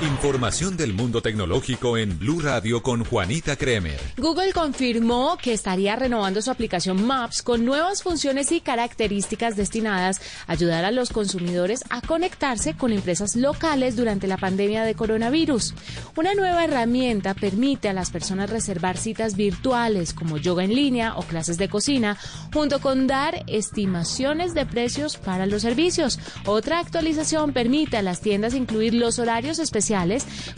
[0.03, 4.01] Información del mundo tecnológico en Blue Radio con Juanita Kremer.
[4.17, 10.53] Google confirmó que estaría renovando su aplicación Maps con nuevas funciones y características destinadas a
[10.53, 15.75] ayudar a los consumidores a conectarse con empresas locales durante la pandemia de coronavirus.
[16.17, 21.25] Una nueva herramienta permite a las personas reservar citas virtuales como yoga en línea o
[21.25, 22.17] clases de cocina,
[22.55, 26.19] junto con dar estimaciones de precios para los servicios.
[26.47, 29.59] Otra actualización permite a las tiendas incluir los horarios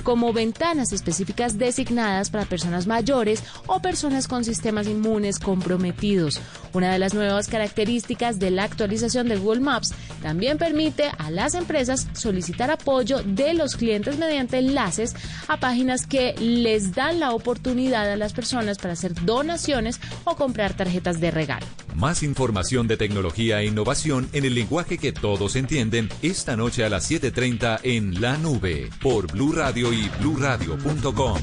[0.03, 6.41] como ventanas específicas designadas para personas mayores o personas con sistemas inmunes comprometidos.
[6.73, 11.55] Una de las nuevas características de la actualización de Google Maps también permite a las
[11.55, 15.15] empresas solicitar apoyo de los clientes mediante enlaces
[15.49, 20.75] a páginas que les dan la oportunidad a las personas para hacer donaciones o comprar
[20.75, 21.67] tarjetas de regalo.
[21.95, 26.89] Más información de tecnología e innovación en el lenguaje que todos entienden esta noche a
[26.89, 31.39] las 7:30 en La Nube por Blue Radio y bluradio.com.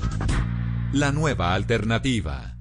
[0.93, 2.55] La nueva alternativa.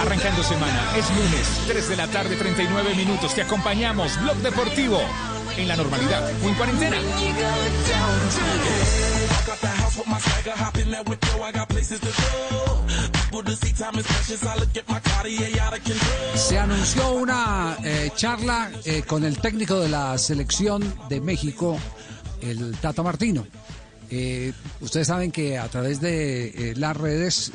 [0.00, 3.34] Arrancando semana, es lunes, 3 de la tarde, 39 minutos.
[3.34, 5.00] Te acompañamos, Blog Deportivo,
[5.58, 6.96] en la normalidad o en cuarentena.
[16.34, 21.78] Se anunció una eh, charla eh, con el técnico de la selección de México,
[22.40, 23.46] el Tata Martino.
[24.10, 27.52] Eh, ustedes saben que a través de las redes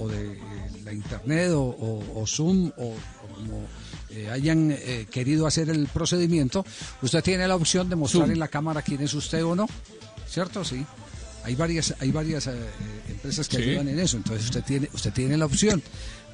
[0.00, 0.38] o, de
[0.84, 2.94] la internet o, o- Zoom o
[3.34, 3.66] como
[4.10, 6.64] eh, hayan eh, querido hacer el procedimiento,
[7.02, 9.66] usted tiene la opción de mostrar en la cámara quién es usted o no,
[10.28, 10.64] ¿cierto?
[10.64, 10.84] Sí.
[11.44, 12.52] Hay varias, hay varias eh,
[13.08, 13.62] empresas que Sí.
[13.62, 15.82] ayudan en eso, entonces usted tiene, usted tiene la opción.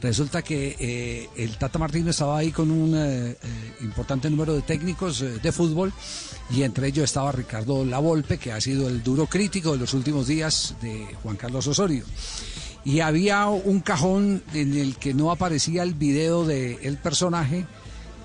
[0.01, 3.34] Resulta que el Tata Martino estaba ahí con un
[3.80, 5.94] importante número de técnicos de fútbol
[6.51, 10.26] y entre ellos estaba Ricardo Lavolpe, que ha sido el duro crítico de los últimos
[10.26, 12.05] días de Juan Carlos Osorio.
[12.85, 17.66] Y había un cajón en el que no aparecía el video del el personaje,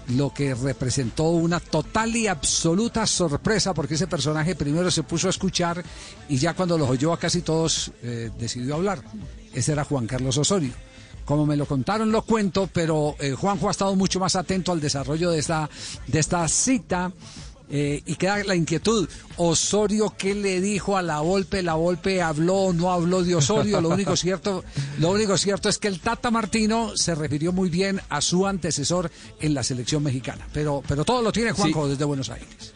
[0.10, 5.30] lo que representó una total y absoluta sorpresa, porque ese personaje primero se puso a
[5.30, 5.84] escuchar
[6.28, 9.02] y ya cuando los oyó a casi todos eh, decidió hablar.
[9.54, 10.74] Ese era Juan Carlos Osorio.
[11.26, 14.82] Como me lo contaron, lo cuento, pero eh, Juanjo ha estado mucho más atento al
[14.82, 15.70] desarrollo de esta,
[16.08, 17.12] de esta cita.
[17.70, 19.08] Eh, y queda la inquietud.
[19.38, 21.62] Osorio, ¿qué le dijo a la Volpe?
[21.64, 23.80] ¿La Volpe habló o no habló de Osorio?
[23.82, 24.64] Lo único cierto,
[25.00, 29.12] lo único cierto es que el Tata Martino se refirió muy bien a su antecesor
[29.40, 30.48] en la selección mexicana.
[30.54, 32.74] Pero, pero todo lo tiene Juanjo desde Buenos Aires.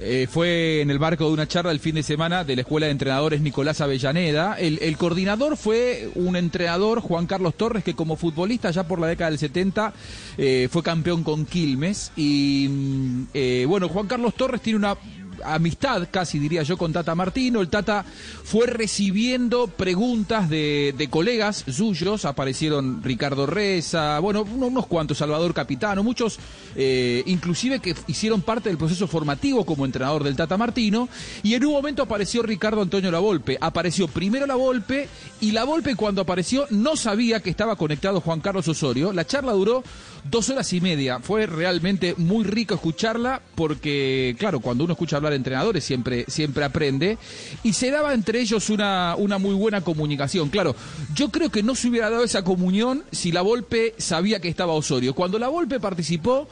[0.00, 2.86] Eh, fue en el marco de una charla el fin de semana de la Escuela
[2.86, 4.56] de Entrenadores Nicolás Avellaneda.
[4.58, 9.30] El, coordinador fue un entrenador, Juan Carlos Torres, que como futbolista ya por la década
[9.30, 9.92] del 70
[10.36, 12.12] eh, fue campeón con Quilmes.
[12.14, 14.96] Y mm, eh, bueno, Juan Carlos Torres tiene una
[15.44, 17.60] amistad, casi diría yo, con Tata Martino.
[17.60, 18.04] El Tata
[18.44, 22.24] fue recibiendo preguntas de, colegas suyos.
[22.24, 26.38] Aparecieron Ricardo Reza, bueno, uno- unos cuantos, Salvador Capitano, muchos,
[26.76, 31.08] eh, inclusive que hicieron parte del proceso formativo como entrenador del Tata Martino.
[31.42, 33.56] Y en un momento apareció Ricardo Antonio Lavolpe.
[33.60, 35.08] Apareció primero Lavolpe
[35.40, 39.12] y Lavolpe cuando apareció no sabía que estaba conectado Juan Carlos Osorio.
[39.12, 39.82] La charla duró
[40.24, 41.20] dos horas y media.
[41.20, 47.18] Fue realmente muy rico escucharla porque, claro, cuando uno escucha hablar entrenadores siempre, siempre aprende.
[47.62, 50.48] Y se daba entre ellos una, una muy buena comunicación.
[50.48, 50.74] Claro,
[51.14, 54.72] yo creo que no se hubiera dado esa comunión si la Volpe sabía que estaba
[54.72, 55.14] Osorio.
[55.14, 56.48] Cuando la Volpe participó,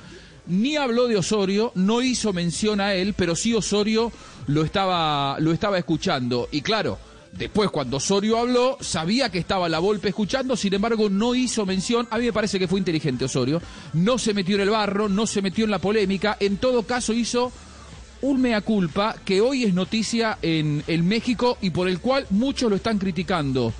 [0.47, 4.12] ni habló de Osorio, no hizo mención a él, pero sí Osorio
[4.47, 6.48] lo estaba, lo estaba escuchando.
[6.51, 6.98] Y claro,
[7.39, 12.09] Después, cuando Osorio habló, sabía que estaba la Volpe escuchando, sin embargo, no hizo mención.
[12.11, 13.61] A mí me parece que fue inteligente Osorio.
[13.93, 16.39] No se metió en el barro, no se metió en la polémica.
[16.40, 17.53] En todo caso, hizo
[18.22, 22.70] un mea culpa que hoy es noticia en, en México y por el cual muchos
[22.70, 23.72] lo están criticando.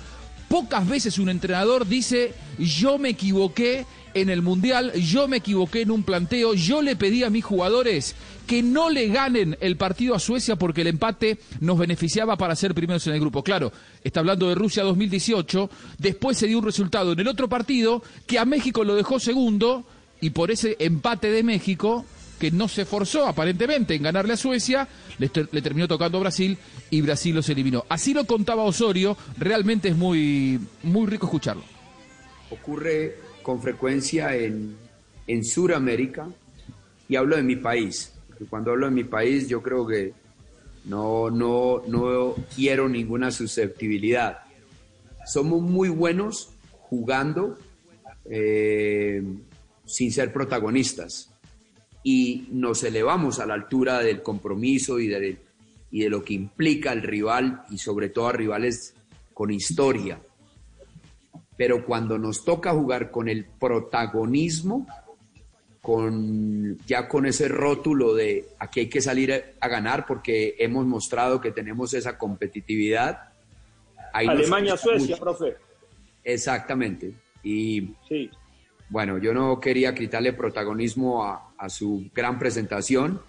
[0.47, 5.91] Pocas veces un entrenador dice, yo me equivoqué en el Mundial, yo me equivoqué en
[5.91, 8.15] un planteo, yo le pedí a mis jugadores
[8.47, 12.73] que no le ganen el partido a Suecia porque el empate nos beneficiaba para ser
[12.73, 13.43] primeros en el grupo.
[13.43, 13.71] Claro,
[14.03, 18.39] está hablando de Rusia 2018, después se dio un resultado en el otro partido que
[18.39, 19.85] a México lo dejó segundo
[20.21, 22.05] y por ese empate de México
[22.37, 24.87] que no se forzó aparentemente en ganarle a Suecia,
[25.17, 26.57] le, le terminó tocando a Brasil
[26.89, 27.85] y Brasil los eliminó.
[27.89, 31.63] Así lo contaba Osorio, realmente es muy, muy rico escucharlo.
[32.49, 34.75] ocurre con frecuencia en,
[35.25, 36.27] en Sudamérica
[37.09, 38.13] y hablo de mi país,
[38.49, 40.13] Cuando hablo de mi país, yo creo que
[40.85, 44.39] no, no, no quiero ninguna susceptibilidad.
[45.25, 47.57] Somos muy buenos jugando
[48.29, 49.23] eh,
[49.85, 51.31] sin ser protagonistas
[52.09, 55.39] y nos elevamos a la altura del compromiso y de,
[55.91, 58.95] y de lo que implica el rival y sobre todo a rivales
[59.33, 60.17] con historia.
[61.57, 64.87] Pero cuando nos toca jugar con el protagonismo,
[65.81, 71.41] con ya con ese rótulo de aquí hay que salir a, ganar porque hemos mostrado
[71.41, 73.33] que tenemos esa competitividad.
[74.13, 75.57] Alemania-Suecia, profe.
[76.23, 77.11] Exactamente.
[77.43, 77.89] Y
[78.87, 83.21] bueno, yo no quería quitarle protagonismo a, a su gran presentación,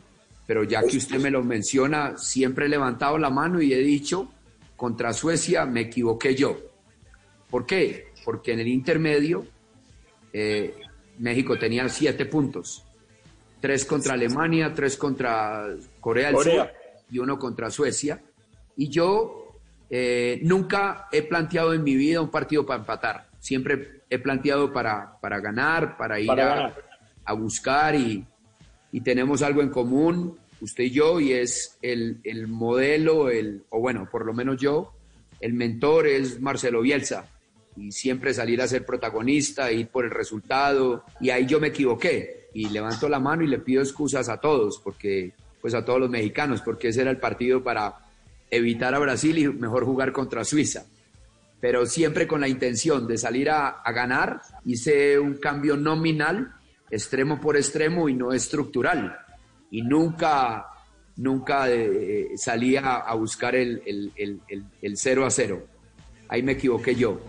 [0.47, 4.31] pero ya que usted me lo menciona, siempre he levantado la mano y he dicho,
[4.77, 6.59] contra Suecia me equivoqué yo.
[7.51, 8.09] ¿Por qué?
[8.25, 9.47] Porque en el intermedio
[10.33, 10.75] eh,
[11.19, 12.85] México tenía siete puntos.
[13.61, 15.67] Tres contra Alemania, tres contra
[16.01, 16.71] Corea del Sur
[17.11, 18.23] y uno contra Suecia.
[18.77, 19.59] Y yo
[19.91, 23.29] eh, nunca he planteado en mi vida un partido para empatar.
[23.41, 26.75] Siempre he planteado para, para ganar, para ir a,
[27.33, 28.25] buscar y,
[28.93, 33.81] y, tenemos algo en común, usted y yo, y es el, el modelo, el, o
[33.81, 34.93] bueno, por lo menos yo,
[35.41, 37.27] el mentor es Marcelo Bielsa
[37.77, 41.05] y siempre salir a ser protagonista, ir por el resultado.
[41.21, 44.81] Y ahí yo me equivoqué y levanto la mano y le pido excusas a todos,
[44.83, 47.95] porque pues a todos los mexicanos, porque ese era el partido para
[48.51, 50.87] evitar a Brasil y mejor jugar contra Suiza.
[51.61, 56.55] Pero siempre con la intención de salir a, ganar, hice un cambio nominal,
[56.91, 59.17] extremo por extremo y no estructural.
[59.71, 60.67] Y nunca,
[61.17, 64.13] nunca eh, salía a buscar el, el,
[64.49, 65.67] el, el 0 a 0.
[66.29, 67.21] Ahí me equivoqué yo.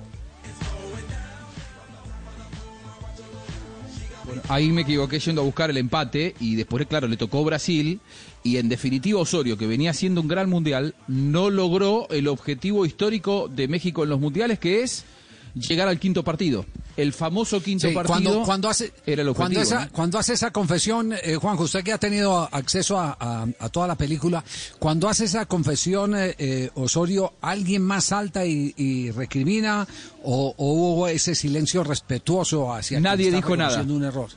[4.47, 7.99] ahí me equivoqué yendo a buscar el empate y después, claro, le tocó Brasil
[8.43, 13.47] y en definitiva Osorio, que venía siendo un gran mundial, no logró el objetivo histórico
[13.47, 15.05] de México en los mundiales, que es
[15.53, 16.65] llegar al quinto partido.
[16.97, 19.61] El famoso quinto partido cuando, cuando hace, era el cuando,
[19.93, 24.43] cuando, hace esa confesión, eh, Juan, usted que ha tenido acceso a, toda la película,
[24.79, 29.87] cuando hace esa confesión, eh, eh, Osorio, ¿alguien más salta y, recrimina
[30.23, 33.81] o, hubo ese silencio respetuoso hacia Nadie dijo nada.
[33.81, 34.29] un error?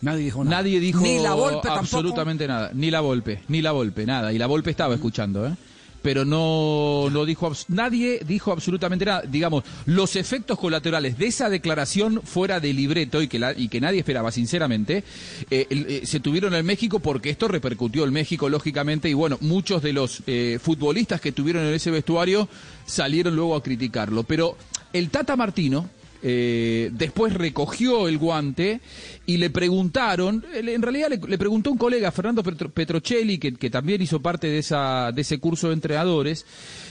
[0.00, 0.56] Nadie dijo nada.
[0.56, 2.72] Nadie dijo ni la Volpe absolutamente nada.
[2.74, 4.32] Ni la Volpe, ni la Volpe, nada.
[4.32, 5.54] Y la Volpe estaba escuchando, ¿eh?
[6.02, 9.22] Pero no, no dijo, nadie dijo absolutamente nada.
[9.22, 13.80] Digamos, los efectos colaterales de esa declaración fuera de libreto y que, la, y que
[13.80, 15.04] nadie esperaba, sinceramente,
[15.50, 19.82] eh, eh, se tuvieron en México porque esto repercutió en México, lógicamente, y bueno, muchos
[19.82, 22.48] de los eh, futbolistas que estuvieron en ese vestuario
[22.84, 24.24] salieron luego a criticarlo.
[24.24, 24.56] Pero
[24.92, 25.88] el Tata Martino,
[26.22, 28.80] eh, después recogió el guante
[29.26, 34.48] y le preguntaron, en realidad le, preguntó un colega, Fernando Petrocelli, que, también hizo parte
[34.48, 36.44] de, esa, de ese curso de entrenadores,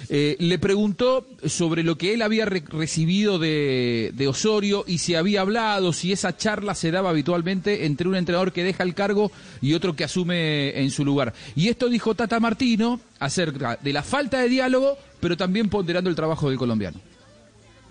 [0.10, 5.92] eh, le preguntó sobre lo que él había recibido de, Osorio y si había hablado,
[5.94, 9.32] si esa charla se daba habitualmente entre un entrenador que deja el cargo
[9.62, 11.34] y otro que asume en su lugar.
[11.56, 16.16] Y esto dijo Tata Martino acerca de la falta de diálogo, pero también ponderando el
[16.16, 17.11] trabajo del colombiano.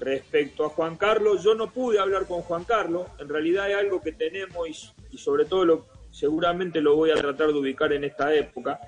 [0.01, 4.01] Respecto a Juan Carlos, yo no pude hablar con Juan Carlos, en realidad hay algo
[4.01, 4.67] que tenemos
[5.11, 8.81] y, sobre todo lo, seguramente lo voy a tratar de ubicar en esta época.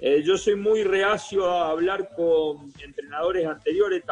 [0.00, 4.02] Eh, yo soy muy reacio a hablar con entrenadores anteriores,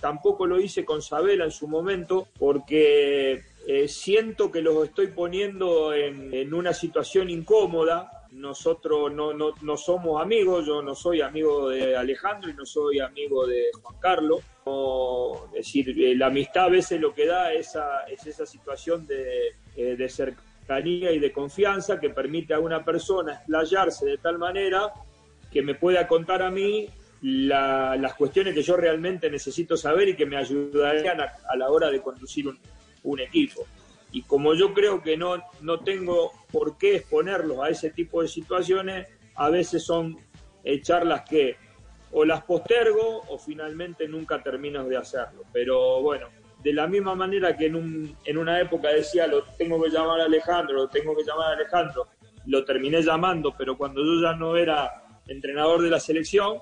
[0.00, 5.92] tampoco lo hice con Sabela en su momento, porque eh, siento que los estoy poniendo
[5.92, 11.68] en, en una situación incómoda nosotros no, no, no, somos amigos, yo no soy amigo
[11.68, 14.40] de Alejandro y no soy amigo de Juan Carlos.
[15.46, 19.54] es decir, eh, la amistad a veces lo que da esa, es esa situación de,
[19.76, 24.92] eh, de cercanía y de confianza que permite a una persona explayarse de tal manera
[25.50, 26.88] que me pueda contar a mí
[27.22, 32.02] las cuestiones que yo realmente necesito saber y que me ayudarían a, la hora de
[32.02, 32.46] conducir
[33.02, 33.64] un equipo.
[34.14, 38.28] Y como yo creo que no, no tengo por qué exponerlos a ese tipo de
[38.28, 40.16] situaciones, a veces son
[40.62, 41.56] eh, charlas que
[42.12, 45.42] o las postergo o finalmente nunca termino de hacerlo.
[45.52, 46.28] Pero bueno,
[46.62, 50.20] de la misma manera que en, un, en una época decía, lo tengo que llamar
[50.20, 52.06] a Alejandro, lo tengo que llamar a Alejandro,
[52.46, 54.92] lo terminé llamando, pero cuando yo ya no era
[55.26, 56.58] entrenador de la selección,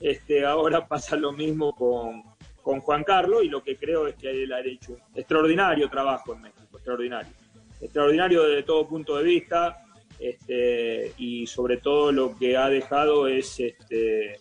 [0.00, 2.22] este, ahora pasa lo mismo con,
[2.66, 6.34] con Juan Carlos y lo que creo es que él ha hecho un extraordinario trabajo
[6.34, 7.32] en México, extraordinario.
[7.80, 9.84] Extraordinario desde todo punto de vista
[10.20, 14.40] este, y sobre todo lo que ha dejado es, este,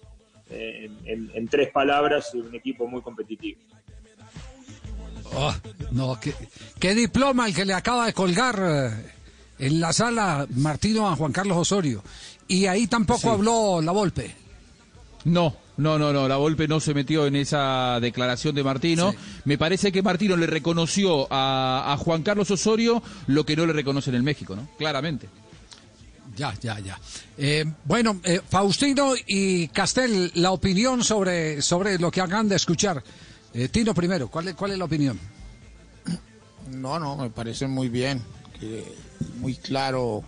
[0.49, 3.59] en, tres palabras, un equipo muy competitivo.
[5.33, 5.53] Oh,
[5.91, 6.17] no,
[6.79, 8.93] qué, diploma el que le acaba de colgar
[9.57, 12.03] en la sala Martino a Juan Carlos Osorio.
[12.47, 14.33] Y ahí tampoco habló la Volpe.
[15.25, 19.13] No, no, no, no, la Volpe no se metió en esa declaración de Martino.
[19.43, 24.13] Me parece que Martino le reconoció a, Juan Carlos Osorio lo que no le reconocen
[24.13, 24.69] en el México, ¿no?
[24.77, 25.27] Claramente.
[26.35, 26.99] Ya, ya, ya.
[27.37, 33.03] Eh, bueno, eh, Faustino y Castel, la opinión sobre, sobre lo que hagan de escuchar.
[33.53, 35.19] Eh, Tino primero, ¿cuál es, ¿cuál es la opinión?
[36.71, 38.21] No, no, me parece muy bien.
[39.39, 40.23] muy claro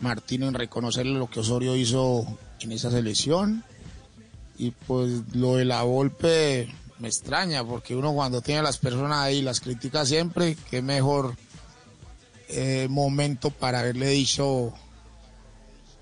[0.00, 2.26] Martino en reconocerle lo que Osorio hizo
[2.60, 3.64] en esa selección.
[4.58, 9.18] Y pues lo de la golpe me extraña, porque uno cuando tiene a las personas
[9.18, 11.36] ahí las critica siempre, qué mejor
[12.88, 14.72] momento para haberle dicho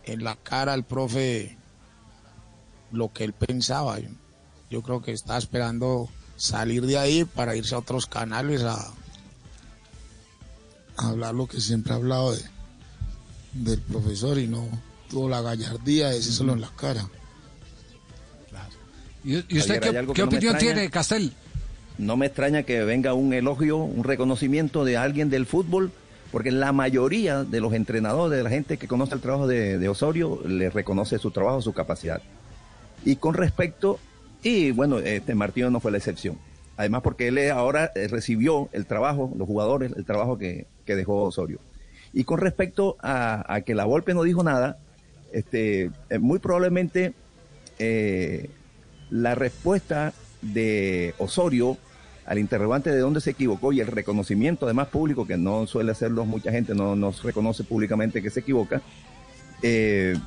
[0.05, 1.57] en la cara al profe
[2.93, 3.99] lo que él pensaba.
[4.71, 8.93] Yo, creo que estaba esperando salir de ahí para irse a otros canales a,
[10.97, 12.43] hablar lo que siempre ha hablado de,
[13.53, 14.67] del profesor y no
[15.11, 17.09] tuvo la gallardía de decírselo en la cara.
[19.25, 19.81] ¿Y, usted
[20.15, 21.33] qué, opinión tiene, Castel?
[21.97, 25.93] No me extraña que venga un elogio, un reconocimiento de alguien del fútbol
[26.35, 30.41] porque la mayoría de los entrenadores, de la gente que conoce el trabajo de, Osorio,
[30.45, 32.21] le reconoce su trabajo, su capacidad.
[33.05, 34.01] Y con respecto,
[34.43, 36.37] y bueno, este Martino no fue la excepción.
[36.77, 41.61] Además, porque él ahora eh, recibió el trabajo, los jugadores, el trabajo que, dejó Osorio.
[42.13, 44.79] Y con respecto a, que la Volpe no dijo nada,
[45.31, 47.15] este, eh, muy probablemente
[47.79, 48.51] eh,
[49.15, 50.13] la respuesta
[50.43, 51.79] de Osorio
[52.27, 56.25] al interrogante de dónde se equivocó y el reconocimiento además público, que no suele hacerlo
[56.25, 58.83] mucha gente, no nos reconoce públicamente que se equivoca,
[59.63, 60.19] eh,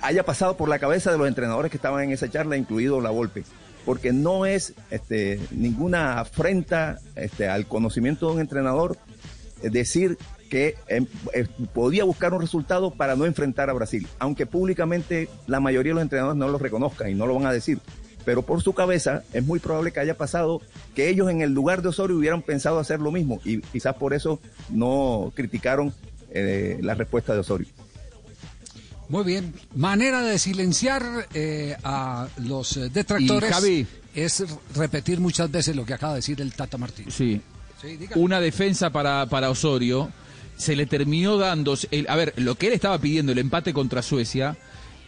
[0.00, 3.10] haya pasado por la cabeza de los entrenadores que estaban en esa charla, incluido la
[3.10, 3.44] Volpe.
[3.84, 8.98] Porque no es este, ninguna afrenta este, al conocimiento de un entrenador
[9.62, 10.18] eh, decir
[10.50, 15.58] que em, eh, podía buscar un resultado para no enfrentar a Brasil, aunque públicamente la
[15.58, 17.80] mayoría de los entrenadores no lo reconozcan y no lo van a decir
[18.24, 20.60] pero por su cabeza es muy probable que haya pasado
[20.94, 24.14] que ellos en el lugar de Osorio hubieran pensado hacer lo mismo y quizás por
[24.14, 25.94] eso no criticaron
[26.30, 27.68] eh, la respuesta de Osorio.
[29.08, 31.02] Muy bien, manera de silenciar
[31.34, 34.44] eh, a los eh, detractores es
[34.74, 37.06] repetir muchas veces lo que acaba de decir el Tata Martín.
[37.10, 37.40] Sí.
[38.14, 40.10] Una defensa para, para Osorio
[40.56, 44.02] se le terminó dando, el, a ver, lo que él estaba pidiendo, el empate contra
[44.02, 44.56] Suecia,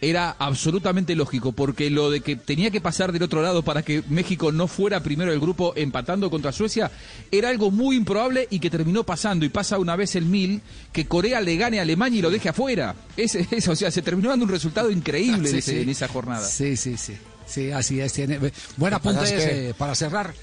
[0.03, 4.03] era absolutamente lógico, porque lo de que tenía que pasar del otro lado para que
[4.09, 6.91] México no fuera primero del grupo empatando contra Suecia,
[7.31, 9.45] era algo muy improbable y que terminó pasando.
[9.45, 10.61] Y pasa una vez el mil
[10.91, 12.95] que Corea le gane a Alemania y lo deje afuera.
[13.15, 16.45] Es, o sea, se terminó dando un resultado increíble en, esa jornada.
[16.45, 17.13] Sí, sí, sí.
[17.45, 18.13] Sí, así es.
[18.13, 18.39] Tiene...
[18.77, 20.33] Buena punta ese, para cerrar.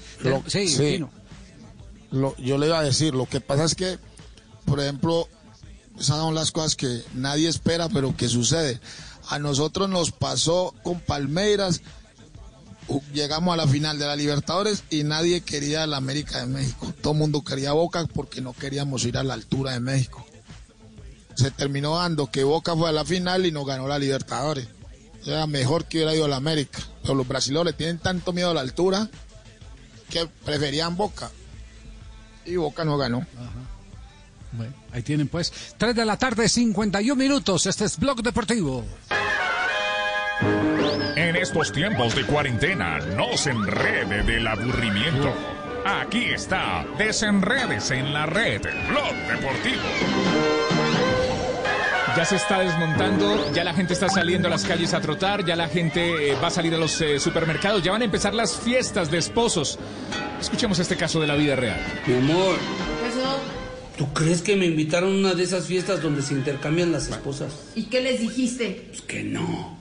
[0.47, 1.03] sí,
[2.11, 3.97] yo le iba a decir, lo que pasa es que,
[4.65, 5.27] por ejemplo,
[5.95, 8.79] esas son las cosas que nadie espera, pero que sucede.
[9.31, 11.79] A nosotros nos pasó con Palmeiras,
[13.13, 16.93] llegamos a la final de la Libertadores y nadie quería la América de México.
[17.01, 20.25] Todo el mundo quería Boca porque no queríamos ir a la altura de México.
[21.35, 24.67] Se terminó dando que Boca fue a la final y nos ganó la Libertadores.
[25.25, 26.79] Era mejor que hubiera ido a la América.
[27.01, 29.09] Pero los brasileños tienen tanto miedo a la altura
[30.09, 31.31] que preferían Boca.
[32.45, 33.25] Y Boca no ganó.
[34.51, 37.65] Bueno, ahí tienen pues 3 de la tarde, 51 minutos.
[37.65, 38.85] Este es Blog Deportivo.
[41.15, 45.33] En estos tiempos de cuarentena, no se enrede del aburrimiento.
[45.85, 49.81] Aquí está, desenredes en la red, Blog Deportivo.
[52.15, 55.55] Ya se está desmontando, ya la gente está saliendo a las calles a trotar, ya
[55.55, 58.57] la gente eh, va a salir a los eh, supermercados, ya van a empezar las
[58.57, 59.79] fiestas de esposos.
[60.39, 61.79] Escuchemos este caso de la vida real.
[62.05, 62.57] Mi amor,
[63.97, 67.53] ¿Tú crees que me invitaron a una de esas fiestas donde se intercambian las esposas?
[67.75, 68.85] ¿Y qué les dijiste?
[68.89, 69.77] Pues que no.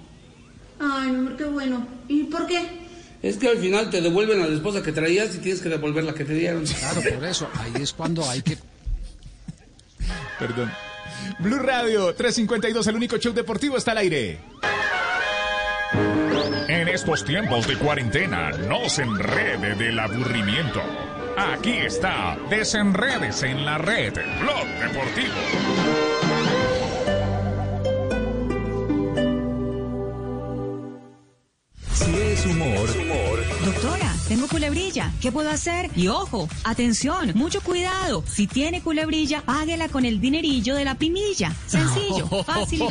[0.78, 1.86] Ay, mi amor, qué bueno.
[2.08, 2.80] ¿Y por qué?
[3.22, 6.04] Es que al final te devuelven a la esposa que traías y tienes que devolver
[6.04, 6.64] la que te dieron.
[6.64, 7.48] Claro, por eso.
[7.58, 8.56] Ahí es cuando hay que.
[10.38, 10.72] Perdón.
[11.38, 14.40] Blue Radio 352, el único show deportivo está al aire.
[16.68, 20.80] En estos tiempos de cuarentena, no se enrede del aburrimiento.
[21.36, 26.19] Aquí está, desenredes en la red, Blog Deportivo.
[32.40, 32.88] Es humor.
[33.64, 35.12] Doctora, tengo culebrilla.
[35.20, 35.90] ¿Qué puedo hacer?
[35.94, 38.24] Y ojo, atención, mucho cuidado.
[38.26, 41.54] Si tiene culebrilla, páguela con el dinerillo de la primilla.
[41.66, 42.82] Sencillo, fácil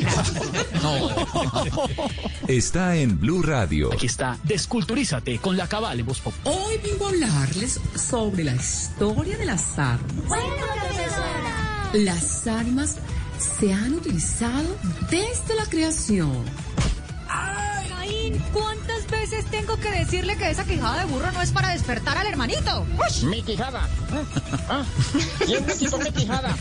[2.47, 3.91] Está en Blue Radio.
[3.93, 6.33] Aquí está, desculturízate con la cabal en voz pop.
[6.43, 10.27] Hoy vengo a hablarles sobre la historia de las armas.
[10.27, 10.45] Bueno,
[10.75, 11.89] profesora.
[11.93, 12.97] Las armas
[13.59, 14.75] se han utilizado
[15.09, 16.45] desde la creación.
[17.99, 18.98] Caín, ¿cuántas
[19.49, 22.85] tengo que decirle que esa quijada de burro no es para despertar al hermanito?
[23.23, 23.87] Mi quijada.
[24.69, 24.83] ¿Ah?
[25.45, 26.55] ¿Quién me quitó mi quijada?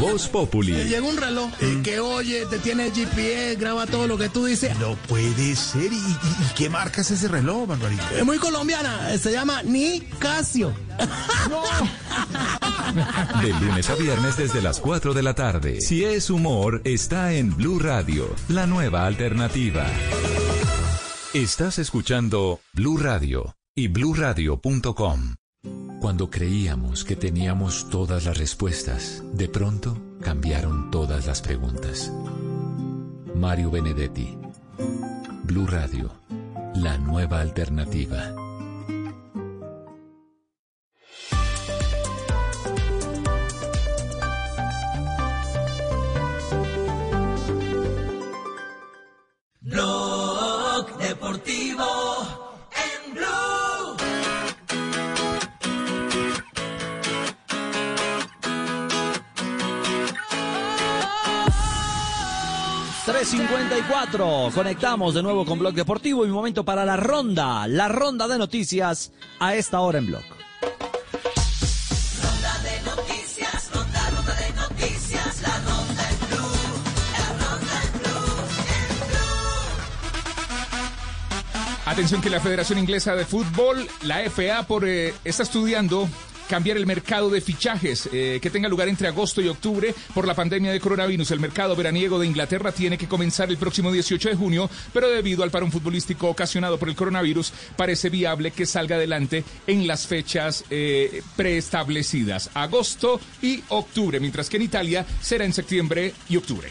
[0.00, 0.72] Voz Populi.
[0.84, 4.76] Llega un reloj eh, que oye, te tiene GPS, graba todo lo que tú dices.
[4.78, 5.92] No puede ser.
[5.92, 8.08] ¿Y, y- y qué marca es ese reloj, Barbarita?
[8.16, 10.72] Es muy colombiana, se llama Ni Casio.
[13.42, 15.80] De lunes a viernes desde las 4 de la tarde.
[15.80, 19.86] Si es humor, está en Blue Radio, la nueva alternativa.
[21.34, 25.36] Estás escuchando Blue Radio y bluradio.com.
[25.98, 32.12] Cuando creíamos que teníamos todas las respuestas, de pronto cambiaron todas las preguntas.
[33.34, 34.36] Mario Benedetti.
[35.44, 36.12] Blue Radio,
[36.74, 38.34] la nueva alternativa.
[51.44, 51.84] Deportivo
[52.72, 53.96] en Blue.
[63.04, 64.50] 354.
[64.54, 69.12] Conectamos de nuevo con Blog Deportivo y momento para la ronda, la ronda de noticias
[69.40, 70.22] a esta hora en Blog.
[81.92, 86.08] Atención que la Federación Inglesa de Fútbol, la FA, por, eh, está estudiando
[86.48, 90.32] cambiar el mercado de fichajes eh, que tenga lugar entre agosto y octubre por la
[90.32, 91.32] pandemia de coronavirus.
[91.32, 95.42] El mercado veraniego de Inglaterra tiene que comenzar el próximo 18 de junio, pero debido
[95.42, 100.64] al parón futbolístico ocasionado por el coronavirus, parece viable que salga adelante en las fechas
[100.70, 106.70] eh, preestablecidas, agosto y octubre, mientras que en Italia será en septiembre y octubre.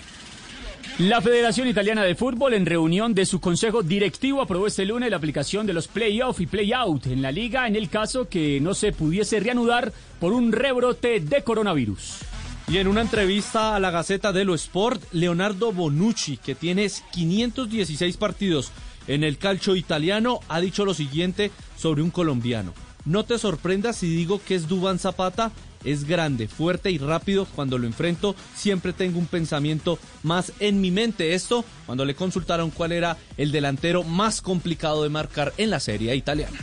[1.00, 5.18] La Federación Italiana de Fútbol, en reunión de su consejo directivo, aprobó este lunes la
[5.18, 8.92] aplicación de los play-off y play-out en la liga en el caso que no se
[8.92, 12.20] pudiese reanudar por un rebrote de coronavirus.
[12.68, 18.72] Y en una entrevista a la Gaceta dello Sport, Leonardo Bonucci, que tiene 516 partidos
[19.08, 22.74] en el calcio italiano, ha dicho lo siguiente sobre un colombiano.
[23.06, 25.52] No te sorprendas si digo que es Dubán Zapata,
[25.84, 27.46] es grande, fuerte y rápido.
[27.46, 31.34] Cuando lo enfrento, siempre tengo un pensamiento más en mi mente.
[31.34, 36.16] Esto cuando le consultaron cuál era el delantero más complicado de marcar en la serie
[36.16, 36.60] italiana.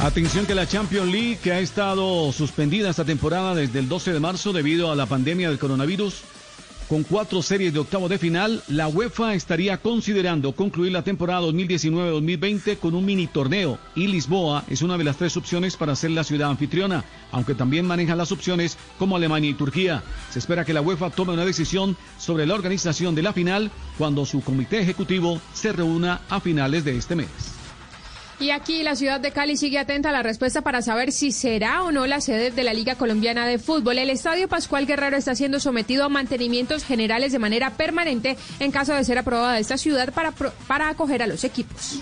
[0.00, 4.20] Atención que la Champions League, que ha estado suspendida esta temporada desde el 12 de
[4.20, 6.22] marzo debido a la pandemia del coronavirus,
[6.88, 12.78] con cuatro series de octavo de final, la UEFA estaría considerando concluir la temporada 2019-2020
[12.78, 16.22] con un mini torneo y Lisboa es una de las tres opciones para ser la
[16.22, 20.02] ciudad anfitriona, aunque también maneja las opciones como Alemania y Turquía.
[20.30, 24.24] Se espera que la UEFA tome una decisión sobre la organización de la final cuando
[24.24, 27.55] su comité ejecutivo se reúna a finales de este mes.
[28.38, 31.82] Y aquí la ciudad de Cali sigue atenta a la respuesta para saber si será
[31.82, 33.98] o no la sede de la Liga Colombiana de Fútbol.
[33.98, 38.92] El Estadio Pascual Guerrero está siendo sometido a mantenimientos generales de manera permanente en caso
[38.94, 41.98] de ser aprobada esta ciudad para, para acoger a los equipos.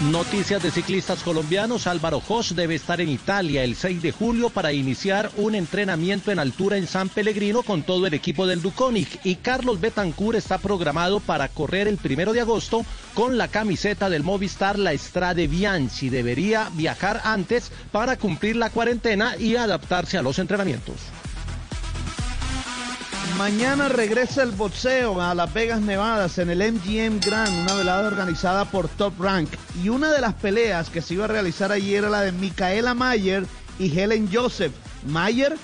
[0.00, 1.86] Noticias de ciclistas colombianos.
[1.86, 6.38] Álvaro Jos debe estar en Italia el 6 de julio para iniciar un entrenamiento en
[6.38, 9.20] altura en San Pellegrino con todo el equipo del Duconic.
[9.24, 12.82] Y Carlos Betancourt está programado para correr el primero de agosto
[13.12, 16.08] con la camiseta del Movistar La Estrade Bianchi.
[16.08, 20.96] Debería viajar antes para cumplir la cuarentena y adaptarse a los entrenamientos.
[23.40, 28.66] Mañana regresa el boxeo a Las Vegas, Nevadas, en el MGM Grand, una velada organizada
[28.66, 29.48] por Top Rank.
[29.82, 32.92] Y una de las peleas que se iba a realizar ayer era la de Micaela
[32.92, 33.46] Mayer
[33.78, 34.74] y Helen Joseph.
[35.06, 35.56] Mayer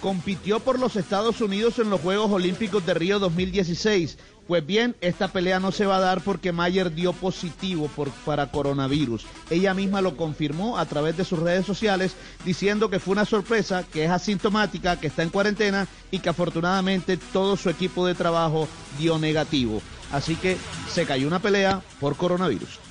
[0.00, 4.18] compitió por los Estados Unidos en los Juegos Olímpicos de Río 2016.
[4.48, 8.50] Pues bien, esta pelea no se va a dar porque Mayer dio positivo por, para
[8.50, 9.24] coronavirus.
[9.50, 13.84] Ella misma lo confirmó a través de sus redes sociales diciendo que fue una sorpresa,
[13.84, 18.68] que es asintomática, que está en cuarentena y que afortunadamente todo su equipo de trabajo
[18.98, 19.80] dio negativo.
[20.10, 20.56] Así que
[20.92, 22.81] se cayó una pelea por coronavirus.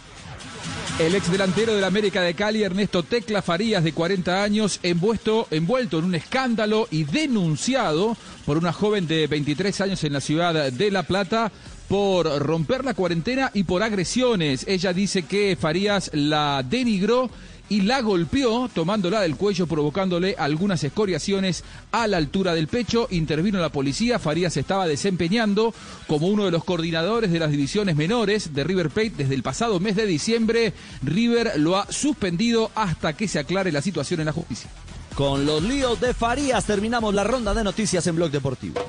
[1.02, 5.98] El ex delantero del América de Cali, Ernesto Tecla Farías, de 40 años, envuelto, envuelto
[5.98, 8.16] en un escándalo y denunciado
[8.46, 11.52] por una joven de 23 años en la ciudad de La Plata
[11.88, 14.64] por romper la cuarentena y por agresiones.
[14.68, 17.32] Ella dice que Farías la denigró
[17.72, 23.08] y la golpeó tomándola del cuello provocándole algunas escoriaciones a la altura del pecho.
[23.12, 25.74] Intervino la policía, Farías estaba desempeñando
[26.06, 29.80] como uno de los coordinadores de las divisiones menores de River Plate desde el pasado
[29.80, 30.74] mes de diciembre.
[31.02, 34.70] River lo ha suspendido hasta que se aclare la situación en la justicia.
[35.16, 38.82] Con los líos de Farías terminamos la ronda de noticias en Blog Deportivo.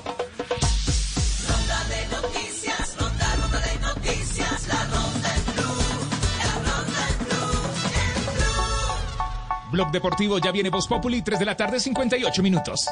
[9.73, 12.87] Blog Deportivo ya viene Voz Populi, 3 de la tarde, 58 minutos.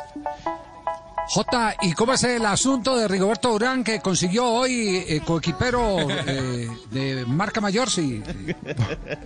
[1.34, 5.98] Jota, ¿y cómo es el asunto de Rigoberto Urán que consiguió hoy eh, coequipero
[6.28, 7.90] eh, de marca mayor?
[7.90, 8.22] Sí.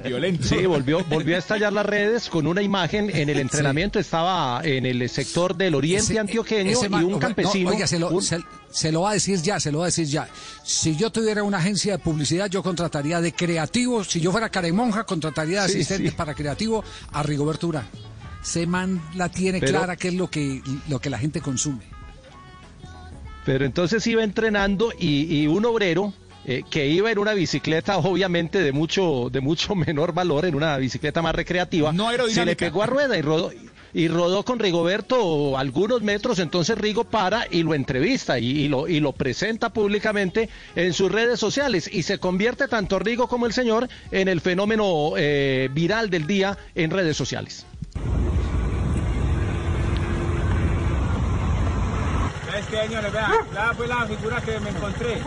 [0.03, 0.43] Violento.
[0.47, 3.97] Sí, volvió, volvió a estallar las redes con una imagen en el entrenamiento.
[3.97, 7.71] Estaba en el sector del oriente Ese- antioqueño ese y un no, campesino.
[7.71, 8.37] oiga, se lo, un- se,
[8.69, 10.29] se lo va a decir ya, se lo va a decir ya.
[10.63, 14.03] Si yo tuviera una agencia de publicidad, yo contrataría de creativo.
[14.03, 16.15] Si yo fuera Caremonja, contrataría de Sí, asistente sí.
[16.15, 16.83] para creativo
[17.13, 17.87] a Rigoberto Urán.
[18.43, 21.94] Se man la tiene Pero- clara qué es lo que, lo que la gente consume.
[23.45, 26.13] Pero entonces iba entrenando y, y un obrero
[26.47, 30.77] eh, que iba en una bicicleta, obviamente de mucho, de mucho menor valor, en una
[30.77, 33.51] bicicleta más recreativa, No se le pegó a rueda y rodó.
[33.93, 38.89] Y rodó con Rigoberto algunos metros, entonces Rigo para y lo entrevista y, y lo,
[38.89, 43.53] y lo presenta públicamente en sus redes sociales y se convierte tanto Rigo como el
[43.53, 47.65] señor en el fenómeno eh, viral del día en redes sociales.
[52.55, 53.11] ¿Sabes qué, señores?
[53.11, 55.21] Vean, la fue la figura que me encontré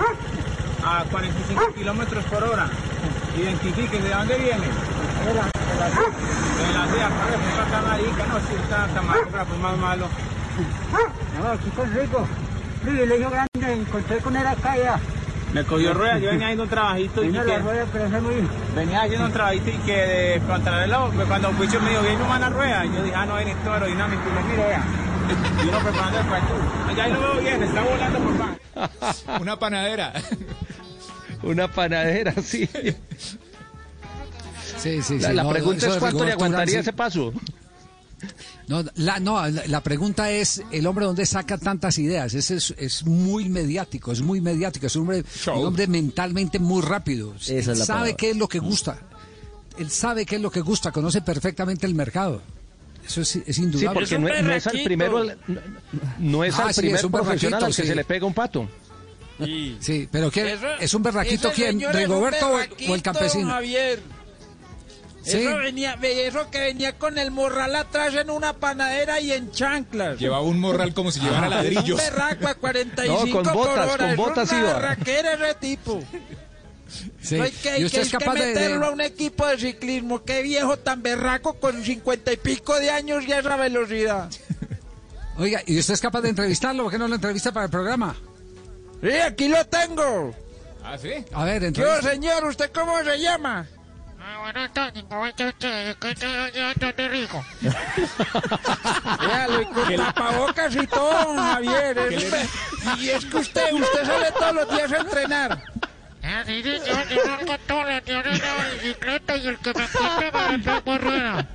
[0.82, 2.70] a 45 kilómetros por hora.
[3.36, 4.64] Identifiquen de dónde viene.
[4.64, 5.44] De la
[6.86, 10.06] CIA, padre, fue para Camarica, no, si está camarógrafo más malo.
[11.38, 12.26] No, aquí con Rico.
[12.82, 14.98] Privilegio grande, encontré con él acá ya.
[15.52, 18.34] Me cogió ruedas, yo venía haciendo un trabajito y que la rueda, pero muy...
[18.76, 22.28] venía haciendo un trabajito y que de contrarreloj, pues cuando Puicho me dijo, viene una
[22.28, 24.84] mala rueda, yo dije, ah, no, viene todo aerodinámico, y le miro, vea.
[25.64, 26.54] Y uno preparando el cuarto.
[26.96, 29.24] Ya ahí lo veo bien, está volando por más.
[29.40, 30.12] Una panadera.
[31.42, 32.68] Una panadera, sí.
[34.76, 35.34] Sí, sí, La, sí.
[35.34, 37.32] la no, pregunta es cuánto le aguantaría ese paso.
[38.66, 42.34] No, la, no, la, pregunta es, ¿el hombre dónde saca tantas ideas?
[42.34, 45.24] Ese es, es muy mediático, es muy mediático, es un hombre,
[45.54, 47.34] un hombre mentalmente muy rápido.
[47.36, 48.16] Esa Él es sabe palabra.
[48.16, 48.98] qué es lo que gusta.
[49.78, 52.42] Él sabe qué es lo que gusta, conoce perfectamente el mercado.
[53.06, 54.00] Eso es, es Sí, indudable.
[54.00, 55.32] porque no, no es al primero, no,
[56.18, 57.88] no es Ah, al sí, primer es un profesional al berraquito, que sí.
[57.88, 58.68] se le pega un pato.
[59.80, 61.80] Sí, pero ¿quién, Eso- ¿es un berraquito quién?
[61.80, 62.48] es ¿Rigoberto
[62.88, 63.46] o el- campesino?
[63.48, 64.02] Javier.
[65.28, 65.38] Sí.
[65.38, 70.18] Eso, venía, eso que venía con el morral atrás en una panadera y en chanclas.
[70.18, 71.96] Llevaba un morral como si llevara Un ladrillos.
[71.98, 73.96] berraco a 45 No, con por botas, hora.
[73.96, 74.60] con es botas una
[75.34, 76.02] ese tipo.
[77.20, 77.36] Sí.
[77.36, 79.00] No hay que, hay ¿Y usted que- es que capaz de- de- meterlo a un
[79.02, 80.24] equipo de ciclismo.
[80.24, 84.30] Qué viejo tan berraco con cincuenta y pico de años y esa velocidad.
[85.36, 86.84] Oiga, ¿y usted es capaz de entrevistarlo?
[86.84, 88.16] ¿Por qué no lo entrevista para el programa?
[89.02, 90.34] Sí, aquí lo tengo.
[90.82, 91.10] Ah, sí.
[91.34, 92.10] A ver, ¿Qué entrevista.
[92.10, 92.44] señor?
[92.46, 93.68] ¿Usted cómo se llama?
[94.30, 95.96] Ah, buenas tardes, ¿cómo está usted?
[95.96, 97.42] ¿Qué está de rico?
[99.20, 101.98] Véalo, y con tapabocas y todo, don Javier.
[101.98, 102.24] es
[102.98, 105.62] y es que usted, usted sale todos los días a entrenar.
[106.22, 109.72] Ah, sí, sí, yo, yo salgo todos los días en la bicicleta y el que
[109.72, 111.46] me encuentre me le pego a rueda.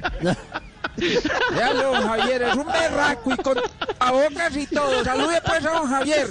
[1.52, 5.04] Véalo, don Javier, es un berraco y con tapabocas y todo.
[5.04, 6.28] Salude pues a don Javier.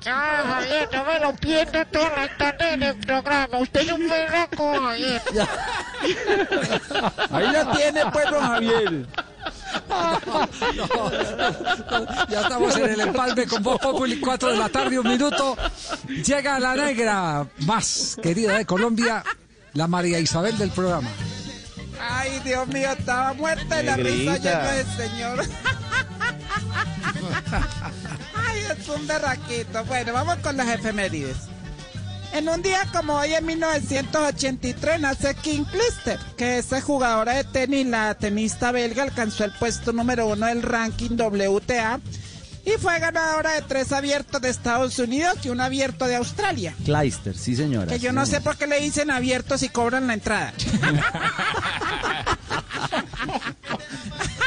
[0.00, 3.58] Chao, Javier, no me lo pierdo toda la tarde en el programa.
[3.58, 5.22] Usted es un berraco, Javier.
[7.30, 9.06] Ahí lo tiene pues don Javier.
[12.28, 15.56] Ya estamos en el empalme con Voz Populi, 4 de la tarde, un minuto.
[16.08, 19.24] Llega la negra más querida de Colombia,
[19.74, 21.08] la María Isabel del programa.
[22.00, 24.38] Ay, Dios mío, estaba muerta de la risa Negrita.
[24.38, 25.44] lleno de señor.
[28.76, 29.84] Es un berraquito.
[29.84, 31.36] Bueno, vamos con las efemérides.
[32.32, 37.86] En un día como hoy, en 1983, nace Kim Clijsters, que es jugadora de tenis,
[37.86, 42.00] la tenista belga, alcanzó el puesto número uno del ranking WTA
[42.66, 46.74] y fue ganadora de tres abiertos de Estados Unidos y un abierto de Australia.
[46.84, 47.86] Clijster, sí señora.
[47.86, 50.52] Que yo sí, no sé por qué le dicen abiertos y cobran la entrada.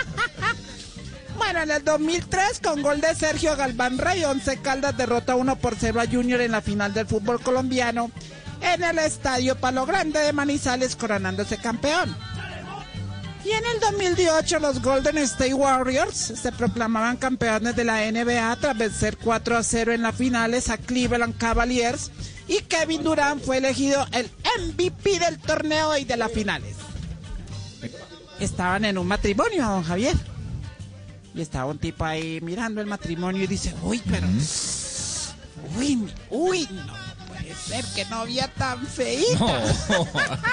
[1.43, 5.75] Bueno, en el 2003, con gol de Sergio Galván Rey, 11 Caldas derrota 1 por
[5.75, 8.11] 0 a Junior en la final del fútbol colombiano
[8.61, 12.15] en el Estadio Palo Grande de Manizales, coronándose campeón.
[13.43, 18.77] Y en el 2018 los Golden State Warriors se proclamaban campeones de la NBA tras
[18.77, 22.11] vencer 4 a 0 en las finales a Cleveland Cavaliers
[22.47, 24.29] y Kevin Durant fue elegido el
[24.61, 26.75] MVP del torneo y de las finales.
[28.39, 30.30] Estaban en un matrimonio, don Javier.
[31.33, 34.27] Y estaba un tipo ahí mirando el matrimonio y dice, uy, pero...
[35.77, 36.93] Uy, uy, no
[37.27, 39.63] puede ser que novia tan feita.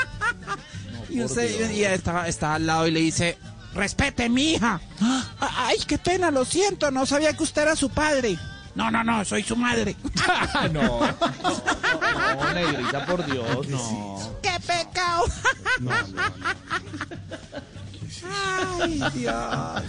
[1.10, 3.38] Y, usted, y estaba, estaba al lado y le dice,
[3.74, 4.80] Respete, mi hija.
[5.40, 8.38] Ay, qué pena, lo siento, no sabía que usted era su padre.
[8.74, 9.96] No, no, no, soy su madre.
[10.72, 11.00] no.
[11.00, 14.38] No, negrita, por Dios, no.
[14.42, 15.24] ¡Qué pecado!
[18.80, 19.82] Ay, Dios.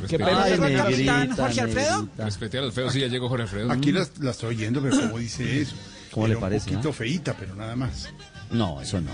[0.00, 2.08] Respete- pena Ay, de negrita, capitán Jorge Alfredo.
[2.18, 3.72] Respete a los feos, sí, ya llegó Jorge Alfredo.
[3.72, 5.74] Aquí la, la estoy oyendo, pero ¿cómo dice eso?
[6.10, 6.92] ¿Cómo le parece, Un poquito ah?
[6.92, 8.08] feíta, pero nada más.
[8.50, 9.10] No, eso no.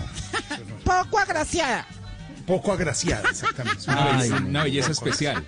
[0.85, 1.87] Poco agraciada.
[2.47, 3.83] Poco agraciada, exactamente.
[3.89, 4.49] Una, Ay, belleza, no.
[4.49, 5.45] una belleza especial.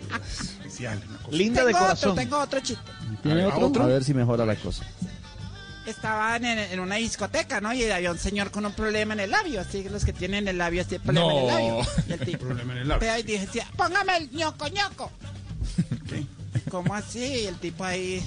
[0.59, 1.37] Especial, una cosa.
[1.37, 2.17] Linda de Tengo otro, corazón.
[2.17, 2.83] tengo otro chiste.
[3.23, 3.67] ¿Tiene A ver, otro?
[3.67, 3.83] ¿otro?
[3.85, 4.85] A ver si mejora la cosa.
[5.87, 7.73] Estaban en, en una discoteca, ¿no?
[7.73, 10.49] Y había un señor con un problema en el labio, así que los que tienen
[10.49, 11.87] el labio, así, problema en el labio.
[12.09, 13.01] Y el tipo, Problema en el labio.
[13.01, 15.13] Pero y decía, póngame el ñoco ñoco.
[16.71, 17.21] ¿Cómo así?
[17.25, 18.25] Y el tipo ahí,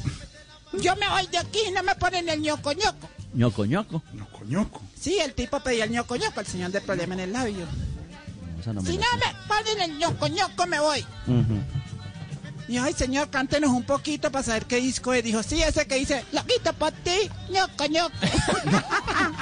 [0.73, 3.09] yo me voy de aquí y no me ponen el ñoco ñoco.
[3.33, 4.01] ñoco ñoco.
[4.13, 4.81] Ñoco, ñoco.
[4.99, 7.65] Sí, el tipo pedía el ñoco ñoco, el señor del problema en el labio.
[8.59, 11.05] Esa no me Si no me ponen el ñoco ñoco, me voy.
[11.27, 11.59] Ujú.
[12.69, 15.23] Y yo, ay, señor, cántenos un poquito para saber qué disco es.
[15.23, 18.13] Dijo, sí, ese que dice, lo quito por ti, ñoco ñoco.